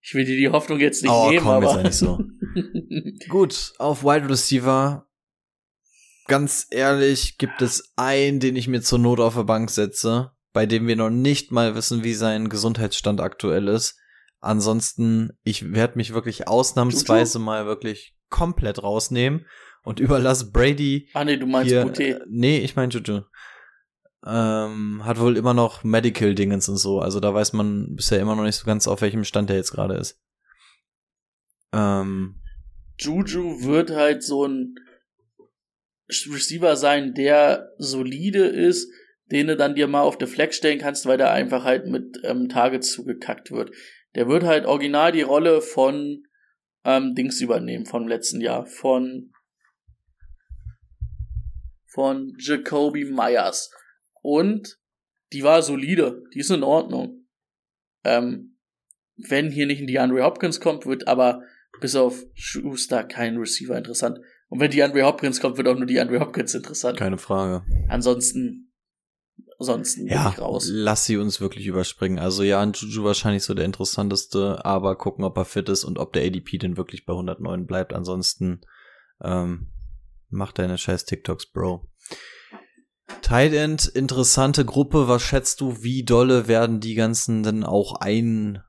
[0.00, 1.82] ich will dir die Hoffnung jetzt nicht Oh, nehmen, komm, jetzt aber.
[1.82, 2.20] nicht so.
[3.28, 5.04] Gut, auf Wide Receiver.
[6.26, 10.66] Ganz ehrlich, gibt es einen, den ich mir zur Not auf der Bank setze, bei
[10.66, 13.96] dem wir noch nicht mal wissen, wie sein Gesundheitsstand aktuell ist.
[14.40, 19.46] Ansonsten, ich werde mich wirklich ausnahmsweise mal wirklich komplett rausnehmen
[19.84, 21.84] und überlasse Brady ah, nee, du meinst hier.
[21.84, 22.02] Boutte.
[22.02, 23.20] Äh, nee, ich meine Juju.
[24.26, 26.98] Ähm, hat wohl immer noch Medical-Dingens und so.
[26.98, 29.70] Also da weiß man bisher immer noch nicht so ganz, auf welchem Stand er jetzt
[29.70, 30.20] gerade ist.
[31.72, 32.42] Ähm,
[32.98, 34.74] Juju wird halt so ein
[36.08, 38.90] Receiver sein, der solide ist,
[39.30, 42.18] den du dann dir mal auf der Flex stellen kannst, weil der einfach halt mit
[42.24, 43.70] ähm, Targets zugekackt wird.
[44.14, 46.24] Der wird halt original die Rolle von
[46.84, 49.32] ähm, Dings übernehmen vom letzten Jahr, von
[51.86, 53.70] von Jacoby Myers.
[54.22, 54.78] Und
[55.32, 57.26] die war solide, die ist in Ordnung.
[58.04, 58.56] Ähm,
[59.16, 61.42] wenn hier nicht ein DeAndre Hopkins kommt, wird aber
[61.80, 64.18] bis auf Schuster kein Receiver interessant.
[64.48, 66.98] Und wenn DeAndre Hopkins kommt, wird auch nur DeAndre Hopkins interessant.
[66.98, 67.64] keine Frage.
[67.88, 68.67] Ansonsten,
[69.58, 70.68] ansonsten bin Ja, raus.
[70.70, 72.18] lass sie uns wirklich überspringen.
[72.18, 75.98] Also ja, ein Juju wahrscheinlich so der interessanteste, aber gucken, ob er fit ist und
[75.98, 77.92] ob der ADP denn wirklich bei 109 bleibt.
[77.92, 78.60] Ansonsten
[79.22, 79.68] ähm,
[80.30, 81.88] mach deine scheiß TikToks, Bro.
[83.22, 85.08] Tight End, interessante Gruppe.
[85.08, 88.62] Was schätzt du, wie dolle werden die ganzen denn auch eingebunden?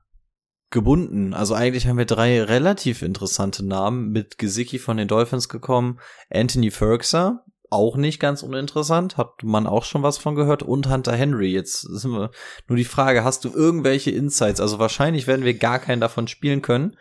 [1.34, 6.00] Also eigentlich haben wir drei relativ interessante Namen mit Gesicki von den Dolphins gekommen,
[6.30, 7.38] Anthony Ferguson,
[7.70, 11.52] auch nicht ganz uninteressant, hat man auch schon was von gehört und Hunter Henry.
[11.52, 12.30] Jetzt sind wir
[12.68, 14.60] nur die Frage, hast du irgendwelche Insights?
[14.60, 16.96] Also wahrscheinlich werden wir gar keinen davon spielen können.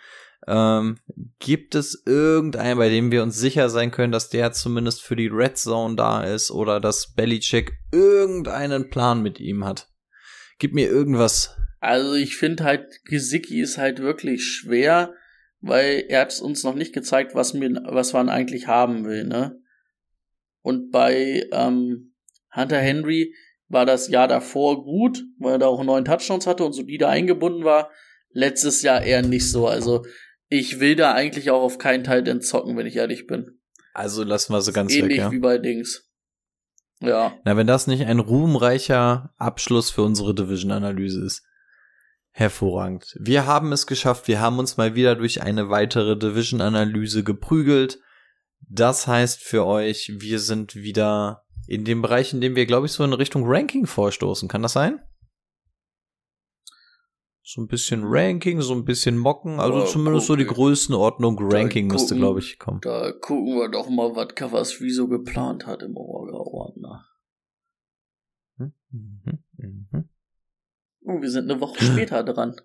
[0.47, 0.99] Ähm,
[1.39, 5.27] gibt es irgendeinen, bei dem wir uns sicher sein können, dass der zumindest für die
[5.27, 9.89] Red Zone da ist oder dass Belichick irgendeinen Plan mit ihm hat?
[10.59, 15.13] Gib mir irgendwas, Also ich finde halt, Gesicki ist halt wirklich schwer,
[15.61, 19.58] weil er hat uns noch nicht gezeigt, was, mir, was man eigentlich haben will, ne?
[20.61, 22.13] Und bei ähm,
[22.53, 23.33] Hunter Henry
[23.67, 27.63] war das Jahr davor gut, weil er da auch neun Touchdowns hatte und solide eingebunden
[27.63, 27.91] war.
[28.31, 29.67] Letztes Jahr eher nicht so.
[29.67, 30.05] Also
[30.47, 33.59] ich will da eigentlich auch auf keinen Teil denn zocken, wenn ich ehrlich bin.
[33.93, 35.31] Also lassen wir so ganz Ähnlich weg, ja.
[35.31, 36.09] wie bei Dings.
[37.01, 37.33] Ja.
[37.45, 41.43] Na, wenn das nicht ein ruhmreicher Abschluss für unsere Division-Analyse ist.
[42.31, 43.15] Hervorragend.
[43.19, 44.27] Wir haben es geschafft.
[44.27, 47.99] Wir haben uns mal wieder durch eine weitere Division-Analyse geprügelt.
[48.67, 52.91] Das heißt für euch, wir sind wieder in dem Bereich, in dem wir, glaube ich,
[52.91, 54.49] so in Richtung Ranking vorstoßen.
[54.49, 54.99] Kann das sein?
[57.43, 60.45] So ein bisschen Ranking, so ein bisschen Mocken, also Ja, zumindest so die.
[60.45, 62.19] Größenordnung Ranking Dann müsste, gucken.
[62.19, 62.79] glaube ich, kommen.
[62.81, 67.07] Da gucken wir doch mal, was Covers Wieso geplant hat im Orga-Ordner.
[68.57, 70.09] Mhm, mhm, mhm.
[71.01, 72.55] Oh, wir sind eine Woche später dran.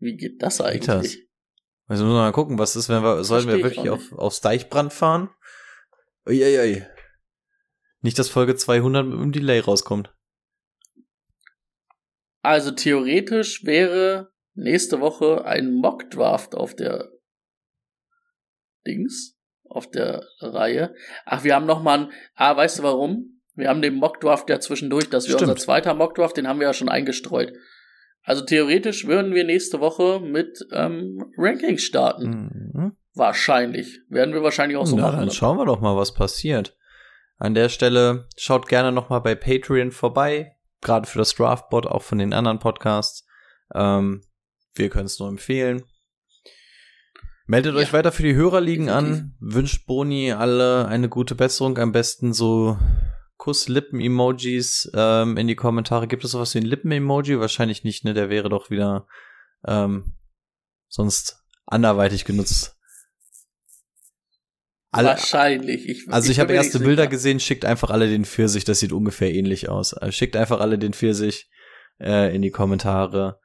[0.00, 0.60] Wie geht das?
[0.60, 1.28] eigentlich?
[1.90, 4.92] Also müssen wir mal gucken, was ist, wenn wir, sollen wir wirklich auf, aufs Deichbrand
[4.92, 5.28] fahren?
[6.24, 6.86] Uiuiui.
[8.00, 10.14] Nicht, dass Folge 200 mit einem Delay rauskommt.
[12.42, 17.10] Also theoretisch wäre nächste Woche ein Mock-Draft auf der
[18.86, 20.94] Dings, auf der Reihe.
[21.26, 23.42] Ach, wir haben noch mal ein, ah, weißt du warum?
[23.56, 25.50] Wir haben den Mock-Draft ja zwischendurch, dass wir Stimmt.
[25.50, 27.52] unser zweiter Mock-Draft, den haben wir ja schon eingestreut.
[28.22, 32.70] Also theoretisch würden wir nächste Woche mit ähm, Rankings starten.
[32.74, 32.92] Mhm.
[33.14, 34.00] Wahrscheinlich.
[34.08, 35.16] Werden wir wahrscheinlich auch so Na, machen.
[35.16, 35.30] dann ne?
[35.32, 36.76] schauen wir doch mal, was passiert.
[37.38, 40.52] An der Stelle schaut gerne noch mal bei Patreon vorbei,
[40.82, 43.26] gerade für das Draftbot, auch von den anderen Podcasts.
[43.74, 44.22] Ähm,
[44.74, 45.82] wir können es nur empfehlen.
[47.46, 47.80] Meldet Ja.
[47.80, 49.34] euch weiter für die Hörerligen an.
[49.40, 51.78] Wünscht Boni alle eine gute Besserung.
[51.78, 52.78] Am besten so
[53.40, 56.06] Kuss-Lippen-Emojis ähm, in die Kommentare.
[56.06, 57.40] Gibt es sowas wie ein Lippen-Emoji?
[57.40, 58.12] Wahrscheinlich nicht, ne?
[58.12, 59.06] Der wäre doch wieder
[59.66, 60.12] ähm,
[60.88, 62.76] sonst anderweitig genutzt.
[64.90, 65.88] Alle, Wahrscheinlich.
[65.88, 67.10] Ich, also ich, bin habe erste Bilder sicher.
[67.10, 69.94] gesehen, schickt einfach alle den Pfirsich, das sieht ungefähr ähnlich aus.
[69.94, 71.48] Also schickt einfach alle den Pfirsich
[71.98, 73.40] äh, in die Kommentare.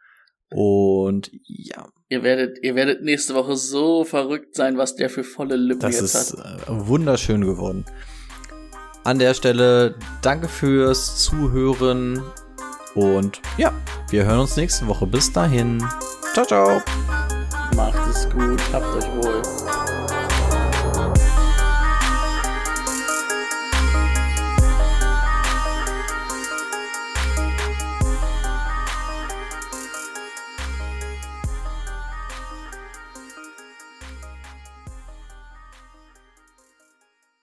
[0.49, 5.55] Und ja, Ihr werdet, ihr werdet nächste Woche so verrückt sein, was der für volle
[5.55, 6.67] Lippen das jetzt ist hat.
[6.67, 7.85] äh, wunderschön geworden.
[9.05, 12.23] An der Stelle danke fürs Zuhören
[12.95, 13.71] und ja,
[14.09, 15.05] wir hören uns nächste Woche.
[15.05, 15.77] Bis dahin.
[16.33, 16.81] Ciao, ciao.
[17.75, 19.54] Macht es gut, habt euch wohl.